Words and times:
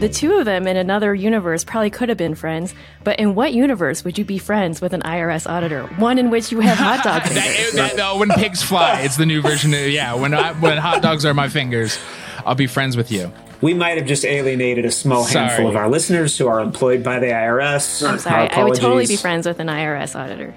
the 0.00 0.08
two 0.08 0.38
of 0.38 0.46
them 0.46 0.66
in 0.66 0.78
another 0.78 1.14
universe 1.14 1.62
probably 1.62 1.90
could 1.90 2.08
have 2.08 2.16
been 2.16 2.34
friends, 2.34 2.74
but 3.04 3.20
in 3.20 3.34
what 3.34 3.52
universe 3.52 4.02
would 4.02 4.16
you 4.16 4.24
be 4.24 4.38
friends 4.38 4.80
with 4.80 4.94
an 4.94 5.02
IRS 5.02 5.48
auditor? 5.48 5.82
One 5.98 6.18
in 6.18 6.30
which 6.30 6.50
you 6.50 6.60
have 6.60 6.78
hot 6.78 7.04
dog 7.04 7.22
fingers. 7.24 7.72
that, 7.72 7.90
that, 7.90 7.96
no, 7.96 8.16
when 8.16 8.30
pigs 8.30 8.62
fly, 8.62 9.02
it's 9.02 9.18
the 9.18 9.26
new 9.26 9.42
version. 9.42 9.74
Of, 9.74 9.88
yeah, 9.90 10.14
when 10.14 10.32
I, 10.32 10.52
when 10.54 10.78
hot 10.78 11.02
dogs 11.02 11.26
are 11.26 11.34
my 11.34 11.50
fingers, 11.50 11.98
I'll 12.46 12.54
be 12.54 12.66
friends 12.66 12.96
with 12.96 13.12
you. 13.12 13.30
We 13.60 13.74
might 13.74 13.98
have 13.98 14.06
just 14.06 14.24
alienated 14.24 14.86
a 14.86 14.90
small 14.90 15.24
Sorry. 15.24 15.46
handful 15.46 15.68
of 15.68 15.76
our 15.76 15.90
listeners 15.90 16.36
who 16.38 16.48
are 16.48 16.60
employed 16.60 17.04
by 17.04 17.18
the 17.18 17.26
IRS. 17.26 18.08
I'm 18.08 18.18
sorry. 18.18 18.48
I 18.48 18.64
would 18.64 18.76
totally 18.76 19.06
be 19.06 19.16
friends 19.16 19.46
with 19.46 19.60
an 19.60 19.66
IRS 19.66 20.18
auditor. 20.18 20.54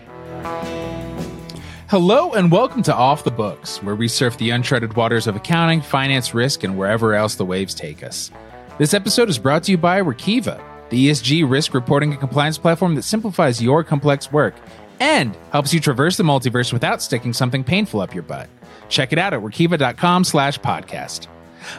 Hello 1.89 2.31
and 2.31 2.49
welcome 2.49 2.81
to 2.83 2.95
Off 2.95 3.25
the 3.25 3.31
Books, 3.31 3.83
where 3.83 3.95
we 3.95 4.07
surf 4.07 4.37
the 4.37 4.51
uncharted 4.51 4.95
waters 4.95 5.27
of 5.27 5.35
accounting, 5.35 5.81
finance, 5.81 6.33
risk, 6.33 6.63
and 6.63 6.77
wherever 6.77 7.13
else 7.13 7.35
the 7.35 7.45
waves 7.45 7.75
take 7.75 8.03
us. 8.03 8.31
This 8.79 8.95
episode 8.95 9.29
is 9.29 9.37
brought 9.37 9.63
to 9.65 9.71
you 9.71 9.77
by 9.77 10.01
Workiva, 10.01 10.59
the 10.89 11.07
ESG 11.07 11.47
risk 11.47 11.75
reporting 11.75 12.09
and 12.09 12.19
compliance 12.19 12.57
platform 12.57 12.95
that 12.95 13.03
simplifies 13.03 13.61
your 13.61 13.83
complex 13.83 14.31
work 14.31 14.55
and 14.99 15.37
helps 15.51 15.75
you 15.75 15.79
traverse 15.79 16.17
the 16.17 16.23
multiverse 16.23 16.73
without 16.73 16.99
sticking 16.99 17.33
something 17.33 17.63
painful 17.63 18.01
up 18.01 18.15
your 18.15 18.23
butt. 18.23 18.49
Check 18.89 19.13
it 19.13 19.19
out 19.19 19.31
at 19.31 19.41
workiva.com 19.41 20.23
slash 20.23 20.59
podcast. 20.59 21.27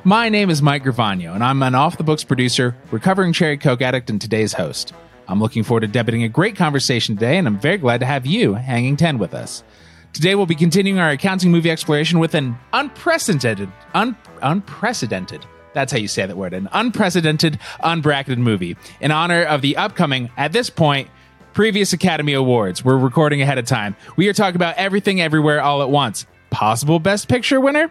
My 0.04 0.28
name 0.28 0.50
is 0.50 0.62
Mike 0.62 0.84
Gravagno, 0.84 1.34
and 1.34 1.42
I'm 1.42 1.64
an 1.64 1.74
off 1.74 1.98
the 1.98 2.04
books 2.04 2.22
producer, 2.22 2.76
recovering 2.92 3.32
cherry 3.32 3.58
coke 3.58 3.82
addict, 3.82 4.08
and 4.08 4.20
today's 4.20 4.52
host. 4.52 4.94
I'm 5.26 5.40
looking 5.40 5.64
forward 5.64 5.80
to 5.80 5.88
debating 5.88 6.22
a 6.22 6.28
great 6.28 6.54
conversation 6.54 7.16
today, 7.16 7.38
and 7.38 7.48
I'm 7.48 7.58
very 7.58 7.78
glad 7.78 8.00
to 8.00 8.06
have 8.06 8.24
you 8.24 8.54
hanging 8.54 8.96
10 8.96 9.18
with 9.18 9.34
us. 9.34 9.64
Today 10.12 10.36
we'll 10.36 10.46
be 10.46 10.54
continuing 10.54 11.00
our 11.00 11.10
accounting 11.10 11.50
movie 11.50 11.72
exploration 11.72 12.20
with 12.20 12.36
an 12.36 12.56
unprecedented, 12.72 13.68
un, 13.94 14.16
unprecedented. 14.42 15.44
That's 15.74 15.92
how 15.92 15.98
you 15.98 16.08
say 16.08 16.24
that 16.24 16.36
word. 16.36 16.54
An 16.54 16.68
unprecedented, 16.72 17.58
unbracketed 17.82 18.38
movie 18.38 18.76
in 19.00 19.10
honor 19.10 19.42
of 19.42 19.60
the 19.60 19.76
upcoming, 19.76 20.30
at 20.36 20.52
this 20.52 20.70
point, 20.70 21.10
previous 21.52 21.92
Academy 21.92 22.32
Awards. 22.32 22.84
We're 22.84 22.96
recording 22.96 23.42
ahead 23.42 23.58
of 23.58 23.66
time. 23.66 23.96
We 24.16 24.28
are 24.28 24.32
talking 24.32 24.56
about 24.56 24.76
everything, 24.76 25.20
everywhere, 25.20 25.60
all 25.60 25.82
at 25.82 25.90
once. 25.90 26.26
Possible 26.50 27.00
Best 27.00 27.28
Picture 27.28 27.60
winner. 27.60 27.90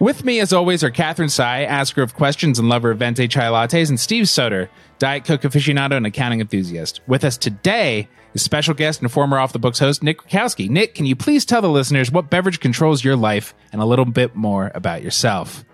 With 0.00 0.24
me, 0.24 0.40
as 0.40 0.52
always, 0.52 0.82
are 0.82 0.90
Catherine 0.90 1.28
Sy, 1.28 1.62
asker 1.62 2.02
of 2.02 2.14
questions 2.14 2.58
and 2.58 2.68
lover 2.68 2.90
of 2.90 2.98
venti 2.98 3.28
chai 3.28 3.44
lattes, 3.44 3.88
and 3.88 4.00
Steve 4.00 4.24
Soder, 4.24 4.68
Diet 4.98 5.24
Coke 5.24 5.42
aficionado 5.42 5.92
and 5.92 6.04
accounting 6.04 6.40
enthusiast. 6.40 7.00
With 7.06 7.24
us 7.24 7.36
today 7.36 8.08
is 8.34 8.42
special 8.42 8.74
guest 8.74 9.00
and 9.00 9.10
former 9.10 9.38
Off 9.38 9.52
the 9.52 9.60
Books 9.60 9.78
host, 9.78 10.02
Nick 10.02 10.18
Krakowski. 10.22 10.68
Nick, 10.68 10.96
can 10.96 11.06
you 11.06 11.14
please 11.14 11.44
tell 11.44 11.62
the 11.62 11.68
listeners 11.68 12.10
what 12.10 12.30
beverage 12.30 12.58
controls 12.58 13.04
your 13.04 13.16
life 13.16 13.54
and 13.72 13.80
a 13.80 13.86
little 13.86 14.04
bit 14.04 14.34
more 14.34 14.72
about 14.74 15.02
yourself? 15.02 15.64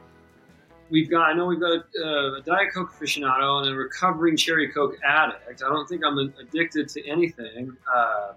We've 0.91 1.11
got 1.11 1.23
I 1.23 1.33
know 1.33 1.47
we've 1.47 1.61
got 1.61 1.85
uh, 2.03 2.35
a 2.35 2.43
Diet 2.45 2.73
Coke 2.75 2.93
aficionado 2.93 3.63
and 3.63 3.71
a 3.71 3.75
recovering 3.75 4.37
cherry 4.37 4.69
Coke 4.69 4.97
addict. 5.05 5.63
I 5.63 5.69
don't 5.69 5.89
think 5.89 6.03
I'm 6.05 6.19
addicted 6.19 6.89
to 6.91 7.09
anything 7.09 7.77
uh, 7.95 8.33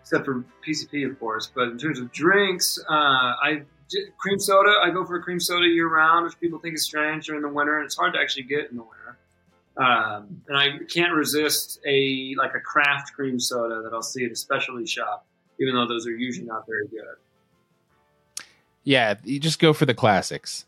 except 0.00 0.24
for 0.24 0.44
PCP, 0.66 1.10
of 1.10 1.18
course. 1.18 1.50
But 1.54 1.68
in 1.68 1.78
terms 1.78 1.98
of 1.98 2.12
drinks, 2.12 2.78
uh, 2.88 2.92
I 2.92 3.62
cream 4.18 4.38
soda. 4.38 4.74
I 4.82 4.90
go 4.90 5.04
for 5.04 5.16
a 5.16 5.22
cream 5.22 5.40
soda 5.40 5.66
year 5.66 5.88
round, 5.88 6.24
which 6.24 6.38
people 6.40 6.58
think 6.58 6.74
is 6.74 6.84
strange 6.84 7.26
during 7.26 7.42
the 7.42 7.48
winter, 7.48 7.76
and 7.78 7.86
it's 7.86 7.96
hard 7.96 8.14
to 8.14 8.20
actually 8.20 8.44
get 8.44 8.70
in 8.70 8.76
the 8.76 8.82
winter. 8.82 9.18
Um, 9.76 10.42
and 10.48 10.56
I 10.56 10.78
can't 10.92 11.12
resist 11.12 11.78
a 11.86 12.34
like 12.36 12.54
a 12.54 12.60
craft 12.60 13.12
cream 13.14 13.38
soda 13.38 13.82
that 13.82 13.92
I'll 13.92 14.02
see 14.02 14.24
at 14.24 14.32
a 14.32 14.36
specialty 14.36 14.86
shop, 14.86 15.24
even 15.60 15.74
though 15.74 15.86
those 15.86 16.06
are 16.06 16.16
usually 16.16 16.46
not 16.46 16.66
very 16.66 16.86
good. 16.88 18.44
Yeah, 18.82 19.14
you 19.24 19.38
just 19.38 19.58
go 19.58 19.72
for 19.72 19.84
the 19.84 19.94
classics. 19.94 20.64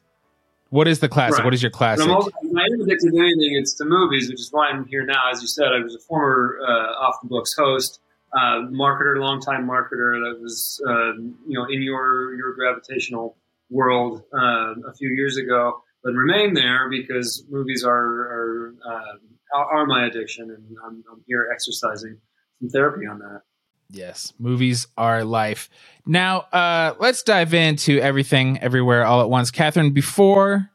What 0.71 0.87
is 0.87 1.01
the 1.01 1.09
classic? 1.09 1.39
Right. 1.39 1.45
What 1.45 1.55
is 1.55 1.63
your 1.63 1.71
classic? 1.71 2.07
I'm 2.07 2.15
when 2.15 2.59
I 2.59 2.65
am 2.73 2.81
addicted 2.81 3.11
to 3.11 3.19
anything, 3.19 3.57
it's 3.57 3.75
to 3.75 3.85
movies, 3.85 4.31
which 4.31 4.41
is 4.41 4.49
why 4.53 4.69
I'm 4.69 4.87
here 4.87 5.05
now. 5.05 5.31
As 5.31 5.43
you 5.43 5.49
said, 5.49 5.67
I 5.67 5.83
was 5.83 5.97
a 5.97 5.99
former 5.99 6.59
uh, 6.63 7.07
off 7.07 7.17
the 7.23 7.29
books 7.29 7.55
host, 7.59 8.01
uh, 8.33 8.67
marketer, 8.71 9.19
longtime 9.19 9.67
marketer 9.67 10.23
that 10.23 10.39
was 10.41 10.81
uh, 10.89 11.15
you 11.47 11.59
know 11.59 11.65
in 11.65 11.83
your 11.83 12.35
your 12.35 12.55
gravitational 12.55 13.37
world 13.69 14.23
uh, 14.33 14.75
a 14.89 14.95
few 14.97 15.11
years 15.11 15.37
ago, 15.37 15.83
but 16.05 16.13
remain 16.13 16.55
there 16.55 16.89
because 16.89 17.45
movies 17.51 17.85
are 17.85 17.91
are, 17.93 18.75
uh, 18.87 19.59
are 19.59 19.79
are 19.79 19.87
my 19.87 20.07
addiction, 20.07 20.51
and 20.51 20.77
I'm, 20.87 21.03
I'm 21.11 21.25
here 21.27 21.49
exercising 21.53 22.19
some 22.61 22.69
therapy 22.69 23.07
on 23.07 23.19
that. 23.19 23.43
Yes, 23.93 24.33
movies 24.39 24.87
are 24.97 25.25
life. 25.25 25.69
Now, 26.07 26.41
uh, 26.53 26.95
let's 26.99 27.23
dive 27.23 27.55
into 27.55 27.99
everything, 27.99 28.59
everywhere, 28.61 29.05
all 29.05 29.21
at 29.21 29.29
once. 29.29 29.51
Catherine, 29.51 29.93
before 29.93 30.71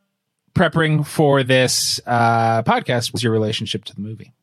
prepping 0.54 1.06
for 1.06 1.44
this 1.44 2.00
uh, 2.06 2.64
podcast, 2.64 3.14
what's 3.14 3.24
your 3.24 3.34
relationship 3.34 3.86
to 3.86 3.96
the 3.96 4.02
movie? 4.02 4.34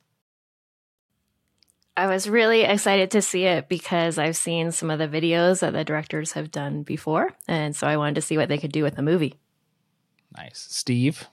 I 1.97 2.07
was 2.07 2.29
really 2.29 2.63
excited 2.63 3.11
to 3.11 3.21
see 3.21 3.45
it 3.45 3.69
because 3.69 4.17
I've 4.17 4.37
seen 4.37 4.73
some 4.73 4.91
of 4.91 4.99
the 4.99 5.09
videos 5.09 5.61
that 5.61 5.75
the 5.75 5.85
directors 5.85 6.33
have 6.33 6.51
done 6.51 6.83
before. 6.83 7.31
And 7.47 7.77
so 7.77 7.87
I 7.87 7.99
wanted 7.99 8.15
to 8.15 8.23
see 8.23 8.39
what 8.39 8.49
they 8.49 8.57
could 8.57 8.73
do 8.73 8.83
with 8.83 8.97
the 8.97 9.03
movie. 9.03 9.35
Nice. 10.35 10.67
Steve? 10.71 11.29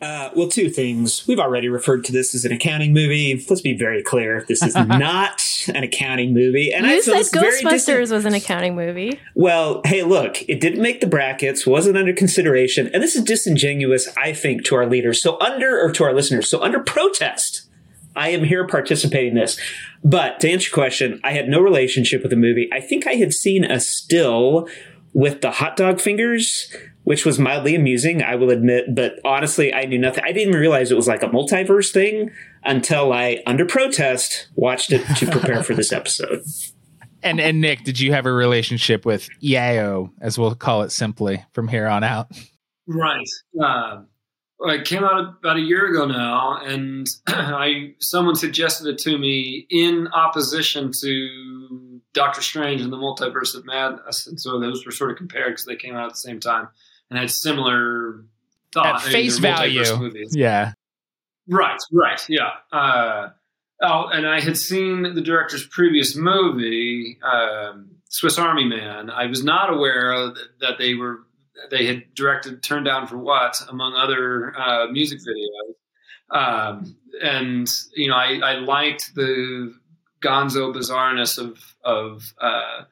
Uh, 0.00 0.28
well, 0.36 0.48
two 0.48 0.68
things. 0.68 1.26
We've 1.26 1.38
already 1.38 1.70
referred 1.70 2.04
to 2.04 2.12
this 2.12 2.34
as 2.34 2.44
an 2.44 2.52
accounting 2.52 2.92
movie. 2.92 3.42
Let's 3.48 3.62
be 3.62 3.74
very 3.74 4.02
clear. 4.02 4.44
This 4.46 4.62
is 4.62 4.74
not 4.74 5.42
an 5.68 5.84
accounting 5.84 6.34
movie. 6.34 6.70
And 6.72 6.86
I 6.86 6.96
you 6.96 7.02
feel 7.02 7.14
said 7.14 7.20
it's 7.20 7.34
very 7.34 7.62
dis- 7.62 7.86
Ghostbusters 7.88 8.10
was 8.12 8.26
an 8.26 8.34
accounting 8.34 8.76
movie. 8.76 9.18
Well, 9.34 9.80
hey, 9.84 10.02
look, 10.02 10.46
it 10.50 10.60
didn't 10.60 10.82
make 10.82 11.00
the 11.00 11.06
brackets, 11.06 11.66
wasn't 11.66 11.96
under 11.96 12.12
consideration, 12.12 12.90
and 12.92 13.02
this 13.02 13.16
is 13.16 13.24
disingenuous, 13.24 14.08
I 14.18 14.34
think, 14.34 14.66
to 14.66 14.74
our 14.74 14.86
leaders. 14.86 15.22
So 15.22 15.40
under 15.40 15.80
or 15.80 15.90
to 15.92 16.04
our 16.04 16.12
listeners. 16.12 16.50
So 16.50 16.60
under 16.60 16.80
protest, 16.80 17.66
I 18.14 18.28
am 18.30 18.44
here 18.44 18.66
participating 18.66 19.30
in 19.30 19.36
this. 19.36 19.58
But 20.04 20.40
to 20.40 20.50
answer 20.50 20.68
your 20.68 20.74
question, 20.74 21.20
I 21.24 21.32
had 21.32 21.48
no 21.48 21.60
relationship 21.60 22.20
with 22.20 22.30
the 22.30 22.36
movie. 22.36 22.68
I 22.70 22.80
think 22.80 23.06
I 23.06 23.14
had 23.14 23.32
seen 23.32 23.64
a 23.64 23.80
still 23.80 24.68
with 25.14 25.40
the 25.40 25.52
hot 25.52 25.76
dog 25.76 26.02
fingers, 26.02 26.70
which 27.06 27.24
was 27.24 27.38
mildly 27.38 27.76
amusing, 27.76 28.20
I 28.20 28.34
will 28.34 28.50
admit, 28.50 28.92
but 28.92 29.20
honestly, 29.24 29.72
I 29.72 29.84
knew 29.84 29.96
nothing. 29.96 30.24
I 30.24 30.32
didn't 30.32 30.48
even 30.48 30.60
realize 30.60 30.90
it 30.90 30.96
was 30.96 31.06
like 31.06 31.22
a 31.22 31.28
multiverse 31.28 31.92
thing 31.92 32.32
until 32.64 33.12
I, 33.12 33.44
under 33.46 33.64
protest, 33.64 34.48
watched 34.56 34.90
it 34.90 35.06
to 35.18 35.30
prepare 35.30 35.62
for 35.62 35.72
this 35.72 35.92
episode. 35.92 36.42
And 37.22 37.40
and 37.40 37.60
Nick, 37.60 37.82
did 37.82 37.98
you 37.98 38.12
have 38.12 38.26
a 38.26 38.30
relationship 38.30 39.04
with 39.04 39.28
Yao, 39.40 40.12
as 40.20 40.38
we'll 40.38 40.54
call 40.54 40.82
it 40.82 40.92
simply 40.92 41.44
from 41.52 41.66
here 41.66 41.88
on 41.88 42.04
out? 42.04 42.30
Right. 42.86 43.26
Um, 43.60 44.06
well, 44.60 44.74
it 44.74 44.84
came 44.84 45.02
out 45.02 45.38
about 45.40 45.56
a 45.56 45.60
year 45.60 45.90
ago 45.90 46.06
now, 46.06 46.60
and 46.62 47.08
I 47.26 47.94
someone 47.98 48.36
suggested 48.36 48.86
it 48.86 48.98
to 48.98 49.18
me 49.18 49.66
in 49.70 50.06
opposition 50.08 50.92
to 51.00 52.00
Doctor 52.12 52.42
Strange 52.42 52.82
and 52.82 52.92
the 52.92 52.98
Multiverse 52.98 53.56
of 53.56 53.64
Madness, 53.64 54.28
and 54.28 54.38
so 54.38 54.60
those 54.60 54.86
were 54.86 54.92
sort 54.92 55.10
of 55.10 55.16
compared 55.16 55.54
because 55.54 55.64
they 55.64 55.74
came 55.74 55.96
out 55.96 56.04
at 56.04 56.12
the 56.12 56.18
same 56.18 56.38
time 56.38 56.68
and 57.10 57.18
had 57.18 57.30
similar 57.30 58.24
thought. 58.72 58.96
At 58.96 59.02
face 59.02 59.38
They're 59.38 59.52
multiverse 59.52 59.98
value. 59.98 60.24
Yeah. 60.32 60.72
Right, 61.48 61.78
right, 61.92 62.20
yeah. 62.28 62.50
Uh, 62.72 63.28
oh, 63.82 64.08
and 64.08 64.26
I 64.26 64.40
had 64.40 64.56
seen 64.56 65.02
the 65.02 65.20
director's 65.20 65.66
previous 65.68 66.16
movie, 66.16 67.18
um, 67.22 67.96
Swiss 68.08 68.38
Army 68.38 68.64
Man. 68.64 69.10
I 69.10 69.26
was 69.26 69.44
not 69.44 69.72
aware 69.72 70.32
that 70.60 70.78
they 70.78 70.94
were 70.94 71.20
they 71.70 71.86
had 71.86 72.14
directed 72.14 72.62
"Turn 72.62 72.84
Down 72.84 73.06
for 73.06 73.16
What" 73.16 73.56
among 73.68 73.94
other 73.94 74.58
uh, 74.58 74.86
music 74.88 75.20
videos. 75.20 76.36
Um, 76.36 76.96
and 77.22 77.68
you 77.94 78.08
know, 78.08 78.16
I, 78.16 78.40
I 78.42 78.54
liked 78.54 79.14
the 79.14 79.72
Gonzo 80.20 80.74
bizarreness 80.74 81.38
of 81.38 81.58
of 81.84 82.24
uh, 82.40 82.82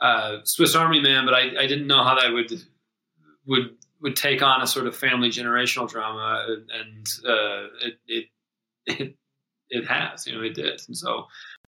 uh, 0.00 0.38
Swiss 0.44 0.74
Army 0.76 1.00
Man, 1.00 1.24
but 1.24 1.34
I, 1.34 1.62
I 1.62 1.66
didn't 1.66 1.88
know 1.88 2.04
how 2.04 2.14
that 2.20 2.32
would 2.32 2.52
would 3.46 3.76
would 4.00 4.16
take 4.16 4.42
on 4.42 4.60
a 4.62 4.66
sort 4.66 4.86
of 4.86 4.94
family 4.96 5.30
generational 5.30 5.88
drama, 5.88 6.44
and 6.48 7.06
uh, 7.26 7.66
it, 7.86 7.94
it 8.06 8.26
it 8.86 9.16
it 9.70 9.86
has, 9.86 10.26
you 10.26 10.34
know, 10.34 10.42
it 10.42 10.54
did, 10.54 10.80
and 10.86 10.96
so 10.96 11.26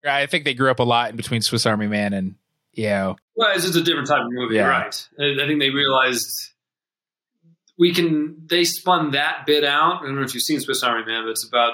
I 0.07 0.25
think 0.25 0.43
they 0.43 0.53
grew 0.53 0.69
up 0.71 0.79
a 0.79 0.83
lot 0.83 1.09
in 1.11 1.15
between 1.15 1.41
Swiss 1.41 1.65
Army 1.65 1.87
Man 1.87 2.13
and 2.13 2.35
Yao. 2.73 3.15
well, 3.35 3.55
it's 3.55 3.63
just 3.65 3.77
a 3.77 3.83
different 3.83 4.07
type 4.07 4.21
of 4.21 4.27
movie, 4.31 4.55
Yeah. 4.55 4.67
right? 4.67 5.07
I 5.19 5.23
I 5.43 5.47
think 5.47 5.59
they 5.59 5.69
realized 5.69 6.27
we 7.77 7.93
can. 7.93 8.35
They 8.47 8.63
spun 8.63 9.11
that 9.11 9.45
bit 9.45 9.63
out. 9.63 10.01
I 10.01 10.05
don't 10.05 10.15
know 10.15 10.21
if 10.23 10.33
you've 10.33 10.43
seen 10.43 10.59
Swiss 10.61 10.83
Army 10.83 11.05
Man, 11.05 11.23
but 11.23 11.31
it's 11.31 11.47
about 11.47 11.73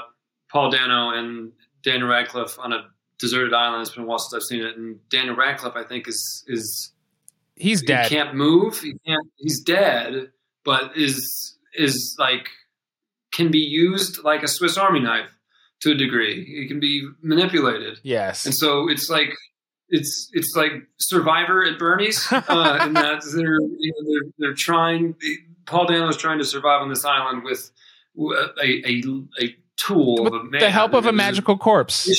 Paul 0.52 0.72
Dano 0.72 1.10
and 1.12 1.52
Daniel 1.84 2.10
Radcliffe 2.10 2.58
on 2.60 2.74
a 2.74 2.86
deserted 3.20 3.54
island. 3.54 3.82
It's 3.84 3.92
been 3.92 4.04
a 4.04 4.08
while 4.08 4.18
since 4.20 4.34
I've 4.44 4.48
seen 4.48 4.66
it, 4.66 4.78
and 4.78 4.98
Daniel 5.10 5.36
Radcliffe, 5.36 5.76
I 5.76 5.84
think, 5.84 6.08
is 6.08 6.44
is 6.48 6.92
He's 7.62 7.82
dead. 7.84 8.08
He 8.08 8.16
can't 8.16 8.36
move. 8.36 8.80
He 8.80 8.96
can't. 9.06 9.28
He's 9.38 9.62
dead, 9.62 10.32
but 10.66 10.98
is 10.98 11.58
is 11.76 12.16
like 12.20 12.50
can 13.32 13.52
be 13.52 13.60
used 13.60 14.24
like 14.24 14.42
a 14.44 14.48
Swiss 14.48 14.78
Army 14.78 15.00
knife 15.00 15.30
to 15.82 15.92
a 15.92 15.96
degree. 15.96 16.42
It 16.64 16.68
can 16.68 16.80
be 16.80 17.08
manipulated, 17.22 18.00
Yes. 18.04 18.46
and 18.46 18.56
so 18.56 18.90
it's 18.90 19.10
like 19.10 19.30
it's 19.90 20.30
it's 20.34 20.54
like 20.56 20.72
Survivor 20.98 21.64
at 21.64 21.78
Bernie's, 21.78 22.28
uh, 22.32 22.42
and 22.82 22.96
that 22.96 23.22
they're 23.36 23.60
you 23.60 23.94
know, 23.94 24.12
they're 24.12 24.32
they're 24.40 24.56
trying. 24.56 25.16
Paul 25.68 25.86
Dano 25.86 26.08
is 26.08 26.18
trying 26.18 26.40
to 26.40 26.46
survive 26.46 26.82
on 26.82 26.90
this 26.90 27.06
island 27.06 27.44
with 27.44 27.72
a 28.18 28.62
a, 28.64 29.04
a 29.40 29.56
tool 29.78 30.24
with 30.24 30.34
of 30.34 30.52
the 30.52 30.70
help 30.72 30.94
of 30.94 31.06
a 31.06 31.12
magical 31.12 31.58
corpse. 31.58 32.10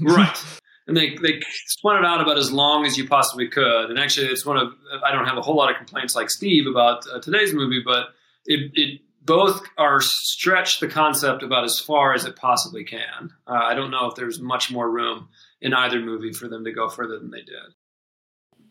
right. 0.00 0.44
And 0.88 0.96
they, 0.96 1.16
they 1.16 1.40
spun 1.66 2.02
it 2.02 2.06
out 2.06 2.20
about 2.20 2.38
as 2.38 2.50
long 2.50 2.84
as 2.86 2.96
you 2.96 3.06
possibly 3.06 3.46
could. 3.46 3.90
And 3.90 3.98
actually, 3.98 4.28
it's 4.28 4.44
one 4.44 4.56
of 4.56 4.72
I 5.04 5.12
don't 5.12 5.26
have 5.26 5.38
a 5.38 5.42
whole 5.42 5.56
lot 5.56 5.70
of 5.70 5.76
complaints 5.76 6.16
like 6.16 6.30
Steve 6.30 6.66
about 6.66 7.04
uh, 7.12 7.20
today's 7.20 7.52
movie, 7.52 7.82
but 7.84 8.08
it, 8.46 8.72
it 8.74 9.00
both 9.22 9.62
are 9.76 10.00
stretched 10.00 10.80
the 10.80 10.88
concept 10.88 11.42
about 11.42 11.64
as 11.64 11.78
far 11.78 12.14
as 12.14 12.24
it 12.24 12.34
possibly 12.34 12.84
can. 12.84 13.30
Uh, 13.46 13.52
I 13.52 13.74
don't 13.74 13.90
know 13.90 14.06
if 14.06 14.16
there's 14.16 14.40
much 14.40 14.70
more 14.70 14.90
room 14.90 15.28
in 15.60 15.74
either 15.74 16.00
movie 16.00 16.32
for 16.32 16.48
them 16.48 16.64
to 16.64 16.72
go 16.72 16.88
further 16.88 17.18
than 17.18 17.30
they 17.30 17.42
did 17.42 17.74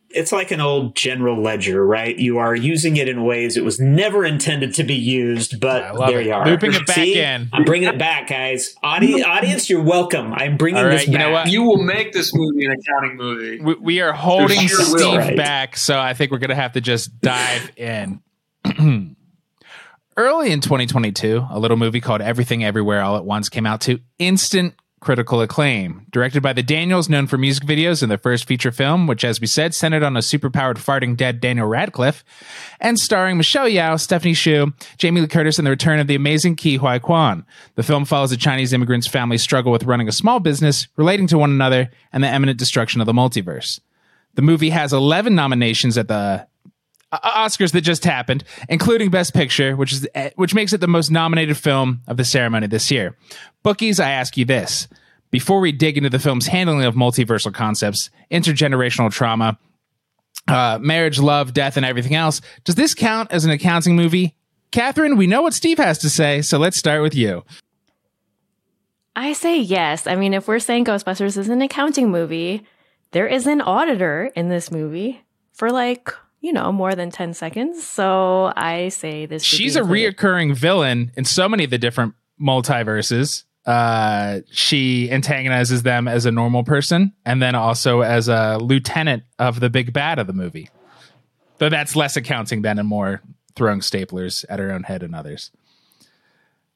it's 0.09 0.31
like 0.31 0.51
an 0.51 0.61
old 0.61 0.95
general 0.95 1.41
ledger, 1.41 1.85
right? 1.85 2.17
You 2.17 2.37
are 2.37 2.55
using 2.55 2.95
it 2.97 3.09
in 3.09 3.23
ways 3.23 3.57
it 3.57 3.63
was 3.63 3.79
never 3.79 4.23
intended 4.25 4.73
to 4.75 4.83
be 4.83 4.95
used, 4.95 5.59
but 5.59 5.97
there 6.07 6.21
it. 6.21 6.27
you 6.27 6.33
are. 6.33 6.45
Looping 6.45 6.73
it 6.73 6.85
back 6.85 6.95
See? 6.95 7.19
in. 7.19 7.49
I'm 7.51 7.63
bringing 7.65 7.89
it 7.89 7.99
back, 7.99 8.27
guys. 8.29 8.75
Audi- 8.83 9.23
audience, 9.23 9.69
you're 9.69 9.83
welcome. 9.83 10.33
I'm 10.33 10.57
bringing 10.57 10.79
All 10.79 10.85
right, 10.85 10.91
this 10.91 11.05
back. 11.05 11.11
you 11.11 11.17
know 11.19 11.31
what? 11.31 11.47
You 11.47 11.63
will 11.63 11.83
make 11.83 12.13
this 12.13 12.31
movie 12.33 12.65
an 12.65 12.71
accounting 12.73 13.17
movie. 13.17 13.59
We, 13.61 13.75
we 13.75 14.01
are 14.01 14.13
holding 14.13 14.59
sheer 14.59 14.69
Steve. 14.69 15.17
Right. 15.17 15.37
back, 15.37 15.75
so 15.77 15.99
I 15.99 16.13
think 16.13 16.31
we're 16.31 16.37
going 16.39 16.49
to 16.49 16.55
have 16.55 16.73
to 16.73 16.81
just 16.81 17.19
dive 17.19 17.71
in. 17.75 18.21
Early 20.17 20.51
in 20.51 20.61
2022, 20.61 21.45
a 21.51 21.59
little 21.59 21.77
movie 21.77 22.01
called 22.01 22.21
Everything 22.21 22.63
Everywhere 22.63 23.01
All 23.01 23.17
at 23.17 23.25
Once 23.25 23.49
came 23.49 23.67
out 23.67 23.81
to 23.81 23.99
instant 24.17 24.73
critical 25.07 25.39
acclaim. 25.39 26.05
Directed 26.11 26.43
by 26.43 26.51
the 26.51 26.61
Daniels, 26.61 27.07
known 27.07 27.27
for 27.27 27.37
music 27.37 27.63
videos 27.63 28.03
in 28.03 28.09
their 28.09 28.17
first 28.17 28.43
feature 28.43 28.73
film, 28.73 29.07
which, 29.07 29.23
as 29.23 29.39
we 29.39 29.47
said, 29.47 29.73
centered 29.73 30.03
on 30.03 30.17
a 30.17 30.19
superpowered 30.19 30.75
farting 30.75 31.15
dead 31.15 31.39
Daniel 31.39 31.65
Radcliffe, 31.65 32.25
and 32.81 32.99
starring 32.99 33.37
Michelle 33.37 33.69
Yeoh, 33.69 33.97
Stephanie 33.97 34.33
Hsu, 34.33 34.73
Jamie 34.97 35.21
Lee 35.21 35.27
Curtis, 35.27 35.57
and 35.57 35.65
the 35.65 35.71
return 35.71 36.01
of 36.01 36.07
the 36.07 36.15
amazing 36.15 36.57
Ke 36.57 36.77
Huy 36.77 36.99
Quan. 36.99 37.45
The 37.75 37.83
film 37.83 38.03
follows 38.03 38.33
a 38.33 38.37
Chinese 38.37 38.73
immigrant's 38.73 39.07
family 39.07 39.37
struggle 39.37 39.71
with 39.71 39.85
running 39.85 40.09
a 40.09 40.11
small 40.11 40.41
business, 40.41 40.89
relating 40.97 41.27
to 41.27 41.37
one 41.37 41.51
another, 41.51 41.89
and 42.11 42.21
the 42.21 42.27
imminent 42.27 42.59
destruction 42.59 42.99
of 42.99 43.07
the 43.07 43.13
multiverse. 43.13 43.79
The 44.33 44.41
movie 44.41 44.71
has 44.71 44.91
11 44.91 45.33
nominations 45.33 45.97
at 45.97 46.09
the 46.09 46.47
uh, 47.11 47.47
Oscars 47.47 47.71
that 47.71 47.81
just 47.81 48.03
happened, 48.03 48.43
including 48.69 49.09
Best 49.09 49.33
Picture, 49.33 49.75
which 49.75 49.93
is 49.93 50.07
uh, 50.15 50.29
which 50.35 50.53
makes 50.53 50.73
it 50.73 50.81
the 50.81 50.87
most 50.87 51.09
nominated 51.11 51.57
film 51.57 52.01
of 52.07 52.17
the 52.17 52.25
ceremony 52.25 52.67
this 52.67 52.91
year. 52.91 53.15
Bookies, 53.63 53.99
I 53.99 54.11
ask 54.11 54.37
you 54.37 54.45
this: 54.45 54.87
before 55.31 55.59
we 55.59 55.71
dig 55.71 55.97
into 55.97 56.09
the 56.09 56.19
film's 56.19 56.47
handling 56.47 56.83
of 56.83 56.95
multiversal 56.95 57.53
concepts, 57.53 58.09
intergenerational 58.31 59.11
trauma, 59.11 59.57
uh, 60.47 60.79
marriage, 60.81 61.19
love, 61.19 61.53
death, 61.53 61.77
and 61.77 61.85
everything 61.85 62.15
else, 62.15 62.41
does 62.63 62.75
this 62.75 62.93
count 62.93 63.31
as 63.31 63.45
an 63.45 63.51
accounting 63.51 63.95
movie? 63.95 64.35
Catherine, 64.71 65.17
we 65.17 65.27
know 65.27 65.41
what 65.41 65.53
Steve 65.53 65.77
has 65.77 65.97
to 65.99 66.09
say, 66.09 66.41
so 66.41 66.57
let's 66.57 66.77
start 66.77 67.01
with 67.01 67.15
you. 67.15 67.43
I 69.15 69.33
say 69.33 69.59
yes. 69.59 70.05
I 70.05 70.15
mean, 70.15 70.33
if 70.33 70.47
we're 70.47 70.59
saying 70.59 70.85
Ghostbusters 70.85 71.37
is 71.37 71.49
an 71.49 71.61
accounting 71.61 72.11
movie, 72.11 72.63
there 73.11 73.27
is 73.27 73.47
an 73.47 73.61
auditor 73.61 74.29
in 74.35 74.49
this 74.49 74.69
movie 74.69 75.23
for 75.53 75.71
like, 75.71 76.13
you 76.41 76.53
know, 76.53 76.71
more 76.71 76.95
than 76.95 77.11
10 77.11 77.33
seconds. 77.33 77.85
So 77.85 78.53
I 78.55 78.89
say 78.89 79.25
this. 79.25 79.43
She's 79.43 79.75
a 79.75 79.81
reoccurring 79.81 80.55
villain 80.55 81.11
in 81.15 81.25
so 81.25 81.49
many 81.49 81.63
of 81.63 81.69
the 81.69 81.77
different 81.77 82.13
multiverses. 82.39 83.43
Uh, 83.65 84.39
she 84.49 85.11
antagonizes 85.11 85.83
them 85.83 86.07
as 86.07 86.25
a 86.25 86.31
normal 86.31 86.63
person 86.63 87.11
and 87.25 87.41
then 87.41 87.53
also 87.53 88.01
as 88.01 88.29
a 88.29 88.57
lieutenant 88.61 89.23
of 89.39 89.59
the 89.59 89.69
big 89.69 89.91
bad 89.91 90.19
of 90.19 90.27
the 90.27 90.33
movie. 90.33 90.69
Though 91.57 91.69
that's 91.69 91.95
less 91.95 92.15
accounting 92.15 92.61
than 92.61 92.79
and 92.79 92.87
more 92.87 93.21
throwing 93.55 93.79
staplers 93.79 94.45
at 94.47 94.59
her 94.59 94.71
own 94.71 94.83
head 94.83 95.03
and 95.03 95.15
others. 95.15 95.51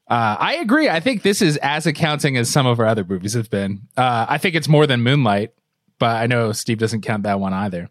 Uh, 0.08 0.36
I 0.38 0.56
agree. 0.56 0.90
I 0.90 1.00
think 1.00 1.22
this 1.22 1.42
is 1.42 1.56
as 1.58 1.86
accounting 1.86 2.36
as 2.36 2.50
some 2.50 2.66
of 2.66 2.80
our 2.82 2.86
other 2.86 3.06
movies 3.06 3.34
have 3.34 3.50
been. 3.50 3.88
Uh, 3.96 4.26
I 4.28 4.38
think 4.40 4.56
it's 4.56 4.68
more 4.68 4.86
than 4.86 5.02
Moonlight, 5.02 5.54
but 6.00 6.18
I 6.18 6.26
know 6.26 6.52
Steve 6.52 6.80
doesn't 6.80 7.02
count 7.02 7.24
that 7.24 7.40
one 7.40 7.54
either. 7.54 7.90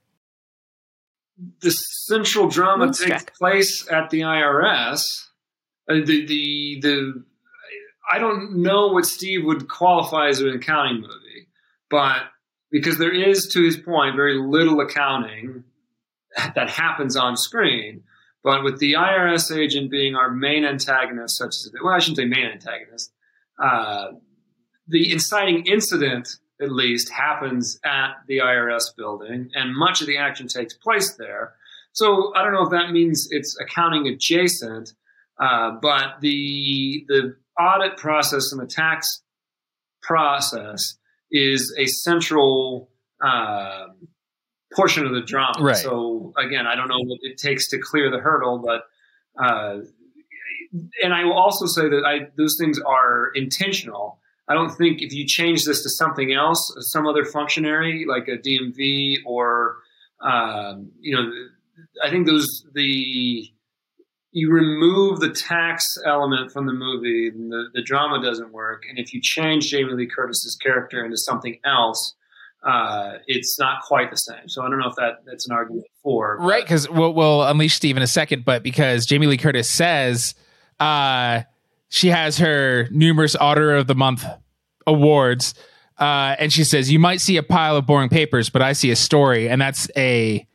The 1.61 1.71
central 1.71 2.49
drama 2.49 2.87
Moonstruck. 2.87 3.19
takes 3.19 3.39
place 3.39 3.89
at 3.91 4.11
the 4.11 4.21
IRS. 4.21 5.03
Uh, 5.89 5.95
the 6.05 6.27
the 6.27 6.79
the 6.81 7.25
I 8.11 8.19
don't 8.19 8.63
know 8.63 8.89
what 8.89 9.07
Steve 9.07 9.45
would 9.45 9.69
qualify 9.69 10.29
as 10.29 10.41
an 10.41 10.51
accounting 10.51 11.01
movie, 11.01 11.49
but 11.91 12.23
because 12.71 12.99
there 12.99 13.13
is, 13.13 13.49
to 13.49 13.63
his 13.65 13.77
point, 13.77 14.17
very 14.17 14.39
little 14.39 14.81
accounting 14.81 15.65
that 16.55 16.71
happens 16.71 17.17
on 17.17 17.37
screen. 17.37 18.03
But 18.43 18.65
with 18.65 18.79
the 18.79 18.95
IRS 18.95 19.55
agent 19.55 19.91
being 19.91 20.15
our 20.15 20.31
main 20.31 20.65
antagonist, 20.65 21.37
such 21.37 21.49
as 21.49 21.73
well, 21.83 21.93
I 21.93 21.99
shouldn't 21.99 22.17
say 22.19 22.25
main 22.25 22.47
antagonist, 22.47 23.13
uh, 23.63 24.13
the 24.89 25.13
inciting 25.13 25.67
incident 25.67 26.29
at 26.61 26.71
least 26.71 27.11
happens 27.11 27.79
at 27.85 28.17
the 28.27 28.39
IRS 28.39 28.95
building, 28.97 29.51
and 29.55 29.75
much 29.75 30.01
of 30.01 30.07
the 30.07 30.19
action 30.19 30.47
takes 30.49 30.75
place 30.75 31.15
there. 31.15 31.55
So 31.93 32.33
I 32.37 32.43
don't 32.43 32.53
know 32.53 32.63
if 32.63 32.71
that 32.71 32.93
means 32.93 33.29
it's 33.31 33.57
accounting 33.61 34.07
adjacent, 34.07 34.95
uh, 35.41 35.73
but 35.83 36.21
the 36.21 37.05
the 37.09 37.37
audit 37.59 37.97
process 37.97 38.53
and 38.53 38.61
the 38.61 38.67
tax 38.67 39.23
process 40.03 40.97
is 41.31 41.75
a 41.79 41.87
central 41.87 42.91
uh, 43.25 43.87
portion 44.75 45.07
of 45.07 45.13
the 45.13 45.21
drama. 45.21 45.63
Right. 45.63 45.77
So 45.77 46.33
again, 46.39 46.67
I 46.67 46.75
don't 46.75 46.89
know 46.89 47.01
what 47.01 47.19
it 47.23 47.39
takes 47.39 47.69
to 47.69 47.79
clear 47.79 48.11
the 48.11 48.19
hurdle, 48.19 48.59
but 48.59 48.85
uh, 49.43 49.81
and 51.03 51.13
I 51.13 51.25
will 51.25 51.39
also 51.39 51.67
say 51.67 51.89
that 51.89 52.03
I, 52.07 52.29
those 52.37 52.57
things 52.59 52.79
are 52.79 53.31
intentional. 53.35 54.20
I 54.51 54.55
don't 54.55 54.71
think 54.71 55.01
if 55.01 55.13
you 55.13 55.27
change 55.27 55.65
this 55.65 55.83
to 55.85 55.89
something 55.89 56.33
else, 56.33 56.75
some 56.81 57.07
other 57.07 57.25
functionary 57.25 58.05
like 58.09 58.27
a 58.27 58.37
DMV 58.37 59.19
or 59.25 59.77
um, 60.21 60.91
you 61.01 61.17
know, 61.17 61.31
I 62.05 62.11
think 62.11 62.27
those 62.27 62.67
the 62.75 63.49
you 64.33 64.51
remove 64.51 65.21
the 65.21 65.31
tax 65.31 65.87
element 66.05 66.53
from 66.53 66.67
the 66.67 66.73
movie, 66.73 67.31
the, 67.31 67.65
the 67.75 67.83
drama 67.83 68.23
doesn't 68.23 68.53
work. 68.53 68.85
And 68.89 68.99
if 68.99 69.13
you 69.13 69.21
change 69.21 69.71
Jamie 69.71 69.93
Lee 69.93 70.07
Curtis's 70.07 70.57
character 70.57 71.05
into 71.05 71.17
something 71.17 71.59
else, 71.65 72.15
uh, 72.65 73.15
it's 73.27 73.59
not 73.59 73.83
quite 73.83 74.11
the 74.11 74.17
same. 74.17 74.49
So 74.49 74.63
I 74.63 74.69
don't 74.69 74.79
know 74.79 74.89
if 74.89 74.97
that 74.97 75.25
that's 75.27 75.49
an 75.49 75.55
argument 75.55 75.87
for 76.03 76.37
Right, 76.39 76.63
because 76.65 76.89
we'll, 76.89 77.15
we'll 77.15 77.45
unleash 77.45 77.75
Steve 77.75 77.97
in 77.97 78.03
a 78.03 78.09
second, 78.09 78.45
but 78.45 78.63
because 78.63 79.07
Jamie 79.07 79.27
Lee 79.27 79.39
Curtis 79.39 79.69
says 79.69 80.35
uh, 80.79 81.43
she 81.91 82.09
has 82.09 82.39
her 82.39 82.89
numerous 82.91 83.37
Auditor 83.37 83.75
of 83.75 83.87
the 83.89 83.95
Month 83.95 84.25
awards, 84.87 85.55
uh, 85.99 86.37
and 86.39 86.51
she 86.51 86.65
says, 86.65 86.91
You 86.91 86.99
might 86.99 87.21
see 87.21 87.37
a 87.37 87.43
pile 87.43 87.77
of 87.77 87.85
boring 87.85 88.09
papers, 88.09 88.49
but 88.49 88.63
I 88.63 88.73
see 88.73 88.91
a 88.91 88.97
story. 88.97 89.49
And 89.49 89.61
that's 89.61 89.91
a 89.97 90.47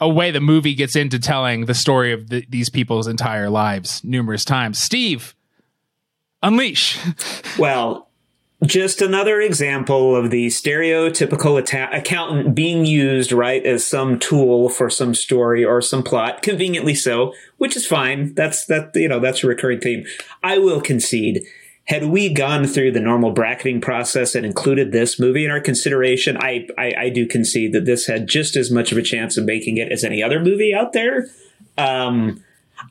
a 0.00 0.08
way 0.08 0.30
the 0.30 0.40
movie 0.40 0.74
gets 0.74 0.94
into 0.94 1.18
telling 1.18 1.64
the 1.64 1.74
story 1.74 2.12
of 2.12 2.28
the, 2.28 2.44
these 2.48 2.70
people's 2.70 3.08
entire 3.08 3.50
lives 3.50 4.02
numerous 4.04 4.44
times. 4.44 4.78
Steve, 4.78 5.34
unleash. 6.42 6.98
Well, 7.58 8.07
just 8.64 9.00
another 9.00 9.40
example 9.40 10.16
of 10.16 10.30
the 10.30 10.48
stereotypical 10.48 11.60
atta- 11.60 11.96
accountant 11.96 12.56
being 12.56 12.84
used 12.84 13.30
right 13.30 13.64
as 13.64 13.86
some 13.86 14.18
tool 14.18 14.68
for 14.68 14.90
some 14.90 15.14
story 15.14 15.64
or 15.64 15.80
some 15.80 16.02
plot, 16.02 16.42
conveniently 16.42 16.94
so, 16.94 17.32
which 17.58 17.76
is 17.76 17.86
fine. 17.86 18.34
That's 18.34 18.64
that 18.66 18.90
you 18.96 19.08
know 19.08 19.20
that's 19.20 19.44
a 19.44 19.46
recurring 19.46 19.80
theme. 19.80 20.04
I 20.42 20.58
will 20.58 20.80
concede. 20.80 21.44
Had 21.84 22.06
we 22.06 22.34
gone 22.34 22.66
through 22.66 22.92
the 22.92 23.00
normal 23.00 23.30
bracketing 23.30 23.80
process 23.80 24.34
and 24.34 24.44
included 24.44 24.92
this 24.92 25.18
movie 25.18 25.46
in 25.46 25.50
our 25.50 25.60
consideration, 25.60 26.36
I, 26.36 26.66
I 26.76 26.92
I 26.98 27.08
do 27.10 27.26
concede 27.26 27.72
that 27.74 27.84
this 27.84 28.06
had 28.06 28.26
just 28.26 28.56
as 28.56 28.70
much 28.72 28.90
of 28.90 28.98
a 28.98 29.02
chance 29.02 29.36
of 29.36 29.44
making 29.44 29.76
it 29.76 29.92
as 29.92 30.02
any 30.02 30.22
other 30.22 30.40
movie 30.40 30.74
out 30.74 30.92
there. 30.92 31.28
Um, 31.78 32.42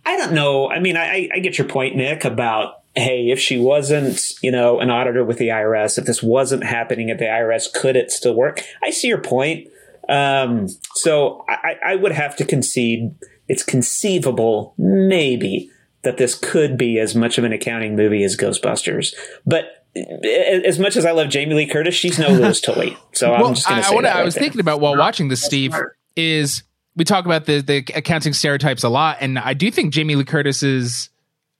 I 0.05 0.17
don't 0.17 0.33
know. 0.33 0.69
I 0.69 0.79
mean, 0.79 0.97
I, 0.97 1.29
I 1.33 1.39
get 1.39 1.57
your 1.57 1.67
point, 1.67 1.95
Nick, 1.95 2.25
about 2.25 2.76
hey, 2.97 3.29
if 3.29 3.39
she 3.39 3.57
wasn't, 3.57 4.19
you 4.41 4.51
know, 4.51 4.79
an 4.79 4.89
auditor 4.89 5.23
with 5.23 5.37
the 5.37 5.47
IRS, 5.49 5.97
if 5.97 6.05
this 6.05 6.21
wasn't 6.23 6.63
happening 6.63 7.09
at 7.11 7.19
the 7.19 7.25
IRS, 7.25 7.71
could 7.73 7.95
it 7.95 8.11
still 8.11 8.33
work? 8.35 8.61
I 8.83 8.89
see 8.89 9.07
your 9.07 9.21
point. 9.21 9.67
Um, 10.09 10.67
so 10.95 11.45
I, 11.47 11.75
I 11.85 11.95
would 11.95 12.11
have 12.11 12.35
to 12.37 12.45
concede 12.45 13.13
it's 13.47 13.63
conceivable, 13.63 14.73
maybe, 14.77 15.69
that 16.03 16.17
this 16.17 16.35
could 16.35 16.77
be 16.77 16.99
as 16.99 17.15
much 17.15 17.37
of 17.37 17.43
an 17.43 17.53
accounting 17.53 17.95
movie 17.95 18.23
as 18.23 18.35
Ghostbusters. 18.35 19.13
But 19.45 19.85
as 19.95 20.79
much 20.79 20.95
as 20.95 21.05
I 21.05 21.11
love 21.11 21.29
Jamie 21.29 21.55
Lee 21.55 21.67
Curtis, 21.67 21.95
she's 21.95 22.19
no 22.19 22.29
Louis 22.29 22.59
Tully. 22.61 22.97
So 23.13 23.33
I'm 23.33 23.53
just 23.53 23.67
going 23.67 23.81
to 23.81 23.87
say 23.87 23.95
wanna- 23.95 24.07
that 24.07 24.15
I 24.15 24.19
right 24.19 24.25
was 24.25 24.35
there. 24.35 24.43
thinking 24.43 24.59
about 24.61 24.79
while 24.81 24.97
watching 24.97 25.27
this, 25.27 25.43
Steve, 25.43 25.73
is 26.15 26.63
we 26.95 27.03
talk 27.03 27.25
about 27.25 27.45
the 27.45 27.61
the 27.61 27.77
accounting 27.95 28.33
stereotypes 28.33 28.83
a 28.83 28.89
lot, 28.89 29.17
and 29.21 29.37
I 29.39 29.53
do 29.53 29.69
think 29.71 29.93
Jamie 29.93 30.15
Lee 30.15 30.25
Curtis's 30.25 31.09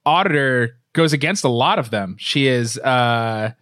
auditor 0.04 0.77
goes 0.92 1.12
against 1.12 1.44
a 1.44 1.48
lot 1.48 1.78
of 1.78 1.90
them. 1.90 2.16
She 2.18 2.46
is, 2.46 2.78
uh, 2.78 3.52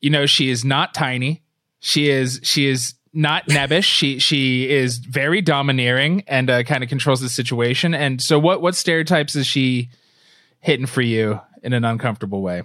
you 0.00 0.10
know, 0.10 0.26
she 0.26 0.50
is 0.50 0.64
not 0.64 0.94
tiny. 0.94 1.42
She 1.80 2.08
is 2.08 2.40
she 2.42 2.66
is 2.66 2.94
not 3.12 3.46
nebbish. 3.48 3.84
she 3.84 4.18
she 4.18 4.68
is 4.68 4.98
very 4.98 5.40
domineering 5.40 6.24
and 6.26 6.50
uh, 6.50 6.62
kind 6.64 6.82
of 6.82 6.88
controls 6.88 7.20
the 7.20 7.28
situation. 7.28 7.94
And 7.94 8.20
so, 8.20 8.38
what 8.38 8.60
what 8.60 8.74
stereotypes 8.74 9.36
is 9.36 9.46
she 9.46 9.90
hitting 10.60 10.86
for 10.86 11.02
you 11.02 11.40
in 11.62 11.72
an 11.72 11.84
uncomfortable 11.84 12.42
way? 12.42 12.62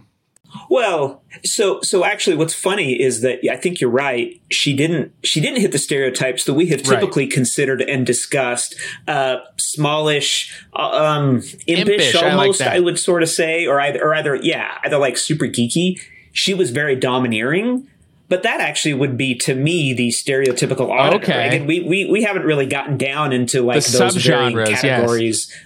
Well, 0.70 1.24
so 1.44 1.82
so 1.82 2.04
actually, 2.04 2.36
what's 2.36 2.54
funny 2.54 3.00
is 3.00 3.22
that 3.22 3.40
I 3.50 3.56
think 3.56 3.80
you're 3.80 3.90
right. 3.90 4.42
She 4.50 4.76
didn't 4.76 5.14
she 5.24 5.40
didn't 5.40 5.62
hit 5.62 5.72
the 5.72 5.78
stereotypes 5.78 6.46
that 6.46 6.54
we 6.54 6.68
have 6.68 6.82
typically 6.82 7.26
right. 7.26 7.34
considered 7.34 7.82
and 7.82 8.06
discussed. 8.06 8.76
Uh, 9.08 9.38
smallish, 9.58 10.66
uh, 10.74 10.90
um, 10.90 11.36
impish, 11.68 11.68
impish 11.68 12.16
almost. 12.16 12.62
I, 12.62 12.66
like 12.66 12.76
I, 12.76 12.80
would 12.80 13.00
sort 13.00 13.24
of 13.24 13.30
say, 13.30 13.68
or 13.68 13.80
either 13.80 14.04
or 14.04 14.16
either 14.16 14.36
yeah, 14.36 14.80
either 14.84 14.98
like 14.98 15.18
super 15.18 15.46
geeky. 15.46 16.02
She 16.32 16.54
was 16.54 16.72
very 16.72 16.96
domineering. 16.96 17.88
But 18.28 18.44
that 18.44 18.62
actually 18.62 18.94
would 18.94 19.18
be 19.18 19.34
to 19.40 19.56
me 19.56 19.92
the 19.96 20.10
stereotypical 20.10 20.92
auditor. 20.92 21.24
Okay. 21.24 21.48
Again, 21.48 21.66
we, 21.66 21.80
we 21.80 22.06
we 22.06 22.22
haven't 22.22 22.44
really 22.44 22.68
gotten 22.68 22.96
down 22.96 23.34
into 23.34 23.64
like 23.64 23.84
the 23.84 23.98
those 23.98 24.18
very 24.18 24.54
categories. 24.68 25.52
Yes. 25.52 25.66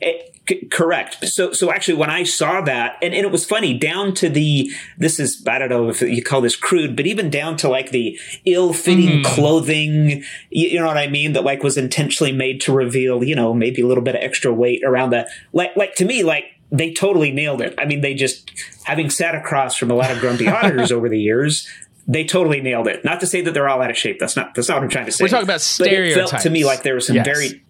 It, 0.00 0.37
correct. 0.70 1.26
So, 1.28 1.52
so 1.52 1.70
actually, 1.70 1.94
when 1.94 2.10
I 2.10 2.24
saw 2.24 2.60
that, 2.62 2.96
and, 3.02 3.14
and 3.14 3.24
it 3.24 3.32
was 3.32 3.44
funny, 3.44 3.76
down 3.76 4.14
to 4.14 4.28
the 4.28 4.70
this 4.96 5.20
is 5.20 5.44
I 5.46 5.58
don't 5.58 5.68
know 5.68 5.88
if 5.88 6.00
you 6.00 6.22
call 6.22 6.40
this 6.40 6.56
crude, 6.56 6.96
but 6.96 7.06
even 7.06 7.30
down 7.30 7.56
to 7.58 7.68
like 7.68 7.90
the 7.90 8.18
ill-fitting 8.44 9.22
mm. 9.22 9.24
clothing, 9.24 10.24
you, 10.50 10.68
you, 10.68 10.78
know 10.78 10.86
what 10.86 10.98
I 10.98 11.08
mean, 11.08 11.32
that 11.32 11.44
like 11.44 11.62
was 11.62 11.76
intentionally 11.76 12.32
made 12.32 12.60
to 12.62 12.72
reveal, 12.72 13.22
you 13.24 13.34
know, 13.34 13.54
maybe 13.54 13.82
a 13.82 13.86
little 13.86 14.04
bit 14.04 14.14
of 14.14 14.22
extra 14.22 14.52
weight 14.52 14.82
around 14.84 15.10
the 15.10 15.28
like, 15.52 15.76
like 15.76 15.94
to 15.96 16.04
me, 16.04 16.22
like 16.22 16.44
they 16.70 16.92
totally 16.92 17.32
nailed 17.32 17.60
it. 17.60 17.74
I 17.78 17.84
mean, 17.84 18.00
they 18.00 18.14
just 18.14 18.50
having 18.84 19.10
sat 19.10 19.34
across 19.34 19.76
from 19.76 19.90
a 19.90 19.94
lot 19.94 20.10
of 20.10 20.18
grumpy 20.18 20.48
auditors 20.48 20.92
over 20.92 21.08
the 21.08 21.20
years. 21.20 21.68
They 22.10 22.24
totally 22.24 22.62
nailed 22.62 22.88
it. 22.88 23.04
Not 23.04 23.20
to 23.20 23.26
say 23.26 23.42
that 23.42 23.52
they're 23.52 23.68
all 23.68 23.82
out 23.82 23.90
of 23.90 23.96
shape. 23.96 24.18
That's 24.18 24.34
not. 24.34 24.54
That's 24.54 24.68
not 24.68 24.76
what 24.76 24.84
I'm 24.84 24.88
trying 24.88 25.04
to 25.06 25.12
say. 25.12 25.24
We're 25.24 25.28
talking 25.28 25.44
about 25.44 25.60
stereotypes. 25.60 26.14
But 26.14 26.26
it 26.26 26.30
felt 26.30 26.42
to 26.44 26.50
me 26.50 26.64
like 26.64 26.82
there 26.82 26.94
was 26.94 27.06
some 27.06 27.16
yes. 27.16 27.26
very 27.26 27.62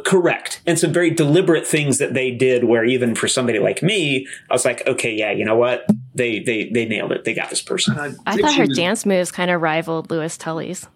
Correct. 0.00 0.60
And 0.66 0.78
some 0.78 0.92
very 0.92 1.10
deliberate 1.10 1.66
things 1.66 1.98
that 1.98 2.14
they 2.14 2.30
did 2.30 2.64
where 2.64 2.84
even 2.84 3.14
for 3.14 3.28
somebody 3.28 3.58
like 3.58 3.82
me, 3.82 4.26
I 4.50 4.54
was 4.54 4.64
like, 4.64 4.86
okay, 4.86 5.12
yeah, 5.12 5.30
you 5.30 5.44
know 5.44 5.56
what? 5.56 5.86
They 6.14 6.40
they 6.40 6.70
they 6.70 6.84
nailed 6.84 7.12
it. 7.12 7.24
They 7.24 7.34
got 7.34 7.50
this 7.50 7.62
person. 7.62 7.98
I, 7.98 8.12
I 8.26 8.36
thought 8.36 8.54
her 8.54 8.66
was, 8.66 8.76
dance 8.76 9.06
moves 9.06 9.30
kind 9.32 9.50
of 9.50 9.60
rivaled 9.60 10.10
Louis 10.10 10.36
Tully's. 10.36 10.86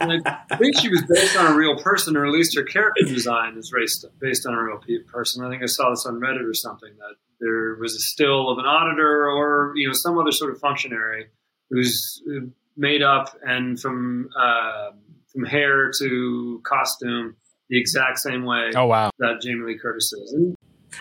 I 0.00 0.56
think 0.58 0.78
she 0.78 0.88
was 0.88 1.02
based 1.08 1.36
on 1.36 1.52
a 1.52 1.56
real 1.56 1.76
person, 1.78 2.16
or 2.16 2.26
at 2.26 2.32
least 2.32 2.56
her 2.56 2.62
character 2.62 3.04
design 3.04 3.56
is 3.56 3.72
based 3.74 4.06
based 4.20 4.46
on 4.46 4.54
a 4.54 4.62
real 4.62 4.80
person. 5.06 5.44
I 5.44 5.50
think 5.50 5.62
I 5.62 5.66
saw 5.66 5.90
this 5.90 6.06
on 6.06 6.20
Reddit 6.20 6.48
or 6.48 6.54
something 6.54 6.90
that 6.98 7.16
there 7.40 7.76
was 7.76 7.94
a 7.94 8.00
still 8.00 8.50
of 8.50 8.58
an 8.58 8.66
auditor 8.66 9.28
or 9.28 9.72
you 9.76 9.88
know 9.88 9.94
some 9.94 10.18
other 10.18 10.32
sort 10.32 10.52
of 10.52 10.60
functionary 10.60 11.26
who's 11.70 12.22
made 12.76 13.02
up 13.02 13.36
and 13.46 13.80
from 13.80 14.28
uh, 14.38 14.90
from 15.34 15.44
hair 15.44 15.90
to 15.98 16.62
costume 16.64 17.36
the 17.68 17.78
exact 17.78 18.18
same 18.18 18.44
way. 18.44 18.70
Oh 18.74 18.86
wow, 18.86 19.10
that 19.18 19.40
Jamie 19.42 19.64
Lee 19.66 19.78
Curtis 19.78 20.12
is. 20.12 20.32
And, 20.32 20.56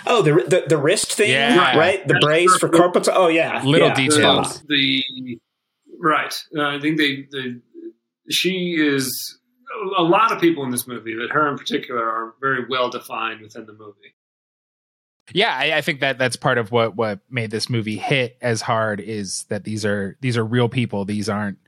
oh, 0.07 0.21
the, 0.21 0.33
the 0.47 0.63
the 0.67 0.77
wrist 0.77 1.13
thing, 1.13 1.31
yeah. 1.31 1.77
right? 1.77 2.05
The 2.07 2.13
That's 2.13 2.25
brace 2.25 2.57
for 2.57 2.69
carpets. 2.69 3.09
Oh 3.11 3.27
yeah, 3.27 3.63
little 3.63 3.89
yeah. 3.89 3.95
details. 3.95 4.61
The, 4.61 5.03
the 5.15 5.39
right. 5.99 6.33
Uh, 6.57 6.67
I 6.67 6.79
think 6.79 6.97
they 6.97 7.27
the 7.29 7.61
she 8.29 8.75
is 8.77 9.39
a 9.97 10.03
lot 10.03 10.31
of 10.31 10.39
people 10.39 10.63
in 10.63 10.71
this 10.71 10.87
movie, 10.87 11.15
but 11.15 11.33
her 11.33 11.49
in 11.49 11.57
particular 11.57 12.03
are 12.03 12.33
very 12.41 12.65
well 12.69 12.89
defined 12.89 13.41
within 13.41 13.65
the 13.65 13.73
movie. 13.73 14.15
Yeah, 15.31 15.55
I, 15.55 15.77
I, 15.77 15.81
think 15.81 16.01
that 16.01 16.17
that's 16.17 16.35
part 16.35 16.57
of 16.57 16.71
what 16.71 16.97
what 16.97 17.19
made 17.29 17.49
this 17.49 17.69
movie 17.69 17.95
hit 17.95 18.37
as 18.41 18.61
hard 18.61 18.99
is 18.99 19.45
that 19.47 19.63
these 19.63 19.85
are 19.85 20.17
these 20.19 20.35
are 20.37 20.43
real 20.43 20.67
people. 20.67 21.05
These 21.05 21.29
aren't 21.29 21.59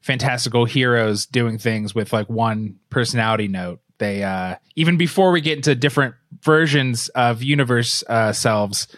fantastical 0.00 0.64
heroes 0.64 1.26
doing 1.26 1.58
things 1.58 1.94
with 1.94 2.12
like 2.12 2.28
one 2.28 2.78
personality 2.90 3.48
note. 3.48 3.80
They 3.98 4.22
uh 4.22 4.56
even 4.76 4.96
before 4.96 5.32
we 5.32 5.40
get 5.40 5.56
into 5.56 5.74
different 5.74 6.14
versions 6.42 7.08
of 7.10 7.42
universe 7.42 8.04
uh 8.08 8.32
selves, 8.32 8.88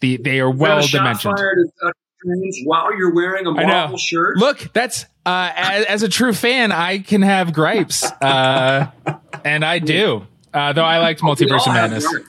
the 0.00 0.18
they 0.18 0.40
are 0.40 0.50
well 0.50 0.86
dimensioned. 0.86 1.38
While 2.64 2.96
you're 2.96 3.14
wearing 3.14 3.46
a 3.46 3.52
Marvel 3.52 3.98
shirt. 3.98 4.36
Look, 4.38 4.72
that's 4.72 5.04
uh 5.26 5.52
as, 5.54 5.86
as, 5.86 6.02
a 6.02 6.08
true 6.08 6.32
fan, 6.32 6.72
I 6.72 6.98
can 6.98 7.22
have 7.22 7.52
gripes. 7.52 8.04
Uh 8.04 8.90
and 9.44 9.64
I 9.64 9.78
do. 9.78 10.26
Uh 10.52 10.72
though 10.72 10.84
I 10.84 10.98
liked 10.98 11.20
Multiverse 11.22 11.66
of 11.66 11.74
Madness. 11.74 12.06
Uh 12.06 12.20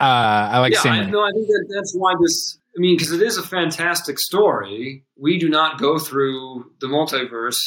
I 0.00 0.58
like 0.58 0.72
yeah, 0.72 0.80
I, 0.84 1.06
no, 1.06 1.22
I 1.22 1.30
think 1.30 1.46
that 1.46 1.66
that's 1.74 1.94
why 1.94 2.14
this 2.20 2.58
I 2.76 2.80
mean, 2.80 2.96
because 2.96 3.12
it 3.12 3.22
is 3.22 3.38
a 3.38 3.42
fantastic 3.42 4.18
story. 4.18 5.04
We 5.16 5.38
do 5.38 5.48
not 5.48 5.78
go 5.78 5.98
through 5.98 6.72
the 6.80 6.88
multiverse 6.88 7.58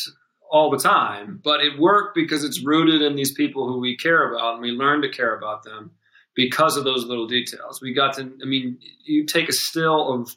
all 0.51 0.69
the 0.69 0.77
time, 0.77 1.39
but 1.43 1.61
it 1.61 1.79
worked 1.79 2.15
because 2.15 2.43
it's 2.43 2.63
rooted 2.63 3.01
in 3.01 3.15
these 3.15 3.33
people 3.33 3.67
who 3.67 3.79
we 3.79 3.97
care 3.97 4.31
about 4.31 4.53
and 4.53 4.61
we 4.61 4.71
learn 4.71 5.01
to 5.01 5.09
care 5.09 5.35
about 5.35 5.63
them 5.63 5.91
because 6.35 6.77
of 6.77 6.83
those 6.83 7.05
little 7.05 7.27
details. 7.27 7.81
We 7.81 7.93
got 7.93 8.15
to, 8.15 8.31
I 8.41 8.45
mean, 8.45 8.77
you 9.03 9.25
take 9.25 9.49
a 9.49 9.53
still 9.53 10.13
of 10.13 10.35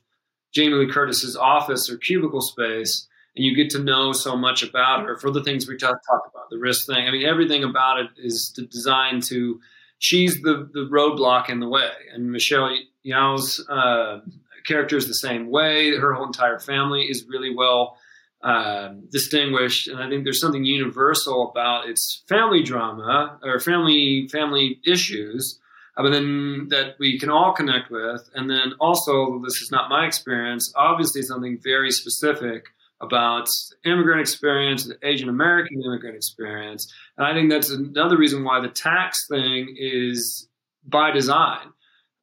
Jamie 0.54 0.74
Lee 0.74 0.92
Curtis's 0.92 1.36
office 1.36 1.90
or 1.90 1.96
cubicle 1.96 2.42
space 2.42 3.08
and 3.36 3.44
you 3.44 3.54
get 3.54 3.70
to 3.70 3.82
know 3.82 4.12
so 4.12 4.36
much 4.36 4.62
about 4.62 5.04
her 5.04 5.16
for 5.16 5.30
the 5.30 5.42
things 5.42 5.66
we 5.66 5.76
talked 5.76 6.06
about, 6.06 6.50
the 6.50 6.58
risk 6.58 6.86
thing. 6.86 7.08
I 7.08 7.10
mean, 7.10 7.26
everything 7.26 7.64
about 7.64 8.00
it 8.00 8.08
is 8.18 8.58
designed 8.70 9.22
to, 9.24 9.60
she's 9.98 10.40
the, 10.42 10.68
the 10.72 10.88
roadblock 10.90 11.48
in 11.48 11.60
the 11.60 11.68
way. 11.68 11.90
And 12.12 12.30
Michelle 12.30 12.76
Yeoh's 13.06 13.66
uh, 13.70 14.20
character 14.64 14.96
is 14.96 15.06
the 15.06 15.14
same 15.14 15.50
way. 15.50 15.96
Her 15.96 16.12
whole 16.12 16.26
entire 16.26 16.58
family 16.58 17.02
is 17.02 17.26
really 17.28 17.54
well 17.54 17.96
um, 18.42 19.04
distinguished, 19.10 19.88
and 19.88 20.00
I 20.00 20.08
think 20.08 20.24
there's 20.24 20.40
something 20.40 20.64
universal 20.64 21.50
about 21.50 21.88
its 21.88 22.24
family 22.28 22.62
drama 22.62 23.38
or 23.44 23.60
family 23.60 24.28
family 24.32 24.80
issues, 24.84 25.60
uh, 25.96 26.02
but 26.02 26.10
then 26.10 26.66
that 26.70 26.96
we 26.98 27.18
can 27.20 27.30
all 27.30 27.52
connect 27.52 27.90
with. 27.90 28.28
And 28.34 28.50
then 28.50 28.72
also, 28.80 29.40
this 29.44 29.62
is 29.62 29.70
not 29.70 29.88
my 29.88 30.06
experience. 30.06 30.72
Obviously, 30.74 31.22
something 31.22 31.58
very 31.62 31.92
specific 31.92 32.66
about 33.00 33.48
immigrant 33.84 34.20
experience, 34.20 34.86
the 34.86 34.98
Asian 35.02 35.28
American 35.28 35.80
immigrant 35.82 36.16
experience, 36.16 36.92
and 37.16 37.26
I 37.26 37.34
think 37.34 37.50
that's 37.50 37.70
another 37.70 38.16
reason 38.16 38.42
why 38.42 38.60
the 38.60 38.68
tax 38.68 39.26
thing 39.28 39.76
is 39.78 40.48
by 40.84 41.12
design. 41.12 41.68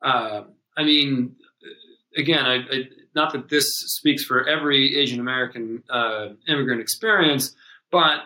Uh, 0.02 0.44
I 0.78 0.84
mean, 0.84 1.36
again, 2.16 2.46
I, 2.46 2.56
I, 2.56 2.84
not 3.16 3.34
that 3.34 3.50
this 3.50 3.68
speaks 3.68 4.24
for 4.24 4.48
every 4.48 4.98
Asian 4.98 5.20
American 5.20 5.84
uh, 5.90 6.30
immigrant 6.48 6.82
experience, 6.82 7.56
but 7.92 8.20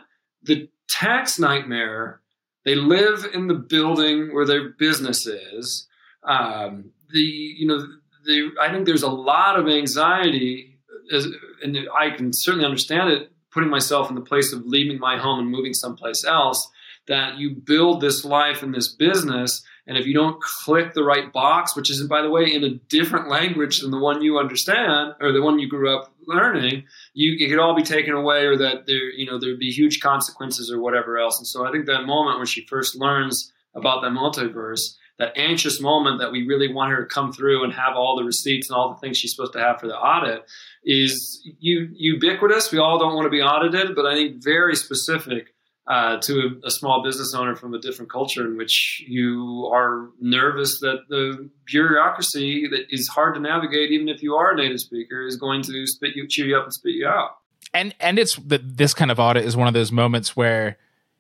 the 0.44 0.70
tax 0.90 1.40
nightmare. 1.40 2.20
They 2.66 2.76
live 2.76 3.26
in 3.34 3.48
the 3.48 3.56
building 3.56 4.34
where 4.34 4.46
their 4.46 4.70
business 4.70 5.28
is. 5.28 5.88
Um, 6.24 6.92
the 7.10 7.20
you 7.20 7.68
know 7.68 7.86
the, 8.26 8.52
I 8.62 8.72
think 8.72 8.86
there's 8.86 9.04
a 9.04 9.10
lot 9.10 9.60
of 9.60 9.68
anxiety, 9.68 10.80
as, 11.14 11.28
and 11.62 11.78
I 11.94 12.12
can 12.12 12.32
certainly 12.34 12.66
understand 12.66 13.10
it. 13.10 13.32
Putting 13.52 13.70
myself 13.70 14.10
in 14.10 14.16
the 14.16 14.22
place 14.22 14.52
of 14.52 14.66
leaving 14.66 14.98
my 14.98 15.18
home 15.18 15.40
and 15.40 15.48
moving 15.48 15.76
someplace 15.76 16.26
else, 16.26 16.68
that 17.08 17.38
you 17.38 17.52
build 17.52 18.02
this 18.02 18.26
life 18.26 18.64
and 18.64 18.74
this 18.74 18.88
business 18.88 19.64
and 19.86 19.98
if 19.98 20.06
you 20.06 20.14
don't 20.14 20.42
click 20.42 20.94
the 20.94 21.04
right 21.04 21.32
box, 21.34 21.76
which 21.76 21.90
is, 21.90 22.02
by 22.08 22.22
the 22.22 22.30
way, 22.30 22.46
in 22.54 22.64
a 22.64 22.76
different 22.88 23.28
language 23.28 23.82
than 23.82 23.92
the 23.92 24.00
one 24.00 24.22
you 24.22 24.40
understand 24.40 25.14
or 25.20 25.34
the 25.34 25.42
one 25.42 25.60
you 25.60 25.68
grew 25.68 25.94
up 25.96 26.14
learning, 26.26 26.86
you 27.14 27.36
it 27.46 27.50
could 27.50 27.60
all 27.60 27.76
be 27.76 27.84
taken 27.84 28.14
away, 28.14 28.46
or 28.46 28.56
that 28.58 28.86
there, 28.86 29.10
you 29.12 29.26
know, 29.26 29.38
there'd 29.38 29.60
be 29.60 29.72
huge 29.72 30.00
consequences 30.00 30.72
or 30.72 30.82
whatever 30.82 31.18
else. 31.18 31.38
And 31.38 31.48
so 31.48 31.68
I 31.68 31.72
think 31.72 31.86
that 31.88 32.06
moment 32.06 32.38
when 32.38 32.48
she 32.48 32.66
first 32.68 32.96
learns 32.96 33.52
about 33.76 34.02
that 34.02 34.12
multiverse, 34.12 34.96
that 35.20 35.38
anxious 35.38 35.82
moment 35.82 36.20
that 36.20 36.32
we 36.32 36.48
really 36.48 36.74
want 36.74 36.92
her 36.92 37.04
to 37.04 37.14
come 37.14 37.34
through 37.34 37.64
and 37.64 37.74
have 37.74 37.96
all 37.96 38.16
the 38.16 38.24
receipts 38.24 38.70
and 38.70 38.78
all 38.78 38.90
the 38.94 39.00
things 39.00 39.18
she's 39.18 39.36
supposed 39.36 39.54
to 39.54 39.60
have 39.60 39.80
for 39.80 39.88
the 39.88 39.98
audit 39.98 40.44
is 40.86 41.42
u- 41.60 41.90
ubiquitous. 41.94 42.72
We 42.72 42.80
all 42.80 42.98
don't 42.98 43.16
want 43.16 43.26
to 43.26 43.30
be 43.30 43.42
audited, 43.42 43.96
but 43.96 44.06
I 44.06 44.16
think 44.16 44.44
very 44.44 44.76
specific 44.76 45.53
uh, 45.88 46.18
to 46.18 46.60
a, 46.64 46.68
a, 46.68 46.72
small 46.72 47.04
business 47.04 47.34
owner 47.34 47.56
from 47.56 47.74
a 47.74 47.80
different 47.80 48.10
culture 48.10 48.48
in 48.48 48.58
which 48.58 49.04
you 49.06 49.70
are 49.74 50.10
nervous 50.22 50.80
that 50.80 51.00
the 51.10 51.50
bureaucracy 51.66 52.68
that 52.70 52.86
is 52.90 53.10
hard 53.10 53.36
to 53.36 53.42
navigate, 53.42 53.92
even 53.92 54.08
if 54.08 54.24
you 54.24 54.36
are 54.36 54.54
a 54.54 54.56
native 54.56 54.80
speaker, 54.80 55.26
is 55.26 55.36
going 55.36 55.62
to 55.62 55.86
spit 55.86 56.16
you, 56.16 56.26
chew 56.26 56.46
you 56.46 56.58
up 56.58 56.64
and 56.64 56.74
spit 56.74 56.94
you 56.94 57.08
out. 57.08 57.38
And 57.74 57.94
and 58.00 58.18
it's 58.18 58.36
the, 58.38 58.60
this 58.60 58.94
kind 58.94 59.12
of 59.12 59.20
audit 59.20 59.44
is 59.44 59.58
one 59.58 59.68
of 59.68 59.74
those 59.74 59.92
moments 59.92 60.38
where 60.38 60.78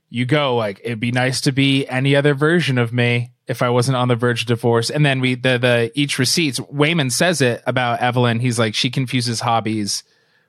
you 0.09 0.25
go 0.25 0.55
like, 0.55 0.79
it'd 0.83 0.99
be 0.99 1.11
nice 1.11 1.41
to 1.41 1.51
be 1.51 1.87
any 1.87 2.15
other 2.15 2.33
version 2.33 2.77
of 2.77 2.93
me 2.93 3.31
if 3.47 3.61
I 3.61 3.69
wasn't 3.69 3.97
on 3.97 4.07
the 4.07 4.15
verge 4.15 4.41
of 4.41 4.47
divorce. 4.47 4.89
And 4.89 5.05
then 5.05 5.19
we 5.19 5.35
the 5.35 5.57
the 5.57 5.91
each 5.93 6.17
receipts. 6.17 6.59
Waymond 6.59 7.11
says 7.11 7.41
it 7.41 7.61
about 7.65 7.99
Evelyn. 7.99 8.39
He's 8.39 8.59
like 8.59 8.75
she 8.75 8.89
confuses 8.89 9.41
hobbies 9.41 10.03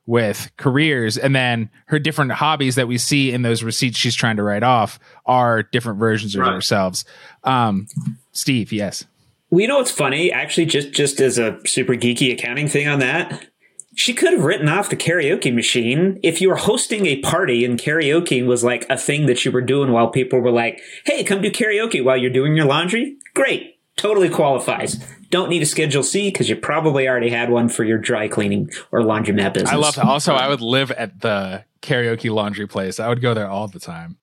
with 0.06 0.50
careers. 0.56 1.16
And 1.16 1.34
then 1.34 1.70
her 1.86 1.98
different 1.98 2.32
hobbies 2.32 2.74
that 2.74 2.88
we 2.88 2.98
see 2.98 3.32
in 3.32 3.42
those 3.42 3.62
receipts 3.62 3.96
she's 3.96 4.14
trying 4.14 4.36
to 4.36 4.42
write 4.42 4.62
off 4.62 4.98
are 5.26 5.62
different 5.62 5.98
versions 5.98 6.34
of 6.34 6.42
right. 6.42 6.52
ourselves. 6.52 7.04
Um 7.42 7.86
steve 8.32 8.72
yes. 8.72 9.04
Well 9.50 9.60
you 9.60 9.68
know 9.68 9.78
what's 9.78 9.90
funny? 9.90 10.32
Actually 10.32 10.66
just 10.66 10.92
just 10.92 11.20
as 11.20 11.38
a 11.38 11.58
super 11.66 11.94
geeky 11.94 12.32
accounting 12.32 12.68
thing 12.68 12.88
on 12.88 12.98
that 12.98 13.48
she 13.96 14.12
could 14.12 14.32
have 14.32 14.42
written 14.42 14.68
off 14.68 14.90
the 14.90 14.96
karaoke 14.96 15.54
machine. 15.54 16.18
If 16.24 16.40
you 16.40 16.48
were 16.48 16.56
hosting 16.56 17.06
a 17.06 17.20
party 17.20 17.64
and 17.64 17.78
karaoke 17.78 18.44
was 18.44 18.64
like 18.64 18.84
a 18.90 18.98
thing 18.98 19.26
that 19.26 19.44
you 19.44 19.52
were 19.52 19.62
doing 19.62 19.92
while 19.92 20.08
people 20.08 20.40
were 20.40 20.50
like 20.50 20.80
hey 21.04 21.24
come 21.24 21.40
do 21.40 21.50
karaoke 21.50 22.04
while 22.04 22.16
you're 22.16 22.30
doing 22.30 22.56
your 22.56 22.66
laundry 22.66 23.16
great 23.34 23.74
totally 23.96 24.28
qualifies. 24.28 25.02
Don't 25.34 25.48
need 25.48 25.62
a 25.62 25.66
Schedule 25.66 26.04
C 26.04 26.30
because 26.30 26.48
you 26.48 26.54
probably 26.54 27.08
already 27.08 27.28
had 27.28 27.50
one 27.50 27.68
for 27.68 27.82
your 27.82 27.98
dry 27.98 28.28
cleaning 28.28 28.70
or 28.92 29.00
laundromat 29.00 29.54
business. 29.54 29.72
I 29.72 29.74
love 29.74 29.96
that. 29.96 30.04
Also, 30.04 30.32
I 30.32 30.46
would 30.46 30.60
live 30.60 30.92
at 30.92 31.22
the 31.22 31.64
karaoke 31.82 32.32
laundry 32.32 32.68
place. 32.68 33.00
I 33.00 33.08
would 33.08 33.20
go 33.20 33.34
there 33.34 33.48
all 33.48 33.66
the 33.66 33.80
time. 33.80 34.18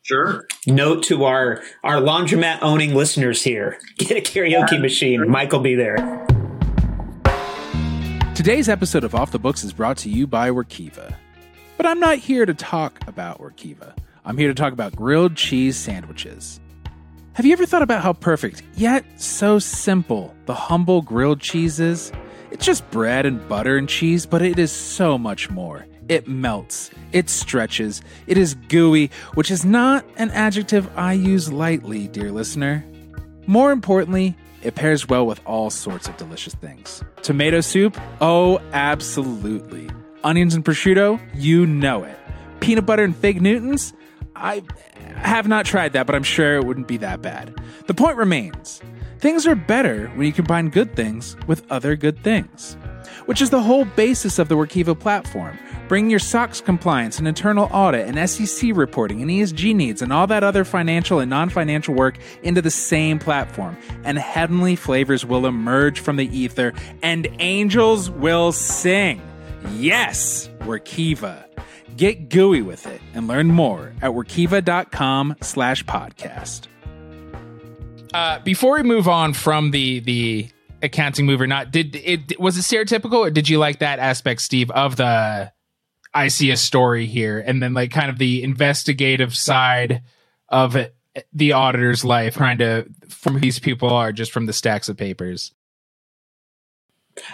Sure. 0.00 0.46
Note 0.66 1.02
to 1.02 1.24
our 1.24 1.62
our 1.84 1.96
laundromat 1.96 2.60
owning 2.62 2.94
listeners 2.94 3.42
here: 3.42 3.78
get 3.98 4.12
a 4.12 4.20
karaoke 4.22 4.80
machine. 4.80 5.28
Mike 5.28 5.52
will 5.52 5.60
be 5.60 5.74
there. 5.74 5.96
Today's 8.34 8.70
episode 8.70 9.04
of 9.04 9.14
Off 9.14 9.32
the 9.32 9.38
Books 9.38 9.64
is 9.64 9.74
brought 9.74 9.98
to 9.98 10.08
you 10.08 10.26
by 10.26 10.48
Workiva. 10.48 11.14
But 11.76 11.84
I'm 11.84 12.00
not 12.00 12.16
here 12.16 12.46
to 12.46 12.54
talk 12.54 13.06
about 13.06 13.38
Workiva. 13.38 13.94
I'm 14.24 14.38
here 14.38 14.48
to 14.48 14.54
talk 14.54 14.72
about 14.72 14.96
grilled 14.96 15.36
cheese 15.36 15.76
sandwiches. 15.76 16.58
Have 17.34 17.46
you 17.46 17.52
ever 17.52 17.64
thought 17.64 17.82
about 17.82 18.02
how 18.02 18.12
perfect, 18.12 18.64
yet 18.74 19.04
so 19.20 19.60
simple, 19.60 20.34
the 20.46 20.54
humble 20.54 21.00
grilled 21.00 21.40
cheese 21.40 21.78
is? 21.78 22.10
It's 22.50 22.66
just 22.66 22.90
bread 22.90 23.24
and 23.24 23.48
butter 23.48 23.76
and 23.76 23.88
cheese, 23.88 24.26
but 24.26 24.42
it 24.42 24.58
is 24.58 24.72
so 24.72 25.16
much 25.16 25.48
more. 25.48 25.86
It 26.08 26.26
melts, 26.26 26.90
it 27.12 27.30
stretches, 27.30 28.02
it 28.26 28.36
is 28.36 28.54
gooey, 28.68 29.12
which 29.34 29.52
is 29.52 29.64
not 29.64 30.04
an 30.16 30.30
adjective 30.32 30.90
I 30.98 31.12
use 31.12 31.52
lightly, 31.52 32.08
dear 32.08 32.32
listener. 32.32 32.84
More 33.46 33.70
importantly, 33.70 34.36
it 34.64 34.74
pairs 34.74 35.08
well 35.08 35.24
with 35.24 35.40
all 35.46 35.70
sorts 35.70 36.08
of 36.08 36.16
delicious 36.16 36.56
things. 36.56 37.04
Tomato 37.22 37.60
soup? 37.60 37.96
Oh, 38.20 38.60
absolutely. 38.72 39.88
Onions 40.24 40.56
and 40.56 40.64
prosciutto? 40.64 41.20
You 41.32 41.64
know 41.64 42.02
it. 42.02 42.18
Peanut 42.58 42.86
butter 42.86 43.04
and 43.04 43.14
fig 43.14 43.40
Newtons? 43.40 43.94
I 44.40 44.62
have 45.16 45.46
not 45.46 45.66
tried 45.66 45.92
that, 45.92 46.06
but 46.06 46.14
I'm 46.14 46.22
sure 46.22 46.56
it 46.56 46.64
wouldn't 46.64 46.88
be 46.88 46.96
that 46.98 47.22
bad. 47.22 47.54
The 47.86 47.94
point 47.94 48.16
remains 48.16 48.80
things 49.18 49.46
are 49.46 49.54
better 49.54 50.08
when 50.08 50.26
you 50.26 50.32
combine 50.32 50.70
good 50.70 50.96
things 50.96 51.36
with 51.46 51.70
other 51.70 51.94
good 51.94 52.22
things, 52.24 52.76
which 53.26 53.42
is 53.42 53.50
the 53.50 53.62
whole 53.62 53.84
basis 53.84 54.38
of 54.38 54.48
the 54.48 54.56
Workiva 54.56 54.98
platform. 54.98 55.58
Bring 55.88 56.08
your 56.08 56.20
SOX 56.20 56.60
compliance 56.60 57.18
and 57.18 57.26
internal 57.26 57.68
audit 57.72 58.06
and 58.06 58.30
SEC 58.30 58.70
reporting 58.74 59.20
and 59.22 59.30
ESG 59.30 59.74
needs 59.74 60.00
and 60.02 60.12
all 60.12 60.26
that 60.28 60.44
other 60.44 60.64
financial 60.64 61.18
and 61.18 61.28
non 61.28 61.50
financial 61.50 61.94
work 61.94 62.16
into 62.42 62.62
the 62.62 62.70
same 62.70 63.18
platform, 63.18 63.76
and 64.04 64.16
heavenly 64.16 64.76
flavors 64.76 65.26
will 65.26 65.46
emerge 65.46 66.00
from 66.00 66.16
the 66.16 66.34
ether 66.34 66.72
and 67.02 67.26
angels 67.40 68.08
will 68.08 68.52
sing. 68.52 69.20
Yes, 69.72 70.48
Workiva. 70.60 71.49
Get 71.96 72.28
gooey 72.28 72.62
with 72.62 72.86
it 72.86 73.00
and 73.14 73.26
learn 73.26 73.48
more 73.48 73.92
at 74.00 74.12
workiva.com 74.12 75.36
slash 75.42 75.84
podcast. 75.84 76.66
Uh, 78.12 78.38
before 78.40 78.76
we 78.76 78.82
move 78.82 79.08
on 79.08 79.32
from 79.32 79.70
the 79.70 80.00
the 80.00 80.48
accounting 80.82 81.26
move 81.26 81.40
or 81.40 81.46
not, 81.46 81.70
did 81.70 81.94
it 81.96 82.40
was 82.40 82.56
it 82.56 82.62
stereotypical 82.62 83.18
or 83.18 83.30
did 83.30 83.48
you 83.48 83.58
like 83.58 83.80
that 83.80 83.98
aspect, 83.98 84.42
Steve, 84.42 84.70
of 84.70 84.96
the 84.96 85.52
I 86.12 86.28
see 86.28 86.50
a 86.50 86.56
story 86.56 87.06
here, 87.06 87.38
and 87.38 87.62
then 87.62 87.74
like 87.74 87.92
kind 87.92 88.10
of 88.10 88.18
the 88.18 88.42
investigative 88.42 89.36
side 89.36 90.02
of 90.48 90.74
it, 90.76 90.96
the 91.32 91.52
auditor's 91.52 92.04
life, 92.04 92.36
trying 92.36 92.58
to 92.58 92.86
from 93.08 93.34
who 93.34 93.40
these 93.40 93.58
people 93.60 93.90
are 93.90 94.12
just 94.12 94.32
from 94.32 94.46
the 94.46 94.52
stacks 94.52 94.88
of 94.88 94.96
papers. 94.96 95.52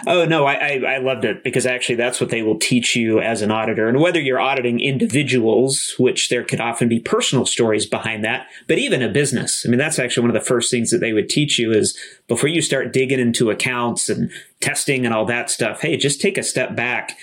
Oh 0.05 0.25
no, 0.25 0.45
I, 0.45 0.53
I, 0.53 0.95
I 0.95 0.97
loved 0.97 1.23
it 1.23 1.43
because 1.43 1.65
actually 1.65 1.95
that's 1.95 2.19
what 2.19 2.29
they 2.29 2.41
will 2.41 2.59
teach 2.59 2.95
you 2.95 3.19
as 3.19 3.41
an 3.41 3.51
auditor. 3.51 3.87
And 3.87 3.99
whether 3.99 4.19
you're 4.19 4.39
auditing 4.39 4.79
individuals, 4.79 5.95
which 5.97 6.29
there 6.29 6.43
could 6.43 6.59
often 6.59 6.89
be 6.89 6.99
personal 6.99 7.45
stories 7.45 7.85
behind 7.85 8.23
that, 8.23 8.47
but 8.67 8.79
even 8.79 9.01
a 9.01 9.09
business. 9.09 9.63
I 9.65 9.69
mean, 9.69 9.79
that's 9.79 9.99
actually 9.99 10.27
one 10.27 10.35
of 10.35 10.41
the 10.41 10.47
first 10.47 10.71
things 10.71 10.89
that 10.89 10.99
they 10.99 11.13
would 11.13 11.29
teach 11.29 11.57
you 11.57 11.71
is 11.71 11.97
before 12.27 12.49
you 12.49 12.61
start 12.61 12.91
digging 12.93 13.19
into 13.19 13.49
accounts 13.49 14.09
and 14.09 14.31
testing 14.59 15.05
and 15.05 15.13
all 15.13 15.25
that 15.25 15.49
stuff. 15.49 15.81
Hey, 15.81 15.95
just 15.95 16.21
take 16.21 16.37
a 16.37 16.43
step 16.43 16.75
back 16.75 17.17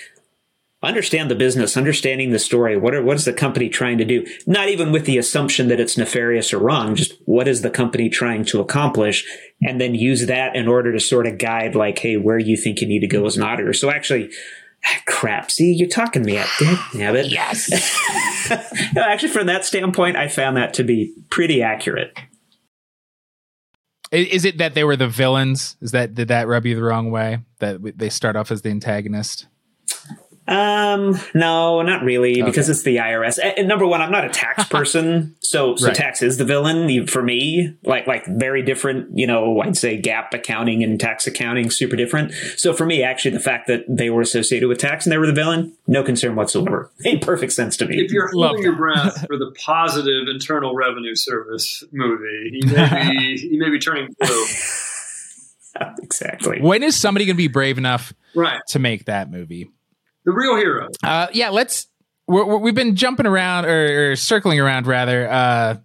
understand 0.85 1.29
the 1.29 1.35
business, 1.35 1.77
understanding 1.77 2.31
the 2.31 2.39
story. 2.39 2.77
What 2.77 2.93
are, 2.93 3.03
what 3.03 3.17
is 3.17 3.25
the 3.25 3.33
company 3.33 3.69
trying 3.69 3.97
to 3.97 4.05
do? 4.05 4.25
Not 4.47 4.69
even 4.69 4.91
with 4.91 5.05
the 5.05 5.17
assumption 5.17 5.67
that 5.67 5.79
it's 5.79 5.97
nefarious 5.97 6.53
or 6.53 6.59
wrong. 6.59 6.95
Just 6.95 7.13
what 7.25 7.47
is 7.47 7.61
the 7.61 7.69
company 7.69 8.09
trying 8.09 8.45
to 8.45 8.61
accomplish? 8.61 9.25
And 9.61 9.79
then 9.79 9.95
use 9.95 10.25
that 10.27 10.55
in 10.55 10.67
order 10.67 10.93
to 10.93 10.99
sort 10.99 11.27
of 11.27 11.37
guide 11.37 11.75
like, 11.75 11.99
Hey, 11.99 12.17
where 12.17 12.39
you 12.39 12.57
think 12.57 12.81
you 12.81 12.87
need 12.87 13.01
to 13.01 13.07
go 13.07 13.25
as 13.25 13.37
an 13.37 13.43
auditor. 13.43 13.73
So 13.73 13.89
actually, 13.89 14.31
ah, 14.85 15.01
crap. 15.05 15.51
See, 15.51 15.73
you're 15.73 15.89
talking 15.89 16.23
me 16.23 16.37
at 16.37 16.49
damn 16.93 17.15
it. 17.15 17.27
Yes. 17.27 17.69
no, 18.95 19.01
actually, 19.01 19.29
from 19.29 19.47
that 19.47 19.65
standpoint, 19.65 20.15
I 20.15 20.27
found 20.27 20.57
that 20.57 20.73
to 20.75 20.83
be 20.83 21.13
pretty 21.29 21.61
accurate. 21.61 22.17
Is 24.11 24.45
it 24.45 24.59
that 24.59 24.75
they 24.75 24.83
were 24.83 24.95
the 24.95 25.07
villains? 25.07 25.77
Is 25.81 25.91
that 25.91 26.13
did 26.13 26.27
that 26.29 26.47
rub 26.47 26.65
you 26.65 26.75
the 26.75 26.83
wrong 26.83 27.11
way? 27.11 27.39
That 27.59 27.97
they 27.97 28.09
start 28.09 28.35
off 28.35 28.51
as 28.51 28.61
the 28.61 28.69
antagonist? 28.69 29.47
Um, 30.47 31.19
no, 31.33 31.81
not 31.81 32.03
really, 32.03 32.33
okay. 32.33 32.43
because 32.43 32.69
it's 32.69 32.83
the 32.83 32.97
IRS. 32.97 33.39
And 33.57 33.67
number 33.67 33.87
one, 33.87 34.01
I'm 34.01 34.11
not 34.11 34.25
a 34.25 34.29
tax 34.29 34.63
person, 34.69 35.35
so 35.39 35.75
so 35.75 35.87
right. 35.87 35.95
tax 35.95 36.21
is 36.21 36.37
the 36.37 36.45
villain 36.45 37.07
for 37.07 37.23
me. 37.23 37.75
Like 37.83 38.05
like 38.05 38.25
very 38.27 38.61
different, 38.61 39.17
you 39.17 39.25
know. 39.25 39.61
I'd 39.61 39.75
say 39.75 39.99
GAAP 39.99 40.33
accounting 40.33 40.83
and 40.83 40.99
tax 40.99 41.25
accounting 41.25 41.71
super 41.71 41.95
different. 41.95 42.31
So 42.57 42.73
for 42.73 42.85
me, 42.85 43.01
actually, 43.01 43.31
the 43.31 43.39
fact 43.39 43.67
that 43.67 43.85
they 43.89 44.11
were 44.11 44.21
associated 44.21 44.69
with 44.69 44.77
tax 44.77 45.05
and 45.05 45.11
they 45.11 45.17
were 45.17 45.25
the 45.25 45.33
villain, 45.33 45.75
no 45.87 46.03
concern 46.03 46.35
whatsoever. 46.35 46.91
Made 46.99 47.23
perfect 47.23 47.53
sense 47.53 47.75
to 47.77 47.87
me. 47.87 47.97
If 47.97 48.11
you're 48.11 48.29
holding 48.31 48.61
your 48.61 48.75
breath 48.75 49.21
for 49.27 49.37
the 49.37 49.51
positive 49.65 50.27
Internal 50.27 50.75
Revenue 50.75 51.15
Service 51.15 51.83
movie, 51.91 52.51
you 52.51 52.71
may 52.71 53.09
be 53.09 53.49
you 53.51 53.59
may 53.59 53.71
be 53.71 53.79
turning 53.79 54.15
blue. 54.19 54.45
exactly. 56.03 56.61
When 56.61 56.83
is 56.83 56.95
somebody 56.95 57.25
going 57.25 57.35
to 57.35 57.37
be 57.37 57.47
brave 57.47 57.79
enough 57.79 58.13
right. 58.35 58.61
to 58.67 58.77
make 58.77 59.05
that 59.05 59.31
movie? 59.31 59.71
The 60.25 60.31
real 60.31 60.55
hero. 60.57 60.89
Uh, 61.03 61.27
yeah, 61.33 61.49
let's. 61.49 61.87
we 62.27 62.39
have 62.39 62.75
been 62.75 62.95
jumping 62.95 63.25
around 63.25 63.65
or, 63.65 64.11
or, 64.11 64.15
circling 64.15 64.59
around 64.59 64.87
rather. 64.87 65.29
Uh, 65.29 65.75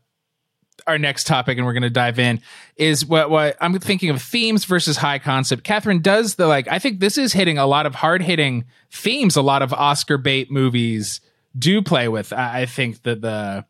our 0.87 0.99
next 0.99 1.27
topic, 1.27 1.59
and 1.59 1.67
we're 1.67 1.75
going 1.75 1.83
to 1.83 1.91
dive 1.91 2.19
in, 2.19 2.41
is 2.75 3.05
what 3.05 3.31
what 3.31 3.57
I'm 3.61 3.79
thinking 3.79 4.11
of 4.11 4.21
themes 4.21 4.65
versus 4.65 4.97
high 4.97 5.19
concept. 5.19 5.63
Catherine 5.63 6.01
does 6.01 6.35
the 6.35 6.47
like. 6.47 6.69
I 6.69 6.79
think 6.79 7.01
this 7.01 7.19
is 7.19 7.33
hitting 7.33 7.59
a 7.59 7.67
lot 7.67 7.87
of 7.87 7.95
hard 7.95 8.23
hitting 8.23 8.65
themes. 8.91 9.37
A 9.37 9.43
lot 9.43 9.63
of 9.63 9.73
Oscar 9.73 10.19
bait 10.19 10.51
movies 10.51 11.21
do 11.57 11.83
play 11.83 12.09
with. 12.09 12.33
I, 12.33 12.63
I 12.63 12.67
think 12.67 13.03
that 13.03 13.21
the 13.21 13.65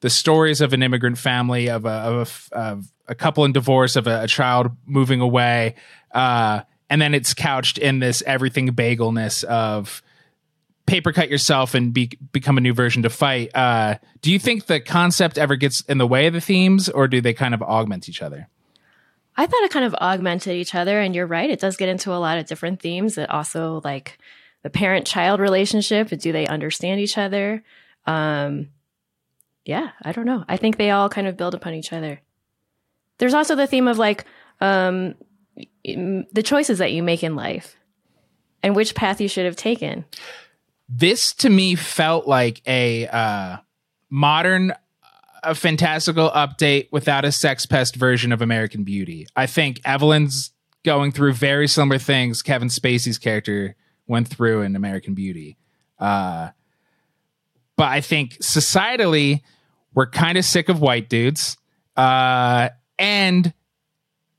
the 0.00 0.10
stories 0.10 0.60
of 0.60 0.72
an 0.72 0.82
immigrant 0.82 1.18
family 1.18 1.68
of 1.68 1.84
a 1.84 1.90
of 1.90 2.48
a, 2.52 2.56
of 2.56 2.92
a 3.08 3.14
couple 3.14 3.44
in 3.44 3.52
divorce 3.52 3.94
of 3.94 4.06
a, 4.06 4.22
a 4.22 4.26
child 4.26 4.70
moving 4.86 5.20
away. 5.20 5.74
Uh, 6.12 6.62
and 6.88 7.00
then 7.00 7.14
it's 7.14 7.34
couched 7.34 7.78
in 7.78 7.98
this 7.98 8.22
everything 8.26 8.68
bagelness 8.70 9.44
of 9.44 10.02
paper 10.86 11.12
cut 11.12 11.28
yourself 11.28 11.74
and 11.74 11.92
be, 11.92 12.10
become 12.32 12.56
a 12.56 12.60
new 12.60 12.72
version 12.72 13.02
to 13.02 13.10
fight. 13.10 13.50
Uh, 13.54 13.96
do 14.22 14.32
you 14.32 14.38
think 14.38 14.66
the 14.66 14.80
concept 14.80 15.36
ever 15.36 15.56
gets 15.56 15.80
in 15.82 15.98
the 15.98 16.06
way 16.06 16.26
of 16.26 16.32
the 16.32 16.40
themes, 16.40 16.88
or 16.88 17.08
do 17.08 17.20
they 17.20 17.34
kind 17.34 17.54
of 17.54 17.62
augment 17.62 18.08
each 18.08 18.22
other? 18.22 18.48
I 19.36 19.46
thought 19.46 19.64
it 19.64 19.70
kind 19.70 19.84
of 19.84 19.94
augmented 19.96 20.54
each 20.54 20.74
other, 20.74 21.00
and 21.00 21.14
you're 21.14 21.26
right. 21.26 21.50
It 21.50 21.60
does 21.60 21.76
get 21.76 21.88
into 21.88 22.12
a 22.12 22.16
lot 22.16 22.38
of 22.38 22.46
different 22.46 22.80
themes. 22.80 23.18
It 23.18 23.28
also 23.28 23.82
like 23.84 24.18
the 24.62 24.70
parent-child 24.70 25.40
relationship. 25.40 26.08
Do 26.08 26.32
they 26.32 26.46
understand 26.46 27.00
each 27.00 27.18
other? 27.18 27.62
Um, 28.06 28.70
yeah, 29.64 29.90
I 30.02 30.12
don't 30.12 30.26
know. 30.26 30.44
I 30.48 30.56
think 30.56 30.76
they 30.76 30.90
all 30.90 31.08
kind 31.08 31.26
of 31.26 31.36
build 31.36 31.54
upon 31.54 31.74
each 31.74 31.92
other. 31.92 32.20
There's 33.18 33.34
also 33.34 33.56
the 33.56 33.66
theme 33.66 33.88
of 33.88 33.98
like 33.98 34.24
um, 34.60 35.16
the 35.84 36.42
choices 36.44 36.78
that 36.78 36.92
you 36.92 37.02
make 37.02 37.22
in 37.22 37.34
life 37.34 37.76
and 38.62 38.76
which 38.76 38.94
path 38.94 39.20
you 39.20 39.28
should 39.28 39.44
have 39.44 39.56
taken 39.56 40.04
this 40.88 41.32
to 41.34 41.50
me 41.50 41.74
felt 41.74 42.26
like 42.26 42.62
a 42.66 43.06
uh, 43.08 43.56
modern 44.10 44.72
a 45.42 45.54
fantastical 45.54 46.30
update 46.30 46.88
without 46.90 47.24
a 47.24 47.30
sex 47.30 47.66
pest 47.66 47.94
version 47.94 48.32
of 48.32 48.42
American 48.42 48.82
Beauty. 48.82 49.26
I 49.36 49.46
think 49.46 49.80
Evelyn's 49.84 50.50
going 50.84 51.12
through 51.12 51.34
very 51.34 51.68
similar 51.68 51.98
things 51.98 52.42
Kevin 52.42 52.68
Spacey's 52.68 53.18
character 53.18 53.76
went 54.06 54.28
through 54.28 54.62
in 54.62 54.74
American 54.74 55.14
Beauty. 55.14 55.56
Uh, 55.98 56.50
but 57.76 57.88
I 57.88 58.00
think 58.00 58.38
societally, 58.38 59.42
we're 59.94 60.10
kind 60.10 60.36
of 60.36 60.44
sick 60.44 60.68
of 60.68 60.80
white 60.80 61.08
dudes. 61.08 61.56
Uh, 61.96 62.70
and 62.98 63.52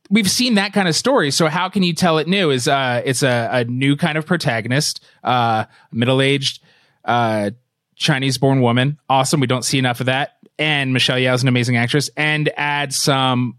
we've 0.09 0.29
seen 0.29 0.55
that 0.55 0.73
kind 0.73 0.87
of 0.87 0.95
story. 0.95 1.31
So 1.31 1.47
how 1.47 1.69
can 1.69 1.83
you 1.83 1.93
tell 1.93 2.17
it 2.17 2.27
new? 2.27 2.49
Is 2.49 2.67
uh, 2.67 3.01
it's 3.05 3.23
a, 3.23 3.49
a 3.51 3.63
new 3.65 3.95
kind 3.95 4.17
of 4.17 4.25
protagonist, 4.25 5.03
uh, 5.23 5.65
middle 5.91 6.21
aged, 6.21 6.61
uh, 7.05 7.51
Chinese 7.95 8.37
born 8.37 8.61
woman. 8.61 8.99
Awesome. 9.09 9.39
We 9.39 9.47
don't 9.47 9.65
see 9.65 9.79
enough 9.79 9.99
of 9.99 10.05
that. 10.05 10.37
And 10.59 10.93
Michelle 10.93 11.17
Yeoh 11.17 11.33
is 11.33 11.41
an 11.41 11.47
amazing 11.47 11.77
actress. 11.77 12.09
And 12.15 12.49
add 12.57 12.93
some 12.93 13.57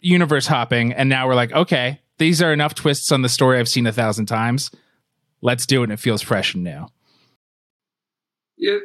universe 0.00 0.46
hopping. 0.46 0.92
And 0.92 1.08
now 1.08 1.26
we're 1.26 1.34
like, 1.34 1.52
okay, 1.52 2.00
these 2.18 2.42
are 2.42 2.52
enough 2.52 2.74
twists 2.74 3.12
on 3.12 3.22
the 3.22 3.28
story 3.28 3.58
I've 3.58 3.68
seen 3.68 3.86
a 3.86 3.92
thousand 3.92 4.26
times. 4.26 4.70
Let's 5.42 5.66
do 5.66 5.80
it. 5.80 5.84
And 5.84 5.92
it 5.92 5.98
feels 5.98 6.22
fresh 6.22 6.54
and 6.54 6.64
new. 6.64 6.86
Yeah. 8.56 8.78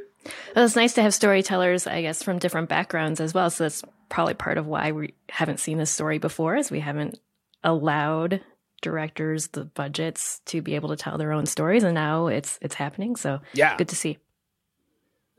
Well, 0.56 0.66
it's 0.66 0.76
nice 0.76 0.94
to 0.94 1.02
have 1.02 1.14
storytellers, 1.14 1.86
I 1.86 2.02
guess, 2.02 2.24
from 2.24 2.40
different 2.40 2.70
backgrounds 2.70 3.20
as 3.20 3.34
well. 3.34 3.50
So 3.50 3.66
that's 3.66 3.84
probably 4.10 4.34
part 4.34 4.58
of 4.58 4.66
why 4.66 4.92
we 4.92 5.14
haven't 5.30 5.60
seen 5.60 5.78
this 5.78 5.92
story 5.92 6.18
before 6.18 6.56
is 6.56 6.72
we 6.72 6.80
haven't 6.80 7.20
allowed 7.64 8.42
directors 8.82 9.48
the 9.48 9.66
budgets 9.66 10.42
to 10.46 10.62
be 10.62 10.76
able 10.76 10.90
to 10.90 10.96
tell 10.96 11.18
their 11.18 11.32
own 11.32 11.46
stories 11.46 11.84
and 11.84 11.96
now 11.96 12.28
it's 12.28 12.60
it's 12.62 12.76
happening. 12.76 13.16
So 13.16 13.40
yeah. 13.54 13.78
good 13.78 13.90
to 13.90 13.96
see. 13.96 14.18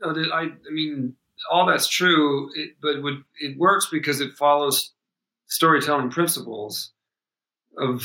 No, 0.01 0.09
I, 0.33 0.41
I 0.41 0.71
mean 0.71 1.15
all 1.51 1.65
that's 1.65 1.87
true 1.87 2.49
it, 2.55 2.71
but 2.81 3.01
would, 3.01 3.23
it 3.39 3.57
works 3.57 3.87
because 3.91 4.21
it 4.21 4.33
follows 4.33 4.91
storytelling 5.47 6.09
principles 6.09 6.91
of 7.77 8.03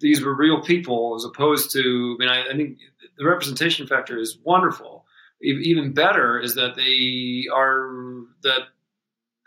these 0.00 0.22
were 0.22 0.34
real 0.34 0.60
people 0.62 1.14
as 1.16 1.24
opposed 1.24 1.72
to 1.72 2.16
i 2.18 2.22
mean 2.22 2.28
i, 2.28 2.50
I 2.50 2.56
think 2.56 2.78
the 3.16 3.24
representation 3.24 3.86
factor 3.86 4.18
is 4.18 4.38
wonderful. 4.42 5.04
Even 5.40 5.92
better 5.92 6.40
is 6.40 6.54
that 6.54 6.74
they 6.74 7.46
are 7.54 7.90
that 8.42 8.68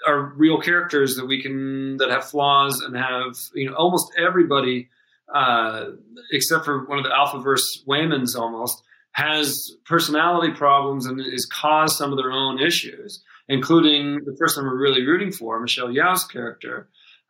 are 0.05 0.33
real 0.35 0.59
characters 0.59 1.15
that 1.15 1.25
we 1.25 1.41
can 1.41 1.97
that 1.97 2.09
have 2.09 2.25
flaws 2.25 2.81
and 2.81 2.95
have 2.95 3.35
you 3.55 3.69
know 3.69 3.75
almost 3.75 4.11
everybody 4.17 4.89
uh, 5.33 5.91
except 6.31 6.65
for 6.65 6.85
one 6.85 6.97
of 6.97 7.03
the 7.03 7.09
Alphaverse 7.09 7.85
Waymonds 7.87 8.35
almost 8.35 8.83
has 9.11 9.71
personality 9.85 10.53
problems 10.53 11.05
and 11.05 11.19
is 11.19 11.45
caused 11.45 11.97
some 11.97 12.11
of 12.11 12.17
their 12.17 12.31
own 12.31 12.61
issues, 12.61 13.23
including 13.49 14.19
the 14.25 14.33
person 14.33 14.63
we're 14.63 14.77
really 14.77 15.05
rooting 15.05 15.31
for, 15.31 15.59
Michelle 15.59 15.87
Yeoh's 15.87 16.23
character. 16.25 16.87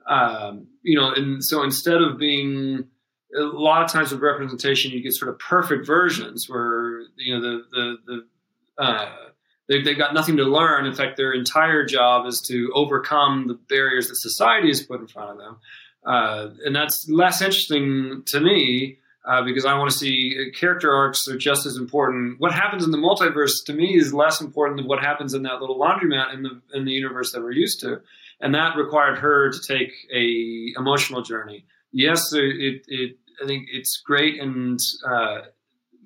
Um, 0.08 0.68
you 0.84 1.00
know, 1.00 1.12
and 1.12 1.44
so 1.44 1.64
instead 1.64 2.02
of 2.02 2.18
being 2.18 2.88
a 3.36 3.42
lot 3.42 3.84
of 3.84 3.92
times 3.92 4.12
with 4.12 4.22
representation, 4.22 4.92
you 4.92 5.02
get 5.02 5.14
sort 5.14 5.30
of 5.30 5.40
perfect 5.40 5.86
versions 5.86 6.46
where 6.48 7.02
you 7.18 7.34
know 7.34 7.42
the 7.42 7.64
the 7.72 7.98
the 8.06 8.84
uh, 8.84 9.27
they, 9.68 9.82
they've 9.82 9.98
got 9.98 10.14
nothing 10.14 10.38
to 10.38 10.44
learn. 10.44 10.86
In 10.86 10.94
fact, 10.94 11.18
their 11.18 11.34
entire 11.34 11.86
job 11.86 12.26
is 12.26 12.42
to 12.48 12.72
overcome 12.74 13.48
the 13.48 13.54
barriers 13.54 14.08
that 14.08 14.18
society 14.18 14.68
has 14.68 14.82
put 14.84 15.02
in 15.02 15.08
front 15.08 15.32
of 15.32 15.38
them. 15.38 15.58
Uh, 16.06 16.50
and 16.66 16.76
that's 16.76 17.08
less 17.10 17.42
interesting 17.42 18.24
to 18.28 18.40
me 18.40 18.98
uh, 19.28 19.44
because 19.44 19.66
I 19.66 19.78
want 19.78 19.92
to 19.92 19.98
see 19.98 20.52
character 20.58 20.94
arcs 20.94 21.28
are 21.28 21.38
just 21.38 21.66
as 21.66 21.76
important. 21.76 22.40
What 22.40 22.54
happens 22.54 22.86
in 22.86 22.92
the 22.92 22.98
multiverse 22.98 23.52
to 23.66 23.74
me 23.74 23.98
is 23.98 24.14
less 24.14 24.40
important 24.40 24.78
than 24.78 24.88
what 24.88 25.04
happens 25.04 25.34
in 25.34 25.44
that 25.44 25.60
little 25.60 25.78
laundromat 25.78 26.34
in 26.34 26.44
the 26.44 26.62
in 26.74 26.86
the 26.86 26.94
universe 26.94 27.34
that 27.34 27.42
we're 27.42 27.52
used 27.52 27.82
to, 27.82 28.02
and 28.40 28.56
that 28.56 28.78
required 28.78 29.18
her 29.18 29.52
to 29.52 29.60
take 29.68 29.92
a 30.14 30.74
emotional 30.78 31.24
journey. 31.24 31.66
Yes, 31.92 32.32
it, 32.32 32.86
it 32.88 33.18
I 33.44 33.46
think 33.46 33.68
it's 33.70 34.02
great 34.06 34.40
and 34.42 34.80
uh, 35.06 35.40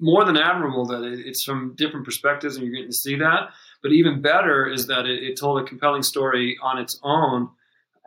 more 0.02 0.26
than 0.26 0.36
admirable 0.36 0.86
that 0.88 1.04
it's 1.04 1.44
from 1.44 1.76
different 1.76 2.06
perspectives 2.06 2.56
and 2.56 2.66
you're 2.66 2.74
getting 2.74 2.90
to 2.90 2.98
see 2.98 3.16
that. 3.18 3.50
But 3.84 3.92
even 3.92 4.22
better 4.22 4.68
is 4.68 4.88
that 4.88 5.06
it, 5.06 5.24
it 5.24 5.40
told 5.40 5.62
a 5.62 5.64
compelling 5.64 6.02
story 6.02 6.58
on 6.62 6.80
its 6.80 7.00
own, 7.04 7.50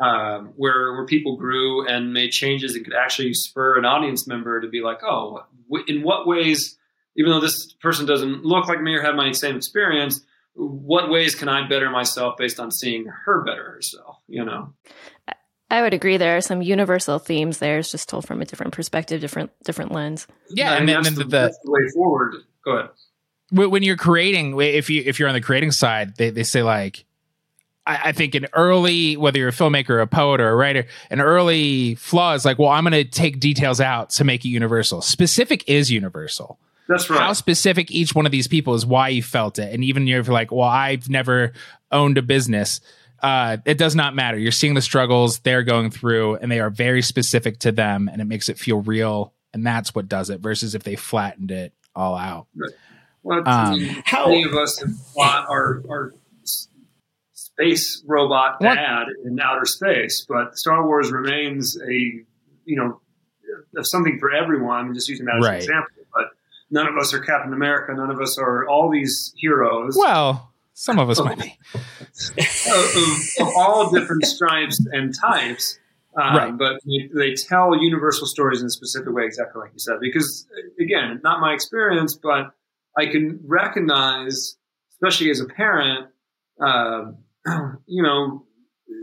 um, 0.01 0.53
where 0.57 0.93
where 0.95 1.07
people 1.07 1.37
grew 1.37 1.87
and 1.87 2.13
made 2.13 2.31
changes 2.31 2.75
and 2.75 2.85
could 2.85 2.95
actually 2.95 3.33
spur 3.33 3.79
an 3.79 3.85
audience 3.85 4.27
member 4.27 4.61
to 4.61 4.69
be 4.69 4.83
like, 4.83 4.99
oh, 5.05 5.45
in 5.87 6.03
what 6.03 6.27
ways? 6.27 6.77
Even 7.17 7.31
though 7.31 7.41
this 7.41 7.73
person 7.75 8.07
doesn't 8.07 8.45
look 8.45 8.67
like 8.67 8.83
me 8.83 8.93
or 8.95 9.03
have 9.03 9.15
my 9.15 9.31
same 9.31 9.57
experience, 9.57 10.21
what 10.55 11.09
ways 11.09 11.37
can 11.37 11.49
I 11.49 11.69
better 11.69 11.89
myself 11.91 12.37
based 12.37 12.59
on 12.59 12.73
seeing 12.73 13.07
her 13.07 13.45
better 13.45 13.71
herself? 13.71 14.17
You 14.27 14.45
know. 14.45 14.75
I 15.75 15.83
would 15.83 15.93
agree. 15.93 16.19
There 16.19 16.37
are 16.37 16.41
some 16.41 16.63
universal 16.63 17.19
themes 17.19 17.59
there. 17.59 17.79
It's 17.79 17.91
just 17.91 18.09
told 18.09 18.29
from 18.29 18.41
a 18.41 18.45
different 18.45 18.73
perspective, 18.73 19.21
different 19.21 19.51
different 19.65 19.91
lens. 19.91 20.29
Yeah, 20.49 20.75
and, 20.75 20.89
and 20.89 21.05
then, 21.05 21.15
the, 21.17 21.25
the, 21.25 21.55
the, 21.65 21.71
way 21.71 21.81
forward. 21.93 22.37
Go 22.65 22.77
ahead. 22.77 22.91
When 23.51 23.83
you're 23.83 23.97
creating, 23.97 24.57
if 24.61 24.89
you 24.89 25.03
if 25.05 25.19
you're 25.19 25.27
on 25.29 25.35
the 25.35 25.41
creating 25.41 25.73
side, 25.73 26.17
they, 26.17 26.31
they 26.31 26.45
say 26.45 26.63
like, 26.63 27.05
I, 27.85 27.99
I 28.05 28.13
think 28.13 28.37
an 28.37 28.47
early 28.53 29.17
whether 29.17 29.41
you're 29.41 29.49
a 29.49 29.53
filmmaker, 29.53 29.91
or 29.91 30.01
a 30.01 30.07
poet, 30.07 30.41
or 30.41 30.49
a 30.49 30.55
writer, 30.55 30.87
an 31.11 31.21
early 31.21 31.97
flaw 31.97 32.35
is 32.35 32.45
like, 32.45 32.61
well, 32.61 32.71
I'm 32.71 32.85
going 32.85 32.93
to 32.93 33.05
take 33.05 33.41
details 33.41 33.81
out 33.81 34.11
to 34.11 34.23
make 34.23 34.45
it 34.45 34.51
universal. 34.51 35.03
Specific 35.03 35.69
is 35.69 35.91
universal. 35.91 36.61
That's 36.89 37.11
right. 37.11 37.19
How 37.19 37.33
specific 37.33 37.91
each 37.91 38.15
one 38.15 38.27
of 38.27 38.33
these 38.33 38.47
people 38.47 38.75
is 38.75 38.87
why 38.87 39.09
you 39.09 39.25
felt 39.25 39.59
it, 39.59 39.75
and 39.75 39.83
even 39.83 40.07
if 40.07 40.27
you're 40.27 40.35
like, 40.35 40.53
well, 40.53 40.69
I've 40.69 41.11
never 41.11 41.53
owned 41.91 42.17
a 42.17 42.23
business 42.23 42.81
uh, 43.25 43.57
it 43.65 43.79
does 43.79 43.97
not 43.97 44.15
matter. 44.15 44.37
You're 44.37 44.53
seeing 44.53 44.75
the 44.75 44.83
struggles 44.83 45.39
they're 45.39 45.63
going 45.63 45.91
through, 45.91 46.37
and 46.37 46.53
they 46.53 46.61
are 46.61 46.69
very 46.69 47.01
specific 47.01 47.59
to 47.61 47.73
them, 47.73 48.07
and 48.13 48.21
it 48.21 48.27
makes 48.27 48.51
it 48.51 48.59
feel 48.59 48.83
real. 48.83 49.33
And 49.55 49.67
that's 49.67 49.95
what 49.95 50.09
does 50.09 50.29
it. 50.29 50.41
Versus 50.41 50.75
if 50.75 50.83
they 50.83 50.95
flattened 50.95 51.51
it 51.51 51.73
all 51.97 52.17
out. 52.17 52.49
Right. 52.55 52.73
Well, 53.23 53.49
um, 53.49 53.81
how 54.05 54.27
many 54.27 54.43
of 54.43 54.53
us 54.53 54.79
have 54.81 54.95
fought 55.15 55.49
our, 55.49 55.83
our 55.89 56.13
space 57.33 58.05
robot 58.07 58.61
dad 58.61 59.05
what? 59.07 59.27
in 59.27 59.41
outer 59.41 59.65
space, 59.65 60.27
but 60.29 60.59
Star 60.59 60.87
Wars 60.87 61.11
remains 61.11 61.81
a 61.81 61.93
you 62.67 62.77
know 62.77 63.01
something 63.81 64.19
for 64.19 64.31
everyone. 64.33 64.89
I'm 64.89 64.95
just 64.95 65.09
using 65.09 65.25
that 65.27 65.37
as 65.39 65.45
right. 65.47 65.55
an 65.55 65.61
example, 65.61 66.05
but 66.13 66.27
none 66.71 66.89
of 66.89 66.99
us 66.99 67.15
are 67.15 67.21
Captain 67.21 67.55
America. 67.55 67.95
None 67.95 68.11
of 68.11 68.21
us 68.21 68.37
are 68.39 68.69
all 68.69 68.91
these 68.91 69.33
heroes. 69.39 69.97
Well, 69.99 70.53
some 70.75 70.99
of 70.99 71.09
us 71.09 71.21
might 71.21 71.39
be. 71.39 71.57
of, 71.75 73.47
of, 73.47 73.49
all 73.57 73.91
different 73.91 74.25
stripes 74.27 74.85
and 74.93 75.15
types. 75.15 75.79
Um, 76.21 76.37
right. 76.37 76.59
But 76.59 76.81
they, 76.85 77.09
they, 77.15 77.35
tell 77.35 77.81
universal 77.81 78.27
stories 78.27 78.61
in 78.61 78.67
a 78.67 78.71
specific 78.71 79.13
way, 79.13 79.25
exactly 79.25 79.61
like 79.61 79.73
you 79.73 79.79
said. 79.79 79.97
Because, 80.01 80.47
again, 80.81 81.21
not 81.25 81.41
my 81.41 81.53
experience, 81.55 82.15
but 82.21 82.53
I 82.97 83.07
can 83.07 83.41
recognize, 83.45 84.57
especially 84.93 85.31
as 85.31 85.41
a 85.41 85.47
parent, 85.47 86.09
uh, 86.61 87.13
you 87.87 88.03
know, 88.03 88.45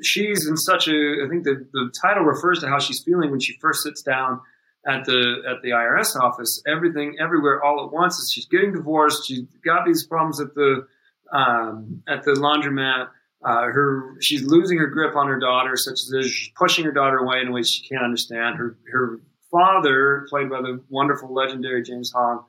she's 0.01 0.47
in 0.47 0.57
such 0.57 0.87
a. 0.87 1.23
I 1.25 1.29
think 1.29 1.43
the, 1.43 1.67
the 1.71 1.91
title 2.01 2.23
refers 2.23 2.59
to 2.59 2.67
how 2.67 2.79
she's 2.79 3.01
feeling 3.03 3.31
when 3.31 3.39
she 3.39 3.57
first 3.59 3.83
sits 3.83 4.01
down 4.01 4.41
at 4.87 5.05
the 5.05 5.43
at 5.49 5.61
the 5.63 5.69
IRS 5.69 6.15
office. 6.15 6.61
Everything, 6.67 7.17
everywhere, 7.19 7.63
all 7.63 7.85
at 7.85 7.93
once. 7.93 8.17
Is 8.19 8.31
she's 8.33 8.47
getting 8.47 8.73
divorced. 8.73 9.27
She's 9.27 9.43
got 9.65 9.85
these 9.85 10.05
problems 10.05 10.39
at 10.39 10.53
the 10.55 10.87
um, 11.31 12.03
at 12.07 12.23
the 12.23 12.31
laundromat. 12.31 13.09
Uh, 13.43 13.63
her 13.63 14.17
she's 14.21 14.43
losing 14.43 14.77
her 14.77 14.85
grip 14.85 15.15
on 15.15 15.27
her 15.27 15.39
daughter, 15.39 15.75
such 15.75 15.93
as 15.93 16.27
she's 16.27 16.51
pushing 16.55 16.85
her 16.85 16.91
daughter 16.91 17.17
away 17.17 17.39
in 17.41 17.47
a 17.47 17.51
way 17.51 17.63
she 17.63 17.87
can't 17.87 18.03
understand. 18.03 18.55
Her 18.57 18.77
her 18.91 19.19
father, 19.49 20.27
played 20.29 20.49
by 20.49 20.61
the 20.61 20.81
wonderful 20.89 21.33
legendary 21.33 21.83
James 21.83 22.11
Hong, 22.15 22.45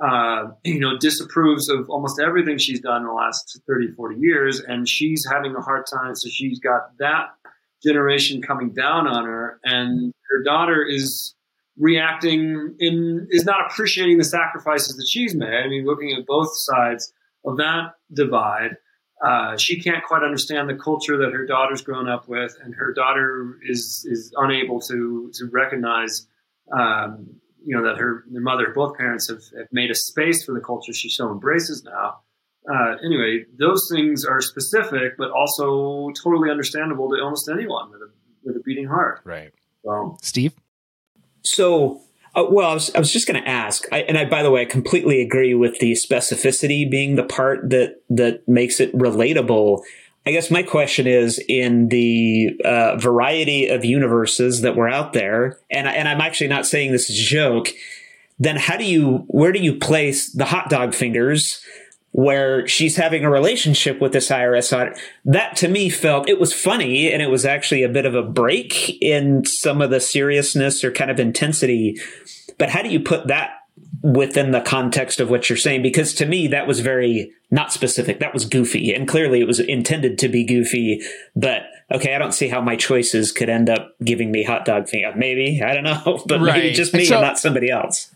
uh, 0.00 0.50
you 0.64 0.78
know, 0.78 0.96
disapproves 0.96 1.68
of 1.68 1.90
almost 1.90 2.20
everything 2.20 2.58
she's 2.58 2.80
done 2.80 3.02
in 3.02 3.08
the 3.08 3.12
last 3.12 3.60
30, 3.66 3.92
40 3.92 4.16
years, 4.20 4.60
and 4.60 4.88
she's 4.88 5.26
having 5.30 5.54
a 5.56 5.60
hard 5.60 5.86
time. 5.92 6.14
So 6.14 6.28
she's 6.28 6.60
got 6.60 6.96
that 6.98 7.30
generation 7.82 8.42
coming 8.42 8.72
down 8.72 9.06
on 9.06 9.24
her, 9.24 9.60
and 9.64 10.12
her 10.30 10.42
daughter 10.42 10.84
is 10.84 11.34
reacting 11.76 12.74
in 12.80 13.28
is 13.30 13.44
not 13.44 13.70
appreciating 13.70 14.18
the 14.18 14.24
sacrifices 14.24 14.96
that 14.96 15.06
she's 15.08 15.34
made. 15.34 15.64
I 15.64 15.68
mean, 15.68 15.84
looking 15.84 16.12
at 16.18 16.26
both 16.26 16.50
sides 16.52 17.12
of 17.48 17.56
that 17.58 17.94
divide. 18.12 18.76
Uh, 19.24 19.56
she 19.56 19.80
can't 19.80 20.04
quite 20.04 20.22
understand 20.22 20.68
the 20.68 20.74
culture 20.74 21.16
that 21.18 21.32
her 21.32 21.44
daughter's 21.44 21.82
grown 21.82 22.08
up 22.08 22.28
with, 22.28 22.56
and 22.62 22.74
her 22.74 22.92
daughter 22.92 23.58
is 23.68 24.06
is 24.08 24.32
unable 24.36 24.80
to 24.80 25.30
to 25.34 25.46
recognize, 25.50 26.28
um, 26.72 27.28
you 27.64 27.76
know, 27.76 27.82
that 27.82 27.98
her, 27.98 28.24
her 28.32 28.40
mother, 28.40 28.72
both 28.72 28.96
parents 28.96 29.28
have, 29.28 29.42
have 29.58 29.66
made 29.72 29.90
a 29.90 29.94
space 29.94 30.44
for 30.44 30.54
the 30.54 30.60
culture 30.60 30.92
she 30.92 31.08
so 31.08 31.32
embraces 31.32 31.82
now. 31.82 32.20
Uh, 32.72 32.96
anyway, 33.04 33.44
those 33.58 33.88
things 33.92 34.24
are 34.24 34.40
specific, 34.40 35.16
but 35.16 35.30
also 35.30 36.10
totally 36.22 36.50
understandable 36.50 37.08
to 37.08 37.16
almost 37.20 37.48
anyone 37.48 37.90
with 37.90 38.02
a 38.02 38.10
with 38.44 38.56
a 38.56 38.60
beating 38.60 38.86
heart. 38.86 39.20
Right. 39.24 39.52
So, 39.84 40.16
Steve. 40.22 40.54
So 41.42 42.02
uh, 42.38 42.44
well, 42.48 42.70
I 42.70 42.74
was, 42.74 42.94
I 42.94 42.98
was 42.98 43.12
just 43.12 43.26
going 43.26 43.42
to 43.42 43.48
ask, 43.48 43.86
I, 43.90 44.02
and 44.02 44.16
I, 44.16 44.24
by 44.24 44.42
the 44.42 44.50
way, 44.50 44.62
I 44.62 44.64
completely 44.64 45.20
agree 45.20 45.54
with 45.54 45.78
the 45.80 45.92
specificity 45.92 46.88
being 46.88 47.16
the 47.16 47.24
part 47.24 47.70
that 47.70 48.00
that 48.10 48.46
makes 48.46 48.80
it 48.80 48.92
relatable. 48.92 49.82
I 50.24 50.30
guess 50.30 50.50
my 50.50 50.62
question 50.62 51.06
is 51.06 51.42
in 51.48 51.88
the 51.88 52.60
uh, 52.64 52.96
variety 52.96 53.68
of 53.68 53.84
universes 53.84 54.60
that 54.60 54.76
were 54.76 54.88
out 54.88 55.14
there, 55.14 55.58
and 55.70 55.88
and 55.88 56.06
I'm 56.06 56.20
actually 56.20 56.48
not 56.48 56.66
saying 56.66 56.92
this 56.92 57.10
is 57.10 57.18
a 57.18 57.22
joke. 57.22 57.68
Then 58.38 58.56
how 58.56 58.76
do 58.76 58.84
you 58.84 59.24
where 59.28 59.52
do 59.52 59.58
you 59.58 59.74
place 59.76 60.30
the 60.30 60.44
hot 60.44 60.68
dog 60.68 60.94
fingers? 60.94 61.64
Where 62.12 62.66
she's 62.66 62.96
having 62.96 63.24
a 63.24 63.30
relationship 63.30 64.00
with 64.00 64.12
this 64.12 64.30
IRS 64.30 64.76
audit. 64.76 64.98
That 65.24 65.56
to 65.56 65.68
me 65.68 65.88
felt 65.88 66.28
it 66.28 66.40
was 66.40 66.52
funny 66.52 67.12
and 67.12 67.22
it 67.22 67.30
was 67.30 67.44
actually 67.44 67.82
a 67.82 67.88
bit 67.88 68.06
of 68.06 68.14
a 68.14 68.22
break 68.22 69.00
in 69.02 69.44
some 69.44 69.80
of 69.80 69.90
the 69.90 70.00
seriousness 70.00 70.82
or 70.82 70.90
kind 70.90 71.10
of 71.10 71.20
intensity 71.20 71.98
but 72.58 72.70
how 72.70 72.82
do 72.82 72.90
you 72.90 73.00
put 73.00 73.28
that 73.28 73.52
within 74.02 74.50
the 74.50 74.60
context 74.60 75.20
of 75.20 75.30
what 75.30 75.48
you're 75.48 75.56
saying? 75.56 75.82
Because 75.82 76.12
to 76.14 76.26
me, 76.26 76.48
that 76.48 76.66
was 76.66 76.80
very 76.80 77.32
not 77.50 77.72
specific. 77.72 78.20
That 78.20 78.34
was 78.34 78.44
goofy. 78.44 78.92
And 78.92 79.08
clearly 79.08 79.40
it 79.40 79.46
was 79.46 79.60
intended 79.60 80.18
to 80.18 80.28
be 80.28 80.44
goofy. 80.44 81.00
But 81.34 81.62
okay, 81.90 82.14
I 82.14 82.18
don't 82.18 82.32
see 82.32 82.48
how 82.48 82.60
my 82.60 82.76
choices 82.76 83.32
could 83.32 83.48
end 83.48 83.70
up 83.70 83.94
giving 84.04 84.30
me 84.30 84.42
hot 84.42 84.64
dog 84.64 84.88
thing. 84.88 85.10
Maybe. 85.16 85.62
I 85.62 85.72
don't 85.72 85.84
know. 85.84 86.22
But 86.26 86.40
right. 86.40 86.56
maybe 86.56 86.74
just 86.74 86.92
me 86.92 87.04
so, 87.04 87.16
and 87.16 87.22
not 87.22 87.38
somebody 87.38 87.70
else. 87.70 88.12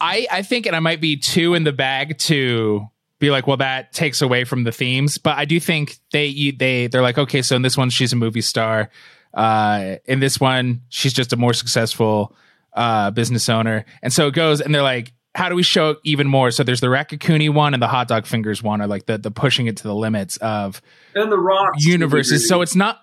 I, 0.00 0.26
I 0.30 0.42
think, 0.42 0.66
and 0.66 0.76
I 0.76 0.80
might 0.80 1.00
be 1.00 1.16
too 1.16 1.54
in 1.54 1.64
the 1.64 1.72
bag 1.72 2.18
to 2.18 2.86
be 3.18 3.30
like, 3.30 3.46
well, 3.46 3.56
that 3.58 3.92
takes 3.92 4.22
away 4.22 4.44
from 4.44 4.64
the 4.64 4.72
themes. 4.72 5.18
But 5.18 5.38
I 5.38 5.44
do 5.44 5.58
think 5.58 5.98
they 6.12 6.50
they 6.50 6.86
they're 6.86 7.02
like, 7.02 7.18
okay, 7.18 7.42
so 7.42 7.56
in 7.56 7.62
this 7.62 7.76
one 7.76 7.90
she's 7.90 8.12
a 8.12 8.16
movie 8.16 8.42
star. 8.42 8.90
Uh, 9.34 9.96
in 10.06 10.20
this 10.20 10.40
one, 10.40 10.82
she's 10.88 11.12
just 11.12 11.32
a 11.32 11.36
more 11.36 11.52
successful 11.52 12.34
uh, 12.72 13.10
business 13.10 13.48
owner, 13.48 13.84
and 14.02 14.12
so 14.12 14.26
it 14.28 14.34
goes. 14.34 14.60
And 14.60 14.74
they're 14.74 14.82
like, 14.82 15.12
how 15.34 15.48
do 15.48 15.54
we 15.54 15.62
show 15.62 15.96
even 16.04 16.26
more? 16.26 16.50
So 16.50 16.62
there's 16.62 16.80
the 16.80 16.86
Raccacoonie 16.86 17.52
one 17.52 17.74
and 17.74 17.82
the 17.82 17.88
hot 17.88 18.08
dog 18.08 18.26
fingers 18.26 18.62
one 18.62 18.80
are 18.80 18.86
like 18.86 19.06
the 19.06 19.18
the 19.18 19.30
pushing 19.30 19.66
it 19.66 19.76
to 19.78 19.82
the 19.82 19.94
limits 19.94 20.36
of 20.38 20.80
and 21.14 21.30
the 21.30 21.38
rocks 21.38 21.84
universes. 21.84 22.48
So 22.48 22.62
it's 22.62 22.74
not 22.74 23.00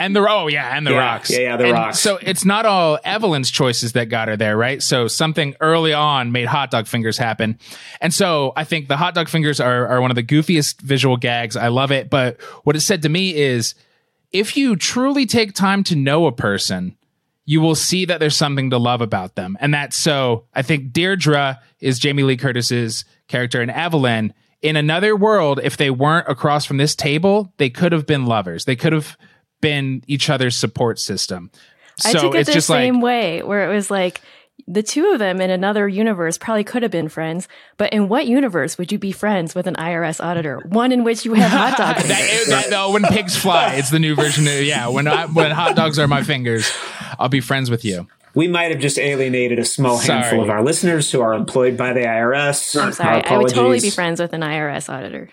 and 0.00 0.14
the 0.14 0.26
oh 0.28 0.48
yeah, 0.48 0.76
and 0.76 0.86
the 0.86 0.92
yeah, 0.92 0.98
rocks. 0.98 1.30
Yeah, 1.30 1.38
yeah, 1.38 1.56
the 1.56 1.64
and 1.64 1.72
rocks. 1.72 2.00
So 2.00 2.18
it's 2.20 2.44
not 2.44 2.66
all 2.66 2.98
Evelyn's 3.04 3.50
choices 3.50 3.92
that 3.92 4.06
got 4.06 4.28
her 4.28 4.36
there, 4.36 4.56
right? 4.56 4.82
So 4.82 5.08
something 5.08 5.54
early 5.60 5.92
on 5.92 6.32
made 6.32 6.46
hot 6.46 6.70
dog 6.70 6.86
fingers 6.86 7.18
happen. 7.18 7.58
And 8.00 8.12
so 8.12 8.52
I 8.56 8.64
think 8.64 8.88
the 8.88 8.96
hot 8.96 9.14
dog 9.14 9.28
fingers 9.28 9.60
are 9.60 9.86
are 9.86 10.00
one 10.00 10.10
of 10.10 10.14
the 10.14 10.22
goofiest 10.22 10.80
visual 10.80 11.16
gags. 11.16 11.56
I 11.56 11.68
love 11.68 11.92
it. 11.92 12.10
But 12.10 12.40
what 12.64 12.76
it 12.76 12.80
said 12.80 13.02
to 13.02 13.08
me 13.08 13.34
is 13.34 13.74
if 14.32 14.56
you 14.56 14.76
truly 14.76 15.26
take 15.26 15.54
time 15.54 15.84
to 15.84 15.96
know 15.96 16.26
a 16.26 16.32
person, 16.32 16.96
you 17.44 17.60
will 17.60 17.74
see 17.74 18.04
that 18.04 18.20
there's 18.20 18.36
something 18.36 18.70
to 18.70 18.78
love 18.78 19.00
about 19.00 19.34
them. 19.34 19.56
And 19.60 19.74
that's 19.74 19.96
so 19.96 20.46
I 20.54 20.62
think 20.62 20.92
Deirdre 20.92 21.60
is 21.80 21.98
Jamie 21.98 22.22
Lee 22.22 22.36
Curtis's 22.36 23.04
character 23.28 23.60
and 23.60 23.70
Evelyn. 23.70 24.34
In 24.60 24.76
another 24.76 25.16
world, 25.16 25.58
if 25.62 25.76
they 25.76 25.90
weren't 25.90 26.28
across 26.28 26.64
from 26.64 26.76
this 26.76 26.94
table, 26.94 27.52
they 27.56 27.68
could 27.68 27.90
have 27.90 28.06
been 28.06 28.26
lovers. 28.26 28.64
They 28.64 28.76
could 28.76 28.92
have 28.92 29.16
been 29.62 30.04
each 30.06 30.28
other's 30.28 30.54
support 30.54 30.98
system. 30.98 31.50
So 31.98 32.10
I 32.10 32.12
took 32.12 32.34
it 32.34 32.40
it's 32.40 32.48
the 32.48 32.54
just 32.54 32.66
same 32.66 32.96
like 32.96 33.02
way, 33.02 33.42
where 33.42 33.70
it 33.70 33.74
was 33.74 33.90
like 33.90 34.20
the 34.66 34.82
two 34.82 35.12
of 35.12 35.18
them 35.18 35.40
in 35.40 35.50
another 35.50 35.88
universe 35.88 36.38
probably 36.38 36.64
could 36.64 36.82
have 36.82 36.92
been 36.92 37.08
friends, 37.08 37.48
but 37.78 37.92
in 37.92 38.08
what 38.08 38.26
universe 38.26 38.78
would 38.78 38.92
you 38.92 38.98
be 38.98 39.12
friends 39.12 39.54
with 39.54 39.66
an 39.66 39.74
IRS 39.74 40.22
auditor? 40.22 40.60
One 40.68 40.92
in 40.92 41.04
which 41.04 41.24
you 41.24 41.34
have 41.34 41.50
hot 41.50 41.76
dog 41.76 41.96
that, 42.04 42.06
fingers. 42.06 42.46
that, 42.48 42.70
no, 42.70 42.90
when 42.90 43.02
pigs 43.04 43.36
fly, 43.36 43.74
it's 43.74 43.90
the 43.90 43.98
new 43.98 44.14
version 44.14 44.46
of 44.46 44.62
yeah. 44.62 44.88
When 44.88 45.08
I, 45.08 45.26
when 45.26 45.50
hot 45.50 45.74
dogs 45.76 45.98
are 45.98 46.06
my 46.06 46.22
fingers, 46.22 46.70
I'll 47.18 47.28
be 47.28 47.40
friends 47.40 47.70
with 47.70 47.84
you. 47.84 48.06
we 48.34 48.48
might 48.48 48.70
have 48.70 48.80
just 48.80 48.98
alienated 48.98 49.58
a 49.58 49.64
small 49.64 49.98
Sorry. 49.98 50.20
handful 50.20 50.42
of 50.42 50.50
our 50.50 50.62
listeners 50.62 51.10
who 51.10 51.20
are 51.20 51.34
employed 51.34 51.76
by 51.76 51.92
the 51.92 52.00
IRS. 52.00 52.80
I'm 52.80 52.92
sorry, 52.92 53.24
I 53.24 53.38
would 53.38 53.52
totally 53.52 53.80
be 53.80 53.90
friends 53.90 54.20
with 54.20 54.32
an 54.32 54.42
IRS 54.42 54.92
auditor. 54.92 55.28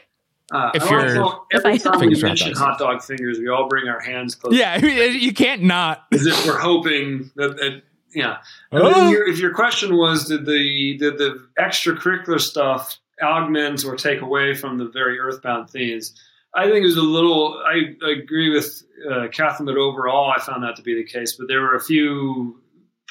Uh, 0.52 0.72
If 0.74 0.84
I 0.84 0.90
you're- 0.90 1.20
also, 1.20 1.46
every 1.52 1.76
If 1.76 1.86
I- 1.86 1.92
time 1.92 2.00
we 2.00 2.22
mention 2.22 2.54
hot 2.54 2.72
hot 2.72 2.80
dog 2.80 3.04
fingers, 3.04 3.38
we 3.40 3.48
all 3.50 3.68
bring 3.68 3.88
our 3.88 4.00
hands 4.00 4.36
close, 4.36 4.56
Yeah, 4.56 4.78
you 4.86 5.34
can't 5.34 5.62
not. 5.64 6.06
as 6.12 6.26
if 6.26 6.46
we're 6.46 6.58
hoping 6.58 7.30
that, 7.36 7.58
that 7.58 7.82
yeah. 8.16 8.38
And 8.72 8.82
Oh. 8.84 9.10
your, 9.12 9.28
if 9.28 9.38
your 9.40 9.54
question 9.54 9.96
was, 9.96 10.28
did 10.28 10.46
the 10.46 10.98
did 10.98 11.18
the 11.20 11.46
extracurricular 11.60 12.40
stuff 12.40 12.98
augment 13.22 13.86
or 13.86 13.96
take 13.96 14.22
away 14.22 14.56
from 14.56 14.78
the 14.78 14.86
very 14.90 15.20
earthbound 15.20 15.70
themes? 15.70 16.14
I 16.56 16.64
think 16.64 16.78
it 16.78 16.86
was 16.86 16.98
a 16.98 17.02
little. 17.04 17.62
I, 17.64 17.96
I 18.04 18.10
agree 18.12 18.50
with 18.50 18.82
uh, 19.10 19.28
Catherine 19.32 19.68
that 19.68 19.78
overall 19.78 20.34
I 20.36 20.40
found 20.42 20.64
that 20.64 20.76
to 20.78 20.82
be 20.82 20.96
the 20.96 21.04
case, 21.04 21.36
but 21.38 21.48
there 21.48 21.62
were 21.62 21.76
a 21.76 21.80
few 21.84 22.60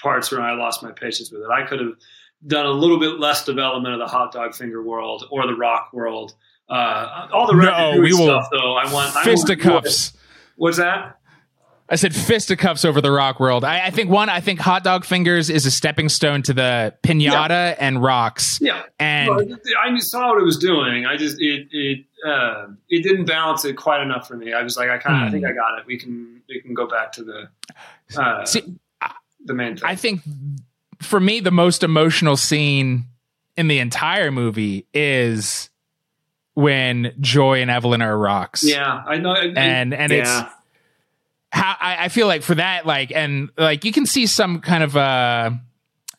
parts 0.03 0.33
where 0.33 0.41
I 0.41 0.55
lost 0.55 0.83
my 0.83 0.91
patience 0.91 1.31
with 1.31 1.43
it. 1.43 1.49
I 1.49 1.65
could 1.65 1.79
have 1.79 1.93
done 2.47 2.67
a 2.67 2.71
little 2.71 2.99
bit 2.99 3.21
less 3.21 3.45
development 3.45 3.95
of 3.95 4.01
the 4.01 4.07
hot 4.09 4.33
dog 4.33 4.55
finger 4.57 4.83
world 4.83 5.27
or 5.31 5.47
the 5.47 5.55
rock 5.55 5.91
world. 5.93 6.35
Uh, 6.69 7.29
all 7.33 7.47
the 7.47 7.55
No, 7.55 7.71
Ratatouille 7.71 8.03
we 8.03 8.13
stuff, 8.13 8.49
though. 8.51 8.75
I 8.75 8.93
want 8.93 9.15
Fisticuffs. 9.25 10.13
What's 10.57 10.77
that? 10.79 11.19
I 11.91 11.97
said 11.97 12.15
fisticuffs 12.15 12.85
over 12.85 13.01
the 13.01 13.11
rock 13.11 13.41
world. 13.41 13.65
I, 13.65 13.87
I 13.87 13.91
think 13.91 14.11
one. 14.11 14.29
I 14.29 14.41
think 14.41 14.61
hot 14.61 14.85
dog 14.85 15.07
fingers 15.07 15.49
is 15.49 15.65
a 15.65 15.71
stepping 15.71 16.11
stone 16.11 16.43
to 16.43 16.53
the 16.53 16.95
pinata 17.03 17.77
and 17.79 18.03
rocks. 18.03 18.59
Yeah, 18.61 18.83
And 18.99 19.31
Well, 19.31 19.59
I 19.83 19.99
saw 19.99 20.29
what 20.29 20.39
it 20.39 20.45
was 20.45 20.59
doing. 20.59 21.07
I 21.07 21.17
just 21.17 21.41
it 21.41 21.69
it 21.71 22.05
uh, 22.27 22.67
it 22.91 23.03
didn't 23.03 23.25
balance 23.25 23.65
it 23.65 23.77
quite 23.77 24.03
enough 24.03 24.29
for 24.29 24.37
me. 24.37 24.53
I 24.53 24.63
was 24.63 24.77
like, 24.77 24.91
I 24.91 24.99
kind 24.99 25.23
of 25.23 25.29
I 25.29 25.31
think 25.31 25.47
I 25.47 25.53
got 25.53 25.79
it. 25.79 25.87
We 25.87 25.99
can 25.99 26.43
we 26.49 26.61
can 26.61 26.75
go 26.75 26.87
back 26.87 27.13
to 27.13 27.25
the 27.25 27.49
uh, 28.21 28.45
See, 28.45 28.65
the 29.45 29.55
main 29.55 29.77
thing. 29.77 29.89
I 29.89 29.95
think 29.95 30.21
for 31.01 31.21
me, 31.21 31.41
the 31.41 31.51
most 31.51 31.83
emotional 31.83 32.37
scene 32.37 33.07
in 33.57 33.69
the 33.69 33.79
entire 33.79 34.31
movie 34.31 34.87
is 34.93 35.71
when 36.59 37.13
Joy 37.21 37.63
and 37.63 37.71
Evelyn 37.71 38.03
are 38.03 38.19
rocks. 38.19 38.65
yeah, 38.65 39.03
I 39.07 39.19
know. 39.19 39.31
I- 39.31 39.53
And 39.57 39.95
and 39.95 40.11
it's 40.11 40.29
how 41.53 41.77
I, 41.81 42.07
I 42.07 42.09
feel 42.09 42.27
like 42.27 42.43
for 42.43 42.57
that, 42.57 42.85
like 42.85 43.13
and 43.15 43.51
like 43.57 43.85
you 43.85 43.93
can 43.93 44.07
see 44.07 44.27
some 44.27 44.61
kind 44.61 44.83
of 44.83 44.97
uh 44.97 45.51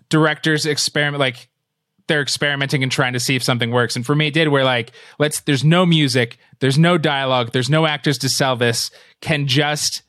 directors 0.07 0.65
experiment 0.65 1.19
like 1.19 1.49
they're 2.07 2.21
experimenting 2.21 2.81
and 2.83 2.91
trying 2.91 3.13
to 3.13 3.19
see 3.19 3.35
if 3.35 3.43
something 3.43 3.69
works. 3.69 3.95
And 3.97 4.05
for 4.05 4.15
me 4.15 4.27
it 4.27 4.33
did 4.33 4.47
where 4.47 4.63
like 4.63 4.93
let's 5.19 5.41
there's 5.41 5.63
no 5.65 5.85
music, 5.85 6.37
there's 6.59 6.77
no 6.79 6.97
dialogue, 6.97 7.51
there's 7.51 7.69
no 7.69 7.85
actors 7.85 8.17
to 8.19 8.29
sell 8.29 8.55
this. 8.55 8.91
Can 9.21 9.45
just 9.45 10.03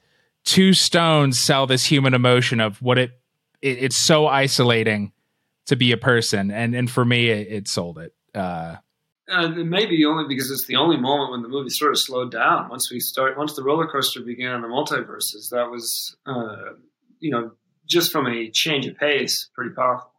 two 0.44 0.72
stones 0.72 1.38
sell 1.40 1.66
this 1.66 1.84
human 1.84 2.14
emotion 2.14 2.60
of 2.60 2.80
what 2.80 2.98
it, 2.98 3.10
it 3.60 3.78
it's 3.82 3.96
so 3.96 4.28
isolating 4.28 5.10
to 5.66 5.74
be 5.76 5.90
a 5.92 5.96
person. 5.98 6.52
And 6.52 6.74
and 6.74 6.88
for 6.88 7.04
me 7.04 7.28
it, 7.30 7.48
it 7.50 7.68
sold 7.68 7.98
it. 7.98 8.14
Uh 8.32 8.76
uh, 9.30 9.48
maybe 9.48 10.04
only 10.04 10.24
because 10.28 10.50
it's 10.50 10.66
the 10.66 10.76
only 10.76 10.96
moment 10.96 11.30
when 11.32 11.42
the 11.42 11.48
movie 11.48 11.70
sort 11.70 11.92
of 11.92 11.98
slowed 11.98 12.32
down. 12.32 12.68
Once 12.68 12.90
we 12.90 13.00
start, 13.00 13.38
once 13.38 13.54
the 13.54 13.62
roller 13.62 13.86
coaster 13.86 14.20
began 14.20 14.56
in 14.56 14.62
the 14.62 14.68
multiverses, 14.68 15.50
that 15.50 15.68
was 15.70 16.16
uh, 16.26 16.74
you 17.20 17.30
know 17.30 17.52
just 17.88 18.12
from 18.12 18.26
a 18.26 18.50
change 18.50 18.86
of 18.86 18.96
pace, 18.96 19.48
pretty 19.54 19.74
powerful. 19.74 20.12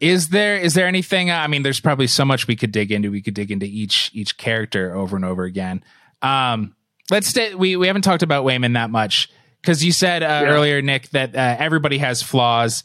Is 0.00 0.28
there 0.28 0.56
is 0.56 0.74
there 0.74 0.86
anything? 0.86 1.30
I 1.30 1.46
mean, 1.46 1.62
there's 1.62 1.80
probably 1.80 2.06
so 2.06 2.24
much 2.24 2.46
we 2.46 2.56
could 2.56 2.70
dig 2.72 2.92
into. 2.92 3.10
We 3.10 3.22
could 3.22 3.34
dig 3.34 3.50
into 3.50 3.66
each 3.66 4.10
each 4.12 4.36
character 4.36 4.94
over 4.94 5.16
and 5.16 5.24
over 5.24 5.44
again. 5.44 5.82
Um, 6.20 6.74
let's 7.10 7.26
stay. 7.26 7.54
We 7.54 7.76
we 7.76 7.86
haven't 7.86 8.02
talked 8.02 8.22
about 8.22 8.44
Waymond 8.44 8.74
that 8.74 8.90
much 8.90 9.30
because 9.62 9.82
you 9.82 9.92
said 9.92 10.22
uh, 10.22 10.26
Yeah. 10.26 10.48
earlier, 10.50 10.82
Nick, 10.82 11.08
that 11.10 11.34
uh, 11.34 11.56
everybody 11.58 11.98
has 11.98 12.22
flaws. 12.22 12.84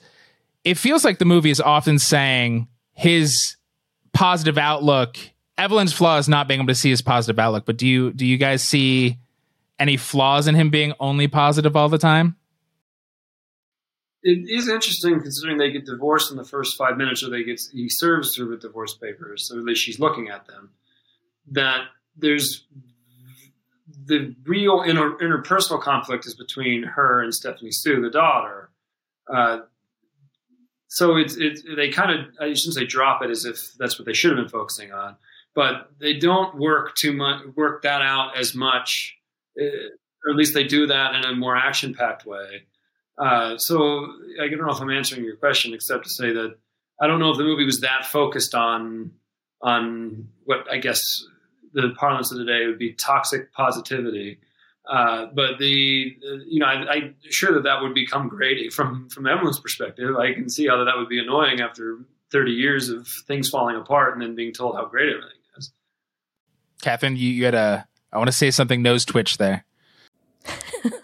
It 0.64 0.78
feels 0.78 1.04
like 1.04 1.20
the 1.20 1.26
movie 1.26 1.50
is 1.52 1.60
often 1.60 2.00
saying 2.00 2.68
his 2.94 3.58
positive 4.14 4.58
outlook. 4.58 5.18
Evelyn's 5.60 5.92
flaw 5.92 6.18
is 6.18 6.30
not 6.30 6.48
being 6.48 6.62
able 6.62 6.70
to 6.70 6.76
see 6.76 6.90
his 6.90 7.02
positive 7.02 7.38
outlook. 7.38 7.66
But 7.66 7.78
do 7.78 7.86
you 7.86 8.14
do 8.14 8.26
you 8.26 8.38
guys 8.38 8.64
see 8.64 9.18
any 9.78 9.98
flaws 9.98 10.48
in 10.48 10.56
him 10.56 10.70
being 10.70 10.94
only 11.00 11.28
positive 11.28 11.76
all 11.76 11.90
the 11.90 11.98
time? 11.98 12.38
It 14.24 14.50
is 14.50 14.68
interesting 14.68 15.22
considering 15.22 15.58
they 15.58 15.72
get 15.72 15.86
divorced 15.86 16.32
in 16.32 16.38
the 16.38 16.44
first 16.44 16.78
five 16.78 16.98
minutes, 16.98 17.24
or 17.24 17.30
they 17.30 17.44
get 17.44 17.60
he 17.74 17.88
serves 17.90 18.38
her 18.38 18.46
with 18.46 18.62
divorce 18.62 18.94
papers, 18.96 19.52
or 19.54 19.60
at 19.60 19.66
least 19.66 19.82
she's 19.82 20.00
looking 20.00 20.30
at 20.30 20.48
them. 20.48 20.72
That 21.52 21.88
there's 22.16 22.66
the 24.06 24.36
real 24.46 24.82
inter, 24.82 25.18
interpersonal 25.18 25.82
conflict 25.82 26.26
is 26.26 26.36
between 26.36 26.84
her 26.84 27.22
and 27.22 27.34
Stephanie 27.34 27.72
Hsu, 27.72 28.02
the 28.02 28.10
daughter. 28.10 28.70
Uh, 29.32 29.60
so 30.88 31.18
it's 31.18 31.36
it's 31.38 31.64
they 31.76 31.90
kind 31.90 32.12
of 32.12 32.26
I 32.40 32.54
shouldn't 32.54 32.76
say 32.76 32.86
drop 32.86 33.22
it 33.22 33.30
as 33.30 33.46
if 33.46 33.74
that's 33.78 34.00
what 34.00 34.06
they 34.06 34.14
should 34.14 34.32
have 34.32 34.38
been 34.38 34.50
focusing 34.50 34.92
on, 34.92 35.16
but 35.56 35.92
they 36.00 36.18
don't 36.18 36.58
work 36.58 36.96
too 36.96 37.14
much 37.14 37.46
work 37.56 37.84
that 37.84 38.02
out 38.02 38.38
as 38.38 38.56
much, 38.56 39.18
uh, 39.60 39.66
or 39.66 40.32
at 40.32 40.36
least 40.36 40.54
they 40.54 40.64
do 40.64 40.88
that 40.88 41.16
in 41.16 41.26
a 41.26 41.36
more 41.36 41.56
action 41.56 41.94
packed 41.94 42.26
way. 42.26 42.64
Uh, 43.18 43.58
so 43.58 44.08
I 44.42 44.48
don't 44.48 44.66
know 44.66 44.72
if 44.72 44.82
I'm 44.82 44.90
answering 44.90 45.24
your 45.24 45.36
question, 45.36 45.74
except 45.74 46.06
to 46.06 46.10
say 46.10 46.32
that 46.32 46.56
I 47.02 47.08
don't 47.08 47.20
know 47.20 47.32
if 47.32 47.38
the 47.38 47.44
movie 47.44 47.66
was 47.66 47.82
that 47.82 48.06
focused 48.06 48.56
on 48.56 49.12
on 49.62 50.30
what 50.46 50.72
I 50.72 50.78
guess 50.78 51.02
the 51.74 51.94
parlance 51.98 52.32
of 52.32 52.38
the 52.38 52.46
day 52.46 52.66
would 52.66 52.80
be 52.80 52.94
toxic 52.94 53.52
positivity. 53.54 54.40
Uh, 54.90 55.28
but 55.34 55.60
the 55.60 56.16
you 56.48 56.60
know 56.60 56.66
I, 56.66 56.94
I'm 56.94 57.16
sure 57.30 57.54
that 57.54 57.64
that 57.64 57.82
would 57.82 57.94
become 57.94 58.28
great 58.28 58.72
from 58.74 59.10
from 59.10 59.28
Evelyn's 59.28 59.60
perspective. 59.60 60.16
I 60.16 60.34
can 60.34 60.50
see 60.50 60.68
how 60.68 60.84
that 60.84 60.98
would 60.98 61.10
be 61.10 61.20
annoying 61.20 61.62
after 61.62 62.00
30 62.32 62.52
years 62.52 62.90
of 62.90 63.08
things 63.28 63.50
falling 63.50 63.76
apart 63.76 64.14
and 64.14 64.22
then 64.22 64.36
being 64.36 64.54
told 64.54 64.76
how 64.76 64.86
great 64.86 65.10
everything. 65.10 65.39
Catherine, 66.82 67.16
you, 67.16 67.30
you 67.30 67.46
had 67.46 67.56
a. 67.56 67.88
I 68.12 68.18
want 68.18 68.28
to 68.28 68.36
say 68.36 68.50
something 68.52 68.82
nose 68.82 69.06
twitch 69.06 69.38
there. 69.38 69.66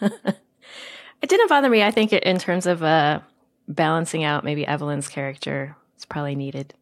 It 1.22 1.30
didn't 1.30 1.48
bother 1.48 1.70
me. 1.70 1.82
I 1.82 1.90
think 1.90 2.12
it, 2.12 2.22
in 2.24 2.38
terms 2.38 2.66
of 2.66 2.82
uh, 2.82 3.20
balancing 3.68 4.24
out 4.24 4.44
maybe 4.44 4.66
Evelyn's 4.66 5.08
character, 5.08 5.76
it's 5.94 6.04
probably 6.04 6.34
needed. 6.34 6.74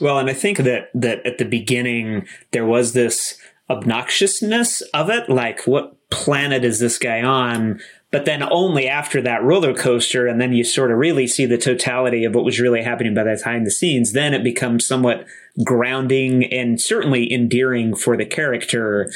Well, 0.00 0.18
and 0.18 0.30
I 0.30 0.32
think 0.32 0.58
that 0.58 0.90
that 0.94 1.24
at 1.26 1.38
the 1.38 1.44
beginning 1.44 2.26
there 2.52 2.64
was 2.64 2.94
this 2.94 3.38
obnoxiousness 3.68 4.82
of 4.94 5.10
it, 5.10 5.28
like 5.28 5.66
what 5.66 5.96
planet 6.10 6.64
is 6.64 6.80
this 6.80 6.98
guy 6.98 7.22
on? 7.22 7.80
But 8.10 8.24
then 8.24 8.42
only 8.42 8.88
after 8.88 9.22
that 9.22 9.42
roller 9.44 9.72
coaster, 9.72 10.26
and 10.26 10.40
then 10.40 10.52
you 10.52 10.64
sort 10.64 10.90
of 10.90 10.98
really 10.98 11.28
see 11.28 11.46
the 11.46 11.56
totality 11.56 12.24
of 12.24 12.34
what 12.34 12.44
was 12.44 12.58
really 12.58 12.82
happening 12.82 13.14
by 13.14 13.22
that 13.22 13.38
behind 13.38 13.66
the 13.66 13.70
scenes. 13.70 14.12
Then 14.12 14.34
it 14.34 14.42
becomes 14.42 14.86
somewhat 14.86 15.26
grounding 15.64 16.44
and 16.52 16.80
certainly 16.80 17.32
endearing 17.32 17.94
for 17.94 18.16
the 18.16 18.26
character. 18.26 19.12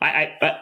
I, 0.00 0.06
I, 0.06 0.36
I 0.40 0.60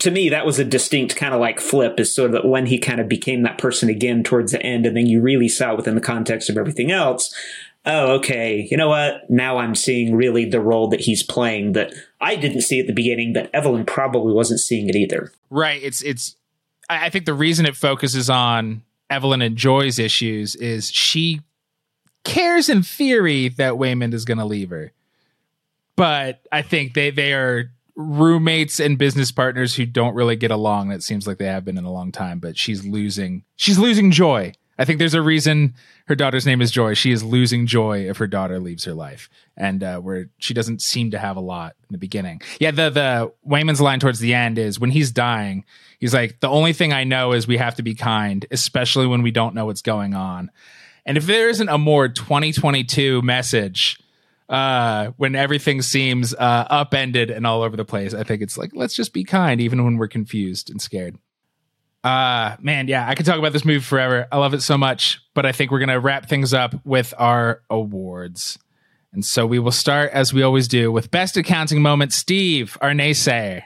to 0.00 0.10
me 0.10 0.28
that 0.28 0.44
was 0.44 0.58
a 0.58 0.64
distinct 0.64 1.16
kind 1.16 1.32
of 1.32 1.40
like 1.40 1.60
flip 1.60 1.98
is 1.98 2.14
sort 2.14 2.34
of 2.34 2.44
when 2.44 2.66
he 2.66 2.78
kind 2.78 3.00
of 3.00 3.08
became 3.08 3.42
that 3.42 3.58
person 3.58 3.88
again 3.88 4.22
towards 4.22 4.52
the 4.52 4.62
end, 4.62 4.84
and 4.84 4.96
then 4.96 5.06
you 5.06 5.20
really 5.22 5.48
saw 5.48 5.72
it 5.72 5.76
within 5.76 5.94
the 5.94 6.00
context 6.00 6.50
of 6.50 6.58
everything 6.58 6.90
else. 6.90 7.34
oh, 7.84 8.12
okay, 8.12 8.68
you 8.70 8.76
know 8.76 8.88
what? 8.88 9.28
Now 9.28 9.58
I'm 9.58 9.74
seeing 9.74 10.14
really 10.14 10.44
the 10.44 10.60
role 10.60 10.88
that 10.88 11.00
he's 11.00 11.22
playing 11.22 11.72
that 11.72 11.92
I 12.20 12.36
didn't 12.36 12.62
see 12.62 12.78
at 12.80 12.86
the 12.86 12.92
beginning, 12.92 13.32
but 13.32 13.50
Evelyn 13.52 13.84
probably 13.86 14.32
wasn't 14.32 14.60
seeing 14.60 14.88
it 14.88 14.96
either. 14.96 15.32
Right. 15.50 15.82
It's 15.82 16.02
it's. 16.02 16.36
I 16.88 17.10
think 17.10 17.26
the 17.26 17.34
reason 17.34 17.66
it 17.66 17.76
focuses 17.76 18.28
on 18.28 18.82
Evelyn 19.08 19.42
and 19.42 19.56
Joy's 19.56 19.98
issues 19.98 20.54
is 20.56 20.90
she 20.90 21.40
cares 22.24 22.68
in 22.68 22.82
theory 22.82 23.48
that 23.50 23.74
Waymond 23.74 24.14
is 24.14 24.24
going 24.24 24.38
to 24.38 24.44
leave 24.44 24.70
her, 24.70 24.92
but 25.96 26.40
I 26.50 26.62
think 26.62 26.94
they 26.94 27.10
they 27.10 27.32
are 27.32 27.70
roommates 27.94 28.80
and 28.80 28.96
business 28.96 29.30
partners 29.30 29.74
who 29.74 29.84
don't 29.84 30.14
really 30.14 30.36
get 30.36 30.50
along. 30.50 30.88
That 30.88 31.02
seems 31.02 31.26
like 31.26 31.38
they 31.38 31.46
have 31.46 31.64
been 31.64 31.78
in 31.78 31.84
a 31.84 31.92
long 31.92 32.12
time, 32.12 32.38
but 32.38 32.58
she's 32.58 32.84
losing 32.84 33.44
she's 33.56 33.78
losing 33.78 34.10
joy 34.10 34.54
I 34.82 34.84
think 34.84 34.98
there's 34.98 35.14
a 35.14 35.22
reason 35.22 35.74
her 36.06 36.16
daughter's 36.16 36.44
name 36.44 36.60
is 36.60 36.72
Joy. 36.72 36.94
She 36.94 37.12
is 37.12 37.22
losing 37.22 37.66
joy 37.68 38.08
if 38.10 38.16
her 38.16 38.26
daughter 38.26 38.58
leaves 38.58 38.82
her 38.82 38.94
life, 38.94 39.30
and 39.56 39.80
uh, 39.84 40.00
where 40.00 40.28
she 40.38 40.54
doesn't 40.54 40.82
seem 40.82 41.12
to 41.12 41.20
have 41.20 41.36
a 41.36 41.40
lot 41.40 41.76
in 41.88 41.92
the 41.92 41.98
beginning. 41.98 42.42
Yeah, 42.58 42.72
the 42.72 42.90
the 42.90 43.32
Waymond's 43.48 43.80
line 43.80 44.00
towards 44.00 44.18
the 44.18 44.34
end 44.34 44.58
is 44.58 44.80
when 44.80 44.90
he's 44.90 45.12
dying. 45.12 45.64
He's 46.00 46.12
like, 46.12 46.40
the 46.40 46.48
only 46.48 46.72
thing 46.72 46.92
I 46.92 47.04
know 47.04 47.30
is 47.30 47.46
we 47.46 47.58
have 47.58 47.76
to 47.76 47.84
be 47.84 47.94
kind, 47.94 48.44
especially 48.50 49.06
when 49.06 49.22
we 49.22 49.30
don't 49.30 49.54
know 49.54 49.66
what's 49.66 49.82
going 49.82 50.14
on. 50.14 50.50
And 51.06 51.16
if 51.16 51.26
there 51.26 51.48
isn't 51.48 51.68
a 51.68 51.78
more 51.78 52.08
2022 52.08 53.22
message 53.22 54.00
uh, 54.48 55.12
when 55.16 55.36
everything 55.36 55.80
seems 55.80 56.34
uh, 56.34 56.66
upended 56.68 57.30
and 57.30 57.46
all 57.46 57.62
over 57.62 57.76
the 57.76 57.84
place, 57.84 58.14
I 58.14 58.24
think 58.24 58.42
it's 58.42 58.58
like 58.58 58.72
let's 58.74 58.94
just 58.94 59.12
be 59.12 59.22
kind, 59.22 59.60
even 59.60 59.84
when 59.84 59.96
we're 59.96 60.08
confused 60.08 60.70
and 60.70 60.82
scared. 60.82 61.18
Uh 62.04 62.56
man, 62.60 62.88
yeah, 62.88 63.08
I 63.08 63.14
could 63.14 63.26
talk 63.26 63.38
about 63.38 63.52
this 63.52 63.64
movie 63.64 63.80
forever. 63.80 64.26
I 64.32 64.38
love 64.38 64.54
it 64.54 64.62
so 64.62 64.76
much, 64.76 65.20
but 65.34 65.46
I 65.46 65.52
think 65.52 65.70
we're 65.70 65.80
gonna 65.80 66.00
wrap 66.00 66.28
things 66.28 66.52
up 66.52 66.74
with 66.84 67.14
our 67.16 67.62
awards. 67.70 68.58
And 69.12 69.24
so 69.24 69.46
we 69.46 69.58
will 69.58 69.72
start 69.72 70.10
as 70.12 70.32
we 70.32 70.42
always 70.42 70.66
do 70.66 70.90
with 70.90 71.10
best 71.10 71.36
accounting 71.36 71.82
moment. 71.82 72.12
Steve, 72.12 72.78
our 72.80 72.92
naysayer. 72.92 73.62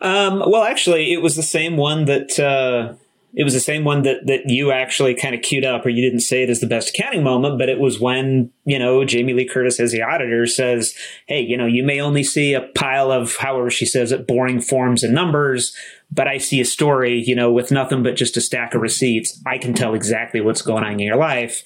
Um, 0.00 0.42
well, 0.46 0.64
actually, 0.64 1.12
it 1.12 1.22
was 1.22 1.36
the 1.36 1.42
same 1.42 1.76
one 1.76 2.06
that 2.06 2.38
uh, 2.38 2.94
it 3.34 3.44
was 3.44 3.54
the 3.54 3.60
same 3.60 3.84
one 3.84 4.02
that 4.02 4.26
that 4.26 4.48
you 4.48 4.72
actually 4.72 5.14
kind 5.14 5.34
of 5.34 5.42
queued 5.42 5.64
up, 5.64 5.86
or 5.86 5.88
you 5.88 6.02
didn't 6.02 6.20
say 6.20 6.42
it 6.42 6.50
as 6.50 6.60
the 6.60 6.66
best 6.66 6.90
accounting 6.90 7.22
moment, 7.22 7.58
but 7.58 7.68
it 7.68 7.78
was 7.78 8.00
when 8.00 8.50
you 8.64 8.78
know 8.78 9.04
Jamie 9.04 9.34
Lee 9.34 9.46
Curtis 9.46 9.78
as 9.78 9.92
the 9.92 10.02
auditor 10.02 10.46
says, 10.46 10.94
"Hey, 11.26 11.40
you 11.40 11.56
know, 11.56 11.66
you 11.66 11.84
may 11.84 12.00
only 12.00 12.24
see 12.24 12.54
a 12.54 12.62
pile 12.74 13.12
of 13.12 13.36
however 13.36 13.70
she 13.70 13.86
says 13.86 14.12
it, 14.12 14.26
boring 14.26 14.60
forms 14.60 15.02
and 15.02 15.14
numbers." 15.14 15.74
But 16.12 16.26
I 16.26 16.38
see 16.38 16.60
a 16.60 16.64
story, 16.64 17.22
you 17.24 17.34
know, 17.34 17.52
with 17.52 17.70
nothing 17.70 18.02
but 18.02 18.16
just 18.16 18.36
a 18.36 18.40
stack 18.40 18.74
of 18.74 18.80
receipts. 18.80 19.40
I 19.46 19.58
can 19.58 19.74
tell 19.74 19.94
exactly 19.94 20.40
what's 20.40 20.62
going 20.62 20.84
on 20.84 20.94
in 20.94 20.98
your 20.98 21.16
life. 21.16 21.62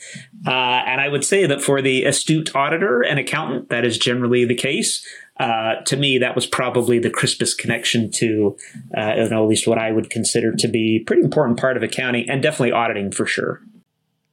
Uh, 0.47 0.51
and 0.51 1.01
I 1.01 1.09
would 1.09 1.25
say 1.25 1.47
that 1.47 1.63
for 1.63 1.81
the 1.81 2.05
astute 2.05 2.55
auditor 2.55 3.01
and 3.03 3.19
accountant, 3.19 3.71
that 3.71 3.85
is 3.85 3.97
generally 3.97 4.45
the 4.45 4.55
case 4.55 5.05
uh, 5.39 5.77
to 5.87 5.97
me, 5.97 6.19
that 6.19 6.35
was 6.35 6.47
probably 6.47 6.99
the 6.99 7.11
crispest 7.11 7.59
connection 7.59 8.11
to, 8.13 8.57
uh, 8.97 9.01
at 9.01 9.33
least 9.33 9.67
what 9.67 9.79
I 9.79 9.91
would 9.91 10.11
consider 10.11 10.55
to 10.55 10.69
be 10.69 11.03
pretty 11.05 11.23
important 11.23 11.59
part 11.59 11.77
of 11.77 11.83
accounting 11.83 12.31
and 12.31 12.43
definitely 12.43 12.73
auditing 12.73 13.11
for 13.11 13.27
sure. 13.27 13.61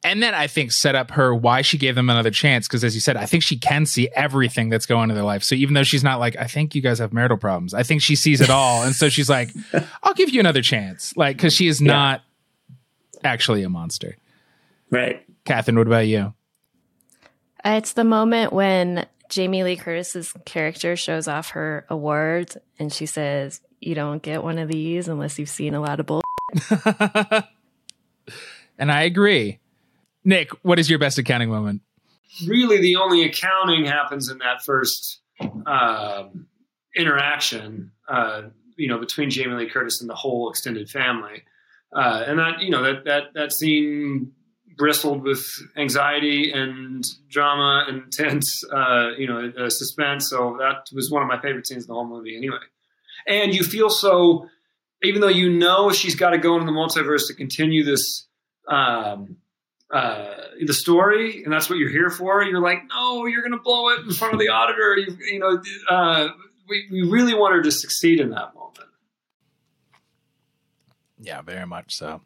And 0.03 0.21
then 0.21 0.33
I 0.33 0.47
think 0.47 0.71
set 0.71 0.95
up 0.95 1.11
her 1.11 1.33
why 1.33 1.61
she 1.61 1.77
gave 1.77 1.93
them 1.93 2.09
another 2.09 2.31
chance 2.31 2.67
because, 2.67 2.83
as 2.83 2.95
you 2.95 3.01
said, 3.01 3.17
I 3.17 3.27
think 3.27 3.43
she 3.43 3.57
can 3.57 3.85
see 3.85 4.09
everything 4.15 4.69
that's 4.69 4.87
going 4.87 5.03
on 5.03 5.11
in 5.11 5.15
their 5.15 5.23
life. 5.23 5.43
So 5.43 5.53
even 5.53 5.75
though 5.75 5.83
she's 5.83 6.03
not 6.03 6.19
like, 6.19 6.35
I 6.37 6.45
think 6.45 6.73
you 6.73 6.81
guys 6.81 6.97
have 6.97 7.13
marital 7.13 7.37
problems, 7.37 7.75
I 7.75 7.83
think 7.83 8.01
she 8.01 8.15
sees 8.15 8.41
it 8.41 8.49
all, 8.49 8.81
and 8.83 8.95
so 8.95 9.09
she's 9.09 9.29
like, 9.29 9.51
I'll 10.03 10.15
give 10.15 10.31
you 10.31 10.39
another 10.39 10.63
chance, 10.63 11.15
like 11.15 11.37
because 11.37 11.53
she 11.53 11.67
is 11.67 11.79
yeah. 11.79 11.93
not 11.93 12.21
actually 13.23 13.61
a 13.61 13.69
monster. 13.69 14.17
Right, 14.89 15.23
Catherine. 15.45 15.77
What 15.77 15.87
about 15.87 16.07
you? 16.07 16.33
Uh, 17.63 17.75
it's 17.77 17.93
the 17.93 18.03
moment 18.03 18.51
when 18.53 19.05
Jamie 19.31 19.63
Lee 19.63 19.77
Curtis's 19.77 20.33
character 20.45 20.97
shows 20.97 21.27
off 21.27 21.51
her 21.51 21.85
awards 21.89 22.57
and 22.77 22.91
she 22.91 23.05
says, 23.05 23.61
You 23.79 23.95
don't 23.95 24.21
get 24.21 24.43
one 24.43 24.57
of 24.57 24.67
these 24.67 25.07
unless 25.07 25.39
you've 25.39 25.47
seen 25.47 25.73
a 25.73 25.79
lot 25.79 26.01
of 26.01 26.05
bull. 26.05 26.21
and 28.77 28.91
I 28.91 29.03
agree. 29.03 29.60
Nick, 30.23 30.49
what 30.63 30.79
is 30.79 30.89
your 30.89 30.99
best 30.99 31.17
accounting 31.17 31.49
moment? 31.49 31.81
Really, 32.45 32.79
the 32.79 32.95
only 32.95 33.23
accounting 33.23 33.85
happens 33.85 34.29
in 34.29 34.37
that 34.39 34.63
first 34.63 35.19
uh, 35.65 36.25
interaction, 36.95 37.91
uh, 38.07 38.43
you 38.77 38.87
know, 38.87 38.99
between 38.99 39.29
Jamie 39.29 39.55
Lee 39.55 39.69
Curtis 39.69 40.01
and 40.01 40.09
the 40.09 40.15
whole 40.15 40.49
extended 40.49 40.89
family. 40.89 41.43
Uh, 41.93 42.23
and 42.25 42.39
that, 42.39 42.61
you 42.61 42.69
know, 42.69 42.83
that, 42.83 43.03
that, 43.05 43.23
that 43.33 43.51
scene 43.51 44.31
bristled 44.77 45.23
with 45.23 45.45
anxiety 45.77 46.51
and 46.51 47.03
drama 47.29 47.85
and 47.87 48.11
tense, 48.11 48.63
uh, 48.73 49.09
you 49.17 49.27
know, 49.27 49.51
uh, 49.57 49.69
suspense. 49.69 50.29
So 50.29 50.57
that 50.59 50.87
was 50.93 51.11
one 51.11 51.21
of 51.21 51.27
my 51.27 51.39
favorite 51.41 51.67
scenes 51.67 51.83
in 51.83 51.87
the 51.87 51.93
whole 51.93 52.07
movie, 52.07 52.35
anyway. 52.37 52.57
And 53.27 53.53
you 53.53 53.63
feel 53.63 53.89
so, 53.89 54.47
even 55.03 55.21
though 55.21 55.27
you 55.27 55.49
know 55.49 55.91
she's 55.91 56.15
got 56.15 56.31
to 56.31 56.37
go 56.37 56.55
into 56.55 56.65
the 56.65 56.71
multiverse 56.71 57.27
to 57.27 57.33
continue 57.33 57.83
this, 57.83 58.27
um, 58.67 59.37
uh, 59.91 60.33
the 60.65 60.73
story, 60.73 61.43
and 61.43 61.51
that's 61.51 61.69
what 61.69 61.77
you're 61.77 61.89
here 61.89 62.09
for. 62.09 62.43
You're 62.43 62.61
like, 62.61 62.83
no, 62.89 63.25
you're 63.25 63.41
going 63.41 63.51
to 63.51 63.59
blow 63.59 63.89
it 63.89 63.99
in 63.99 64.11
front 64.11 64.33
of 64.33 64.39
the 64.39 64.49
auditor. 64.49 64.97
You, 64.97 65.17
you 65.31 65.39
know, 65.39 65.61
uh, 65.89 66.29
we, 66.69 66.87
we 66.91 67.01
really 67.09 67.33
want 67.33 67.55
her 67.55 67.61
to 67.61 67.71
succeed 67.71 68.19
in 68.19 68.29
that 68.29 68.55
moment. 68.55 68.79
Yeah, 71.19 71.41
very 71.41 71.67
much 71.67 71.95
so. 71.95 72.21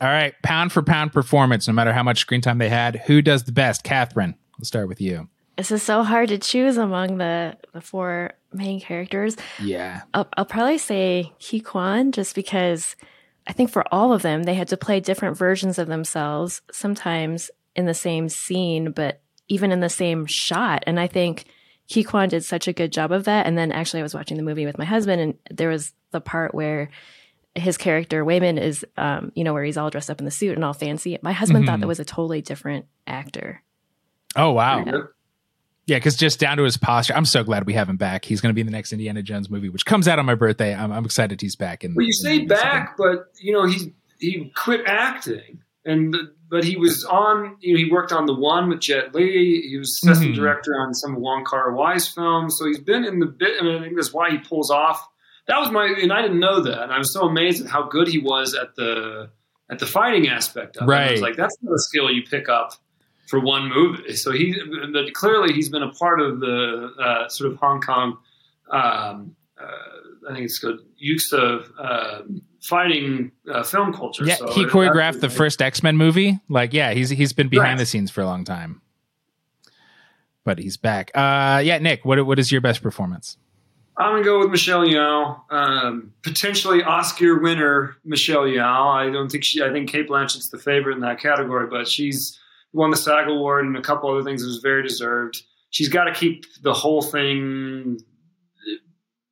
All 0.00 0.08
right, 0.08 0.34
pound 0.42 0.72
for 0.72 0.82
pound 0.82 1.12
performance, 1.12 1.68
no 1.68 1.74
matter 1.74 1.92
how 1.92 2.02
much 2.02 2.18
screen 2.18 2.40
time 2.40 2.58
they 2.58 2.68
had, 2.68 2.96
who 3.06 3.22
does 3.22 3.44
the 3.44 3.52
best? 3.52 3.84
Catherine, 3.84 4.34
let's 4.58 4.68
start 4.68 4.88
with 4.88 5.00
you. 5.00 5.28
This 5.56 5.70
is 5.70 5.82
so 5.82 6.02
hard 6.02 6.30
to 6.30 6.38
choose 6.38 6.76
among 6.76 7.18
the 7.18 7.56
the 7.72 7.80
four 7.80 8.32
main 8.52 8.80
characters. 8.80 9.36
Yeah, 9.62 10.02
I'll, 10.14 10.26
I'll 10.36 10.46
probably 10.46 10.78
say 10.78 11.32
Ke 11.38 11.62
Quan, 11.62 12.10
just 12.10 12.34
because 12.34 12.96
I 13.46 13.52
think 13.52 13.70
for 13.70 13.84
all 13.92 14.12
of 14.12 14.22
them 14.22 14.44
they 14.44 14.54
had 14.54 14.68
to 14.68 14.76
play 14.76 15.00
different 15.00 15.36
versions 15.36 15.78
of 15.78 15.88
themselves, 15.88 16.62
sometimes 16.70 17.50
in 17.74 17.86
the 17.86 17.94
same 17.94 18.28
scene, 18.28 18.92
but 18.92 19.20
even 19.48 19.72
in 19.72 19.80
the 19.80 19.88
same 19.88 20.26
shot. 20.26 20.84
And 20.86 21.00
I 21.00 21.06
think 21.06 21.46
Ke 21.92 22.06
Quan 22.06 22.28
did 22.28 22.44
such 22.44 22.68
a 22.68 22.72
good 22.72 22.92
job 22.92 23.12
of 23.12 23.24
that. 23.24 23.46
And 23.46 23.56
then 23.58 23.72
actually, 23.72 24.00
I 24.00 24.04
was 24.04 24.14
watching 24.14 24.36
the 24.36 24.42
movie 24.42 24.66
with 24.66 24.78
my 24.78 24.84
husband, 24.84 25.20
and 25.20 25.34
there 25.50 25.68
was 25.68 25.92
the 26.10 26.20
part 26.20 26.54
where 26.54 26.90
his 27.54 27.76
character 27.76 28.24
Waymond 28.24 28.60
is, 28.60 28.84
um, 28.96 29.32
you 29.34 29.44
know, 29.44 29.52
where 29.52 29.64
he's 29.64 29.76
all 29.76 29.90
dressed 29.90 30.10
up 30.10 30.20
in 30.20 30.24
the 30.24 30.30
suit 30.30 30.54
and 30.54 30.64
all 30.64 30.72
fancy. 30.72 31.18
My 31.22 31.32
husband 31.32 31.64
mm-hmm. 31.64 31.72
thought 31.72 31.80
that 31.80 31.86
was 31.86 32.00
a 32.00 32.04
totally 32.04 32.40
different 32.40 32.86
actor. 33.06 33.62
Oh 34.34 34.52
wow! 34.52 34.84
Yeah, 35.86 35.96
because 35.96 36.16
just 36.16 36.38
down 36.38 36.58
to 36.58 36.62
his 36.62 36.76
posture, 36.76 37.14
I'm 37.14 37.24
so 37.24 37.42
glad 37.42 37.66
we 37.66 37.72
have 37.72 37.88
him 37.88 37.96
back. 37.96 38.24
He's 38.24 38.40
going 38.40 38.50
to 38.50 38.54
be 38.54 38.60
in 38.60 38.66
the 38.66 38.72
next 38.72 38.92
Indiana 38.92 39.22
Jones 39.22 39.50
movie, 39.50 39.68
which 39.68 39.84
comes 39.84 40.06
out 40.06 40.18
on 40.18 40.26
my 40.26 40.36
birthday. 40.36 40.74
I'm, 40.74 40.92
I'm 40.92 41.04
excited 41.04 41.40
he's 41.40 41.56
back. 41.56 41.82
And 41.82 41.96
well, 41.96 42.06
you 42.06 42.12
say 42.12 42.44
back, 42.44 42.96
but 42.96 43.32
you 43.40 43.52
know 43.52 43.66
he 43.66 43.92
he 44.18 44.52
quit 44.54 44.82
acting, 44.86 45.62
and 45.84 46.14
but 46.48 46.62
he 46.62 46.76
was 46.76 47.04
on. 47.04 47.56
You 47.60 47.74
know, 47.74 47.78
he 47.84 47.90
worked 47.90 48.12
on 48.12 48.26
the 48.26 48.34
one 48.34 48.68
with 48.68 48.80
Jet 48.80 49.14
Li. 49.14 49.66
He 49.68 49.76
was 49.76 49.88
assistant 50.02 50.32
mm-hmm. 50.32 50.40
director 50.40 50.72
on 50.78 50.94
some 50.94 51.16
of 51.16 51.20
Wong 51.20 51.44
Kar 51.44 51.74
Wai's 51.74 52.06
films, 52.06 52.56
so 52.56 52.66
he's 52.66 52.80
been 52.80 53.04
in 53.04 53.18
the 53.18 53.26
bit. 53.26 53.60
I 53.60 53.64
mean, 53.64 53.76
I 53.76 53.82
think 53.82 53.96
that's 53.96 54.12
why 54.12 54.30
he 54.30 54.38
pulls 54.38 54.70
off 54.70 55.08
that 55.46 55.58
was 55.58 55.70
my 55.70 55.86
and 56.00 56.12
I 56.12 56.22
didn't 56.22 56.40
know 56.40 56.60
that. 56.62 56.82
And 56.82 56.92
I 56.92 56.98
was 56.98 57.12
so 57.12 57.22
amazed 57.22 57.64
at 57.64 57.70
how 57.70 57.82
good 57.82 58.08
he 58.08 58.18
was 58.18 58.54
at 58.54 58.74
the 58.76 59.30
at 59.70 59.78
the 59.78 59.86
fighting 59.86 60.28
aspect 60.28 60.76
of 60.76 60.88
right. 60.88 61.06
it. 61.06 61.08
I 61.08 61.12
was 61.12 61.20
like, 61.22 61.36
that's 61.36 61.56
not 61.62 61.74
a 61.74 61.78
skill 61.78 62.10
you 62.10 62.22
pick 62.22 62.48
up 62.48 62.74
for 63.28 63.40
one 63.40 63.68
movie. 63.68 64.14
So 64.14 64.32
he, 64.32 64.54
but 64.92 65.12
clearly 65.14 65.52
he's 65.52 65.68
been 65.68 65.82
a 65.82 65.92
part 65.92 66.20
of 66.20 66.40
the 66.40 66.92
uh, 67.00 67.28
sort 67.28 67.52
of 67.52 67.58
Hong 67.58 67.80
Kong. 67.80 68.18
Um, 68.70 69.36
uh, 69.60 69.66
I 70.28 70.34
think 70.34 70.44
it's 70.44 70.58
good 70.58 70.78
Wuxia 71.02 71.68
uh, 71.78 72.22
fighting 72.60 73.32
uh, 73.50 73.62
film 73.62 73.92
culture. 73.92 74.24
Yeah, 74.24 74.36
so 74.36 74.52
he 74.52 74.64
choreographed 74.64 75.20
the 75.20 75.30
first 75.30 75.60
X 75.60 75.82
Men 75.82 75.96
movie. 75.96 76.40
Like, 76.48 76.72
yeah, 76.72 76.92
he's 76.92 77.10
he's 77.10 77.32
been 77.32 77.48
behind 77.48 77.70
right. 77.70 77.78
the 77.78 77.86
scenes 77.86 78.10
for 78.10 78.20
a 78.20 78.26
long 78.26 78.44
time, 78.44 78.80
but 80.44 80.58
he's 80.58 80.76
back. 80.76 81.10
Uh, 81.14 81.60
yeah, 81.64 81.78
Nick, 81.78 82.04
what 82.04 82.24
what 82.26 82.38
is 82.38 82.52
your 82.52 82.60
best 82.60 82.82
performance? 82.82 83.36
I'm 83.96 84.12
gonna 84.12 84.24
go 84.24 84.38
with 84.38 84.50
Michelle 84.50 84.86
Yeoh, 84.86 85.40
um, 85.50 86.12
potentially 86.22 86.82
Oscar 86.82 87.40
winner 87.40 87.96
Michelle 88.04 88.44
Yeoh. 88.44 88.94
I 88.94 89.10
don't 89.10 89.30
think 89.30 89.44
she. 89.44 89.62
I 89.62 89.70
think 89.70 89.90
Cate 89.90 90.08
Blanchett's 90.08 90.48
the 90.48 90.58
favorite 90.58 90.94
in 90.94 91.00
that 91.00 91.20
category, 91.20 91.66
but 91.66 91.86
she's 91.86 92.38
won 92.72 92.90
the 92.90 92.96
SAG 92.96 93.28
award 93.28 93.66
and 93.66 93.76
a 93.76 93.82
couple 93.82 94.10
other 94.10 94.22
things. 94.22 94.42
It 94.42 94.46
was 94.46 94.58
very 94.58 94.82
deserved. 94.82 95.42
She's 95.70 95.88
got 95.88 96.04
to 96.04 96.12
keep 96.12 96.44
the 96.62 96.74
whole 96.74 97.02
thing. 97.02 97.98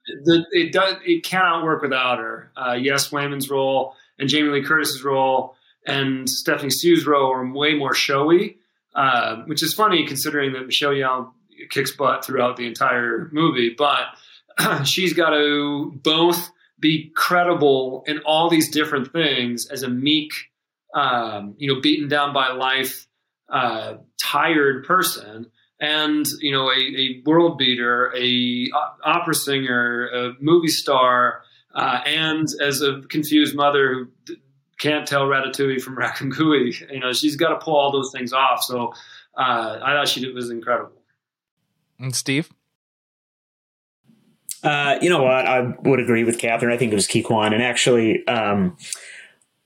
It, 0.06 0.46
it 0.52 0.72
does. 0.72 0.94
It 1.04 1.24
cannot 1.24 1.64
work 1.64 1.82
without 1.82 2.18
her. 2.18 2.52
Uh, 2.56 2.72
yes, 2.72 3.10
Waymond's 3.10 3.50
role 3.50 3.94
and 4.18 4.28
Jamie 4.28 4.48
Lee 4.48 4.62
Curtis's 4.62 5.04
role 5.04 5.54
and 5.86 6.28
Stephanie 6.28 6.70
Hsu's 6.70 7.06
role 7.06 7.32
are 7.32 7.46
way 7.52 7.74
more 7.74 7.94
showy, 7.94 8.58
uh, 8.94 9.36
which 9.46 9.62
is 9.62 9.74
funny 9.74 10.06
considering 10.06 10.52
that 10.52 10.66
Michelle 10.66 10.92
Yeoh 10.92 11.30
kicks 11.70 11.90
butt 11.90 12.24
throughout 12.24 12.56
the 12.56 12.66
entire 12.66 13.28
movie, 13.32 13.74
but 13.76 14.06
she's 14.84 15.12
got 15.12 15.30
to 15.30 15.92
both 16.02 16.50
be 16.78 17.12
credible 17.14 18.04
in 18.06 18.20
all 18.20 18.48
these 18.48 18.70
different 18.70 19.12
things 19.12 19.66
as 19.66 19.82
a 19.82 19.88
meek, 19.88 20.32
um, 20.94 21.54
you 21.58 21.72
know, 21.72 21.80
beaten 21.80 22.08
down 22.08 22.32
by 22.32 22.52
life, 22.52 23.06
uh, 23.50 23.94
hired 24.22 24.84
person 24.84 25.46
and 25.80 26.26
you 26.40 26.52
know 26.52 26.70
a, 26.70 26.74
a 26.74 27.22
world 27.24 27.58
beater, 27.58 28.14
a 28.16 28.70
opera 29.04 29.34
singer, 29.34 30.08
a 30.08 30.32
movie 30.40 30.68
star, 30.68 31.42
uh, 31.74 32.00
and 32.06 32.48
as 32.62 32.82
a 32.82 33.00
confused 33.08 33.56
mother 33.56 33.94
who 33.94 34.08
d- 34.26 34.36
can't 34.78 35.06
tell 35.06 35.26
Ratatouille 35.26 35.80
from 35.80 35.96
Raccoonie, 35.98 36.90
you 36.92 37.00
know 37.00 37.12
she's 37.12 37.36
got 37.36 37.48
to 37.50 37.56
pull 37.56 37.76
all 37.76 37.90
those 37.90 38.12
things 38.12 38.32
off. 38.32 38.62
So 38.62 38.92
uh, 39.36 39.78
I 39.82 39.94
thought 39.94 40.08
she 40.08 40.30
was 40.30 40.50
incredible. 40.50 41.00
And 41.98 42.14
Steve. 42.14 42.50
Uh, 44.62 44.98
you 45.00 45.08
know 45.08 45.22
what? 45.22 45.46
I 45.46 45.74
would 45.84 46.00
agree 46.00 46.22
with 46.22 46.38
Catherine. 46.38 46.70
I 46.70 46.76
think 46.76 46.92
it 46.92 46.94
was 46.94 47.06
Ke 47.06 47.24
Quan. 47.24 47.54
And 47.54 47.62
actually, 47.62 48.26
um, 48.26 48.76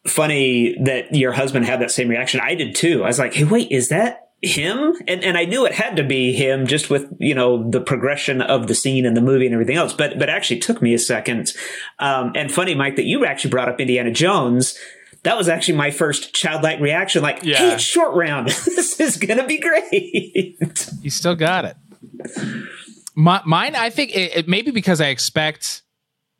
funny 0.06 0.76
that 0.82 1.14
your 1.14 1.32
husband 1.32 1.64
had 1.66 1.80
that 1.80 1.90
same 1.90 2.08
reaction. 2.08 2.40
I 2.42 2.54
did 2.54 2.74
too. 2.74 3.02
I 3.04 3.06
was 3.06 3.18
like, 3.18 3.34
hey, 3.34 3.44
wait, 3.44 3.70
is 3.70 3.88
that 3.88 4.20
him? 4.42 4.94
And 5.08 5.24
and 5.24 5.38
I 5.38 5.44
knew 5.46 5.64
it 5.64 5.72
had 5.72 5.96
to 5.96 6.04
be 6.04 6.32
him 6.34 6.66
just 6.66 6.90
with, 6.90 7.08
you 7.18 7.34
know, 7.34 7.68
the 7.70 7.80
progression 7.80 8.42
of 8.42 8.66
the 8.66 8.74
scene 8.74 9.06
and 9.06 9.16
the 9.16 9.22
movie 9.22 9.46
and 9.46 9.54
everything 9.54 9.76
else. 9.76 9.92
But 9.94 10.18
but 10.18 10.28
actually 10.28 10.60
took 10.60 10.82
me 10.82 10.92
a 10.94 10.98
second. 10.98 11.52
Um, 11.98 12.32
and 12.34 12.52
funny, 12.52 12.74
Mike, 12.74 12.96
that 12.96 13.04
you 13.04 13.24
actually 13.24 13.50
brought 13.50 13.68
up 13.68 13.80
Indiana 13.80 14.10
Jones. 14.10 14.78
That 15.22 15.38
was 15.38 15.48
actually 15.48 15.78
my 15.78 15.90
first 15.90 16.34
childlike 16.34 16.80
reaction. 16.80 17.22
Like, 17.22 17.42
Yeah. 17.42 17.56
hey, 17.56 17.72
it's 17.72 17.82
short 17.82 18.14
round. 18.14 18.48
this 18.66 19.00
is 19.00 19.16
gonna 19.16 19.46
be 19.46 19.58
great. 19.58 20.58
You 21.00 21.10
still 21.10 21.34
got 21.36 21.64
it. 21.64 21.76
My, 23.14 23.40
mine, 23.44 23.74
I 23.74 23.90
think 23.90 24.14
it, 24.14 24.36
it 24.36 24.48
maybe 24.48 24.70
because 24.70 25.00
I 25.00 25.06
expect 25.08 25.82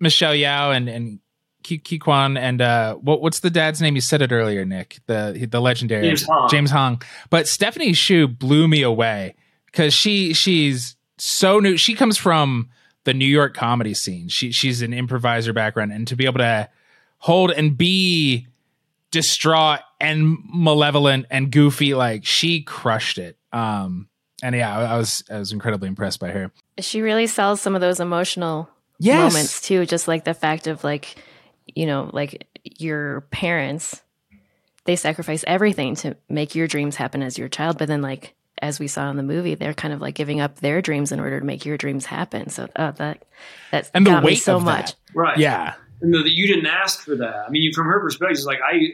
Michelle 0.01 0.33
Yeoh 0.35 0.77
and 0.77 0.89
and 0.89 1.19
Ke, 1.65 1.83
Ke 1.83 1.99
Quan 1.99 2.37
and 2.37 2.61
uh, 2.61 2.95
what 2.97 3.23
what's 3.23 3.41
the 3.41 3.51
dad's 3.51 3.81
name? 3.81 3.95
You 3.95 4.01
said 4.01 4.23
it 4.23 4.31
earlier, 4.31 4.65
Nick. 4.65 4.99
The 5.07 5.49
the 5.51 5.61
legendary 5.61 6.03
James 6.07 6.23
Hong. 6.25 6.49
James 6.49 6.71
Hong. 6.71 7.03
But 7.31 7.49
Stephanie 7.49 7.93
Hsu 7.95 8.29
blew 8.29 8.69
me 8.69 8.83
away 8.83 9.35
because 9.67 9.95
she 9.95 10.33
she's 10.35 10.97
so 11.19 11.59
new. 11.61 11.77
She 11.77 11.95
comes 11.95 12.17
from 12.19 12.69
the 13.05 13.15
New 13.15 13.27
York 13.27 13.55
comedy 13.55 13.95
scene. 13.95 14.29
She 14.29 14.53
she's 14.53 14.83
an 14.83 14.93
improviser 14.93 15.53
background, 15.53 15.93
and 15.93 16.07
to 16.09 16.17
be 16.17 16.27
able 16.27 16.39
to 16.39 16.69
hold 17.19 17.51
and 17.51 17.77
be 17.77 18.47
distraught 19.11 19.81
and 20.01 20.39
malevolent 20.53 21.27
and 21.31 21.51
goofy, 21.51 21.95
like 21.95 22.25
she 22.25 22.63
crushed 22.63 23.19
it. 23.19 23.37
Um, 23.53 24.09
and 24.43 24.55
yeah, 24.55 24.77
I, 24.77 24.95
I 24.95 24.97
was 24.99 25.23
I 25.31 25.39
was 25.39 25.53
incredibly 25.53 25.89
impressed 25.89 26.21
by 26.21 26.31
her. 26.31 26.51
She 26.81 27.01
really 27.01 27.27
sells 27.27 27.61
some 27.61 27.75
of 27.75 27.81
those 27.81 28.01
emotional 28.01 28.69
Yes. 28.99 29.33
moments 29.33 29.61
too, 29.61 29.87
just 29.87 30.07
like 30.09 30.25
the 30.25 30.35
fact 30.35 30.67
of 30.67 30.85
like, 30.85 31.17
you 31.67 31.87
know, 31.87 32.11
like 32.13 32.47
your 32.79 33.23
parents, 33.31 34.01
they 34.85 34.97
sacrifice 34.97 35.45
everything 35.47 35.95
to 35.97 36.17
make 36.29 36.55
your 36.55 36.67
dreams 36.67 36.97
happen 36.97 37.23
as 37.23 37.39
your 37.39 37.49
child, 37.49 37.79
but 37.79 37.89
then 37.89 38.03
like 38.03 38.35
as 38.63 38.79
we 38.79 38.87
saw 38.87 39.11
in 39.11 39.17
the 39.17 39.23
movie, 39.23 39.55
they're 39.55 39.75
kind 39.75 39.93
of 39.93 40.01
like 40.01 40.15
giving 40.15 40.41
up 40.41 40.61
their 40.61 40.81
dreams 40.81 41.11
in 41.13 41.21
order 41.21 41.41
to 41.41 41.45
make 41.47 41.65
your 41.67 41.77
dreams 41.77 42.07
happen. 42.07 42.49
So 42.51 42.69
uh, 42.77 42.93
that 42.93 43.25
that 43.73 43.91
And 43.95 44.07
the 44.07 44.11
got 44.11 44.23
me 44.23 44.27
weight 44.29 44.37
so 44.43 44.57
of 44.57 44.63
much. 44.65 44.93
that. 44.93 44.97
Right. 45.15 45.39
Yeah. 45.39 45.75
and 46.01 46.13
that 46.15 46.31
you 46.31 46.47
didn't 46.47 46.67
ask 46.67 47.01
for 47.03 47.17
that. 47.17 47.45
I 47.47 47.51
mean, 47.51 47.73
from 47.73 47.87
her 47.87 48.01
perspective, 48.01 48.37
it's 48.37 48.47
like 48.47 48.61
I, 48.63 48.93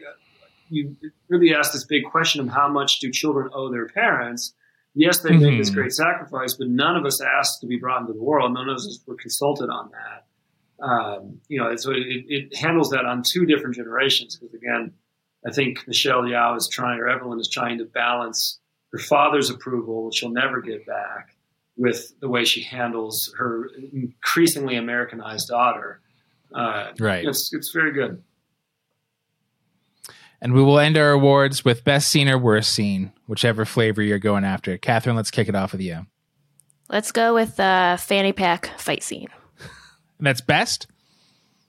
you 0.70 0.96
really 1.28 1.54
asked 1.54 1.72
this 1.72 1.84
big 1.84 2.04
question 2.04 2.40
of 2.40 2.48
how 2.48 2.68
much 2.68 3.00
do 3.00 3.10
children 3.10 3.50
owe 3.52 3.70
their 3.70 3.88
parents? 3.88 4.54
Yes, 4.94 5.20
they 5.20 5.36
make 5.36 5.58
this 5.58 5.70
Mhm. 5.70 5.74
great 5.74 5.92
sacrifice, 5.92 6.54
but 6.54 6.68
none 6.68 6.96
of 6.96 7.04
us 7.04 7.20
asked 7.20 7.60
to 7.60 7.66
be 7.66 7.76
brought 7.76 8.00
into 8.00 8.12
the 8.12 8.22
world. 8.22 8.52
None 8.54 8.68
of 8.68 8.76
us 8.76 8.98
were 9.06 9.16
consulted 9.16 9.68
on 9.70 9.90
that. 9.92 10.24
Um, 10.82 11.40
you 11.48 11.60
know, 11.60 11.74
so 11.76 11.90
it, 11.90 12.24
it 12.28 12.56
handles 12.56 12.90
that 12.90 13.04
on 13.04 13.22
two 13.22 13.44
different 13.46 13.76
generations. 13.76 14.36
Because 14.36 14.54
again, 14.54 14.92
I 15.46 15.52
think 15.52 15.86
Michelle 15.86 16.22
Yeoh 16.22 16.56
is 16.56 16.68
trying, 16.68 16.98
or 17.00 17.08
Evelyn 17.08 17.38
is 17.40 17.48
trying 17.48 17.78
to 17.78 17.84
balance 17.84 18.58
her 18.92 18.98
father's 18.98 19.50
approval, 19.50 20.06
which 20.06 20.16
she'll 20.16 20.30
never 20.30 20.60
get 20.60 20.86
back, 20.86 21.36
with 21.76 22.12
the 22.20 22.28
way 22.28 22.44
she 22.44 22.62
handles 22.62 23.32
her 23.38 23.70
increasingly 23.92 24.76
Americanized 24.76 25.48
daughter. 25.48 26.00
Uh, 26.54 26.92
Right. 26.98 27.24
It's 27.24 27.52
it's 27.52 27.70
very 27.72 27.92
good. 27.92 28.22
And 30.42 30.54
we 30.54 30.62
will 30.62 30.78
end 30.78 30.96
our 30.96 31.10
awards 31.10 31.64
with 31.64 31.84
best 31.84 32.08
scene 32.08 32.28
or 32.28 32.38
worst 32.38 32.72
scene, 32.72 33.12
whichever 33.26 33.66
flavor 33.66 34.00
you're 34.02 34.18
going 34.18 34.44
after. 34.44 34.78
Catherine, 34.78 35.14
let's 35.14 35.30
kick 35.30 35.48
it 35.48 35.54
off 35.54 35.72
with 35.72 35.82
you. 35.82 36.06
Let's 36.88 37.12
go 37.12 37.34
with 37.34 37.56
the 37.56 38.00
fanny 38.02 38.32
pack 38.32 38.78
fight 38.78 39.02
scene. 39.02 39.28
And 40.20 40.26
that's 40.26 40.42
best? 40.42 40.86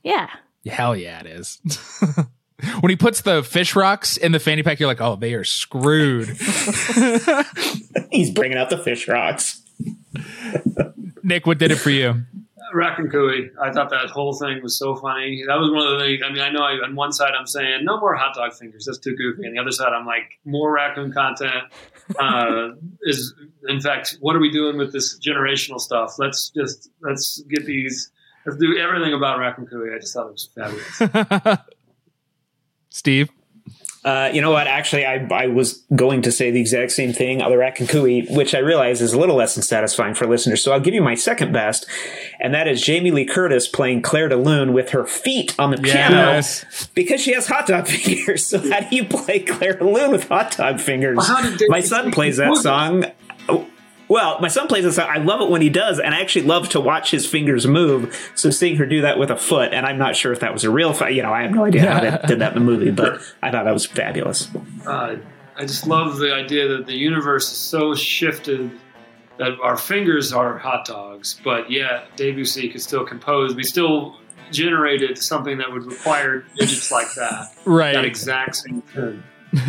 Yeah. 0.03 0.27
Hell 0.65 0.93
yeah, 0.93 1.21
it 1.21 1.25
is. 1.25 1.61
when 2.81 2.89
he 2.89 2.97
puts 2.97 3.21
the 3.21 3.43
fish 3.43 3.77
rocks 3.77 4.17
in 4.17 4.33
the 4.33 4.39
fanny 4.39 4.61
pack, 4.61 4.79
you're 4.81 4.87
like, 4.87 4.99
oh, 4.99 5.15
they 5.15 5.33
are 5.35 5.45
screwed. 5.45 6.27
He's 8.11 8.29
bringing 8.31 8.57
out 8.57 8.69
the 8.69 8.81
fish 8.83 9.07
rocks. 9.07 9.61
Nick, 11.23 11.47
what 11.47 11.59
did 11.59 11.71
it 11.71 11.77
for 11.77 11.91
you? 11.91 12.25
Raccoonie, 12.73 13.49
I 13.61 13.71
thought 13.71 13.89
that 13.89 14.09
whole 14.09 14.33
thing 14.33 14.61
was 14.61 14.77
so 14.77 14.95
funny. 14.95 15.43
That 15.47 15.55
was 15.55 15.71
one 15.71 15.87
of 15.87 15.99
the 15.99 16.05
things. 16.05 16.21
I 16.25 16.31
mean, 16.31 16.41
I 16.41 16.49
know 16.49 16.63
I, 16.63 16.73
on 16.83 16.95
one 16.95 17.11
side 17.13 17.31
I'm 17.37 17.47
saying 17.47 17.83
no 17.83 17.99
more 17.99 18.15
hot 18.15 18.35
dog 18.35 18.53
fingers. 18.53 18.85
That's 18.85 18.97
too 18.97 19.15
goofy. 19.15 19.47
On 19.47 19.53
the 19.53 19.59
other 19.59 19.71
side, 19.71 19.93
I'm 19.93 20.05
like 20.05 20.39
more 20.45 20.73
raccoon 20.73 21.11
content. 21.11 21.63
Uh, 22.19 22.69
is 23.03 23.33
in 23.67 23.79
fact, 23.81 24.17
what 24.19 24.35
are 24.35 24.39
we 24.39 24.51
doing 24.51 24.77
with 24.77 24.93
this 24.93 25.19
generational 25.19 25.79
stuff? 25.79 26.15
Let's 26.17 26.49
just 26.49 26.89
let's 27.01 27.41
get 27.49 27.65
these. 27.65 28.11
Let's 28.45 28.57
do 28.59 28.77
everything 28.77 29.13
about 29.13 29.39
Raccoonie. 29.39 29.95
I 29.95 29.99
just 29.99 30.13
thought 30.13 30.27
it 30.27 30.31
was 30.31 30.49
fabulous. 30.55 31.59
Steve? 32.89 33.29
Uh, 34.03 34.31
you 34.33 34.41
know 34.41 34.49
what? 34.49 34.65
Actually, 34.65 35.05
I, 35.05 35.27
I 35.31 35.45
was 35.45 35.83
going 35.95 36.23
to 36.23 36.31
say 36.31 36.49
the 36.49 36.59
exact 36.59 36.91
same 36.91 37.13
thing 37.13 37.39
on 37.43 37.51
the 37.51 37.57
Raccoonie, 37.57 38.35
which 38.35 38.55
I 38.55 38.57
realize 38.57 38.99
is 38.99 39.13
a 39.13 39.19
little 39.19 39.35
less 39.35 39.53
than 39.53 39.61
satisfying 39.63 40.15
for 40.15 40.25
listeners. 40.25 40.63
So 40.63 40.71
I'll 40.71 40.79
give 40.79 40.95
you 40.95 41.03
my 41.03 41.13
second 41.13 41.53
best, 41.53 41.85
and 42.39 42.51
that 42.55 42.67
is 42.67 42.81
Jamie 42.81 43.11
Lee 43.11 43.25
Curtis 43.25 43.67
playing 43.67 44.01
Clair 44.01 44.27
de 44.27 44.37
Lune 44.37 44.73
with 44.73 44.89
her 44.89 45.05
feet 45.05 45.53
on 45.59 45.69
the 45.69 45.77
piano 45.77 46.15
Yes. 46.15 46.87
because 46.95 47.21
she 47.21 47.33
has 47.33 47.45
hot 47.45 47.67
dog 47.67 47.87
fingers. 47.87 48.43
So 48.47 48.57
how 48.71 48.79
do 48.79 48.95
you 48.95 49.05
play 49.05 49.37
Clair 49.41 49.73
de 49.73 49.85
Lune 49.85 50.09
with 50.09 50.27
hot 50.27 50.57
dog 50.57 50.79
fingers? 50.79 51.17
Well, 51.17 51.27
how 51.27 51.55
did 51.55 51.69
my 51.69 51.81
son 51.81 52.11
plays 52.11 52.37
that? 52.37 52.55
song. 52.61 53.05
Well, 54.11 54.41
my 54.41 54.49
son 54.49 54.67
plays 54.67 54.83
that 54.83 54.91
song. 54.91 55.07
I 55.09 55.19
love 55.19 55.39
it 55.39 55.49
when 55.49 55.61
he 55.61 55.69
does, 55.69 55.97
and 55.97 56.13
I 56.13 56.19
actually 56.19 56.45
love 56.45 56.67
to 56.69 56.81
watch 56.81 57.11
his 57.11 57.25
fingers 57.25 57.65
move. 57.65 58.13
So 58.35 58.49
seeing 58.49 58.75
her 58.75 58.85
do 58.85 58.99
that 59.03 59.17
with 59.17 59.31
a 59.31 59.37
foot, 59.37 59.73
and 59.73 59.85
I'm 59.85 59.97
not 59.97 60.17
sure 60.17 60.33
if 60.33 60.41
that 60.41 60.51
was 60.51 60.65
a 60.65 60.69
real 60.69 60.91
fight. 60.91 61.15
You 61.15 61.21
know, 61.23 61.31
I 61.31 61.43
have 61.43 61.51
no 61.51 61.63
idea 61.63 61.89
how 61.89 62.01
they 62.01 62.27
did 62.27 62.39
that 62.39 62.53
in 62.53 62.59
the 62.59 62.65
movie, 62.71 62.91
but 62.91 63.21
I 63.41 63.51
thought 63.51 63.63
that 63.63 63.71
was 63.73 63.85
fabulous. 63.85 64.49
uh, 64.85 65.15
I 65.55 65.61
just 65.61 65.87
love 65.87 66.17
the 66.17 66.33
idea 66.35 66.67
that 66.67 66.87
the 66.87 66.93
universe 66.93 67.49
is 67.51 67.57
so 67.57 67.95
shifted 67.95 68.69
that 69.37 69.53
our 69.63 69.77
fingers 69.77 70.33
are 70.33 70.57
hot 70.57 70.85
dogs, 70.85 71.39
but 71.41 71.71
yet 71.71 72.13
Debussy 72.17 72.67
could 72.67 72.81
still 72.81 73.05
compose. 73.05 73.55
We 73.55 73.63
still 73.63 74.17
generated 74.51 75.17
something 75.19 75.57
that 75.59 75.71
would 75.71 75.85
require 75.85 76.43
digits 76.57 76.91
like 76.91 77.13
that, 77.15 77.53
Right. 77.63 77.93
that 77.93 78.03
exact 78.03 78.57
same 78.57 78.83
tune. 78.93 79.23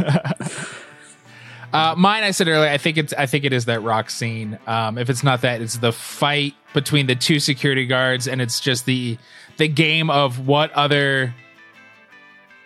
Uh, 1.72 1.94
mine, 1.96 2.22
I 2.22 2.32
said 2.32 2.48
earlier, 2.48 2.68
I 2.68 2.76
think 2.76 2.98
it's 2.98 3.14
I 3.14 3.26
think 3.26 3.44
it 3.44 3.52
is 3.52 3.64
that 3.64 3.82
rock 3.82 4.10
scene. 4.10 4.58
Um, 4.66 4.98
if 4.98 5.08
it's 5.08 5.22
not 5.22 5.40
that, 5.40 5.62
it's 5.62 5.78
the 5.78 5.92
fight 5.92 6.54
between 6.74 7.06
the 7.06 7.14
two 7.14 7.40
security 7.40 7.86
guards, 7.86 8.28
and 8.28 8.42
it's 8.42 8.60
just 8.60 8.84
the 8.84 9.16
the 9.56 9.68
game 9.68 10.10
of 10.10 10.46
what 10.46 10.70
other 10.72 11.34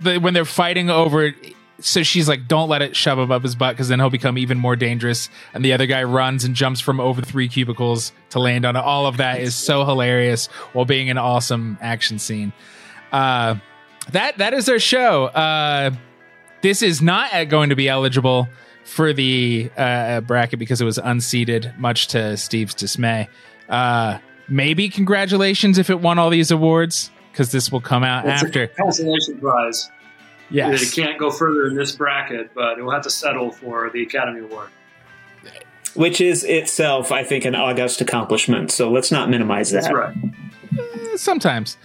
the, 0.00 0.18
when 0.18 0.34
they're 0.34 0.44
fighting 0.44 0.90
over. 0.90 1.34
So 1.78 2.02
she's 2.02 2.28
like, 2.28 2.48
"Don't 2.48 2.68
let 2.68 2.82
it 2.82 2.96
shove 2.96 3.18
him 3.18 3.30
up 3.30 3.42
his 3.42 3.54
butt, 3.54 3.74
because 3.74 3.88
then 3.88 4.00
he'll 4.00 4.10
become 4.10 4.38
even 4.38 4.58
more 4.58 4.74
dangerous." 4.74 5.28
And 5.54 5.64
the 5.64 5.72
other 5.72 5.86
guy 5.86 6.02
runs 6.02 6.42
and 6.42 6.56
jumps 6.56 6.80
from 6.80 6.98
over 6.98 7.22
three 7.22 7.48
cubicles 7.48 8.12
to 8.30 8.40
land 8.40 8.64
on 8.64 8.74
it. 8.74 8.80
All 8.80 9.06
of 9.06 9.18
that 9.18 9.40
is 9.40 9.54
so 9.54 9.84
hilarious, 9.84 10.46
while 10.72 10.84
being 10.84 11.10
an 11.10 11.18
awesome 11.18 11.78
action 11.80 12.18
scene. 12.18 12.52
Uh, 13.12 13.56
that 14.10 14.38
that 14.38 14.52
is 14.52 14.68
our 14.68 14.80
show. 14.80 15.26
Uh, 15.26 15.92
this 16.62 16.82
is 16.82 17.00
not 17.00 17.48
going 17.48 17.68
to 17.68 17.76
be 17.76 17.88
eligible 17.88 18.48
for 18.86 19.12
the 19.12 19.68
uh, 19.76 20.20
bracket 20.22 20.58
because 20.58 20.80
it 20.80 20.84
was 20.84 20.96
unseated, 20.98 21.74
much 21.76 22.06
to 22.08 22.36
Steve's 22.36 22.72
dismay. 22.74 23.28
Uh, 23.68 24.18
maybe 24.48 24.88
congratulations 24.88 25.76
if 25.76 25.90
it 25.90 26.00
won 26.00 26.18
all 26.18 26.30
these 26.30 26.50
awards 26.50 27.10
because 27.32 27.50
this 27.52 27.70
will 27.70 27.80
come 27.80 28.04
out 28.04 28.24
It's 28.26 28.42
after. 28.42 28.62
a 28.62 28.68
consolation 28.68 29.38
prize. 29.38 29.90
Yes. 30.48 30.80
It 30.82 30.94
can't 30.94 31.18
go 31.18 31.30
further 31.32 31.66
in 31.66 31.74
this 31.74 31.96
bracket, 31.96 32.54
but 32.54 32.78
it 32.78 32.82
will 32.82 32.92
have 32.92 33.02
to 33.02 33.10
settle 33.10 33.50
for 33.50 33.90
the 33.92 34.02
Academy 34.02 34.40
Award. 34.40 34.70
Which 35.94 36.20
is 36.20 36.44
itself, 36.44 37.10
I 37.10 37.24
think, 37.24 37.44
an 37.44 37.54
august 37.54 38.00
accomplishment. 38.00 38.70
So 38.70 38.90
let's 38.90 39.10
not 39.10 39.28
minimize 39.30 39.70
that. 39.72 39.82
That's 39.82 39.94
right. 39.94 40.14
Sometimes. 41.16 41.76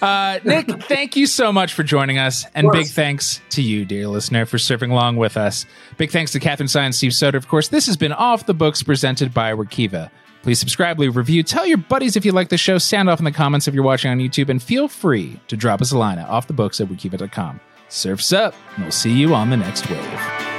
Uh, 0.00 0.38
Nick, 0.44 0.68
thank 0.84 1.16
you 1.16 1.26
so 1.26 1.52
much 1.52 1.74
for 1.74 1.82
joining 1.82 2.18
us. 2.18 2.46
And 2.54 2.70
big 2.70 2.86
thanks 2.86 3.40
to 3.50 3.62
you, 3.62 3.84
dear 3.84 4.08
listener, 4.08 4.46
for 4.46 4.58
serving 4.58 4.90
along 4.90 5.16
with 5.16 5.36
us. 5.36 5.66
Big 5.98 6.10
thanks 6.10 6.32
to 6.32 6.40
Catherine 6.40 6.68
Stein 6.68 6.86
and 6.86 6.94
Steve 6.94 7.12
Soder. 7.12 7.34
Of 7.34 7.48
course, 7.48 7.68
this 7.68 7.86
has 7.86 7.96
been 7.96 8.12
Off 8.12 8.46
the 8.46 8.54
Books 8.54 8.82
presented 8.82 9.34
by 9.34 9.52
Workiva. 9.52 10.10
Please 10.42 10.58
subscribe, 10.58 10.98
leave 10.98 11.14
a 11.14 11.18
review, 11.18 11.42
tell 11.42 11.66
your 11.66 11.76
buddies 11.76 12.16
if 12.16 12.24
you 12.24 12.32
like 12.32 12.48
the 12.48 12.56
show, 12.56 12.78
sound 12.78 13.10
off 13.10 13.18
in 13.18 13.26
the 13.26 13.32
comments 13.32 13.68
if 13.68 13.74
you're 13.74 13.84
watching 13.84 14.10
on 14.10 14.18
YouTube, 14.18 14.48
and 14.48 14.62
feel 14.62 14.88
free 14.88 15.38
to 15.48 15.56
drop 15.56 15.82
us 15.82 15.92
a 15.92 15.98
line 15.98 16.18
at 16.18 16.28
offthebooks 16.28 16.80
at 16.80 16.88
workiva.com. 16.88 17.60
Surf's 17.88 18.32
up, 18.32 18.54
and 18.76 18.84
we'll 18.84 18.92
see 18.92 19.12
you 19.12 19.34
on 19.34 19.50
the 19.50 19.56
next 19.56 19.90
wave. 19.90 20.49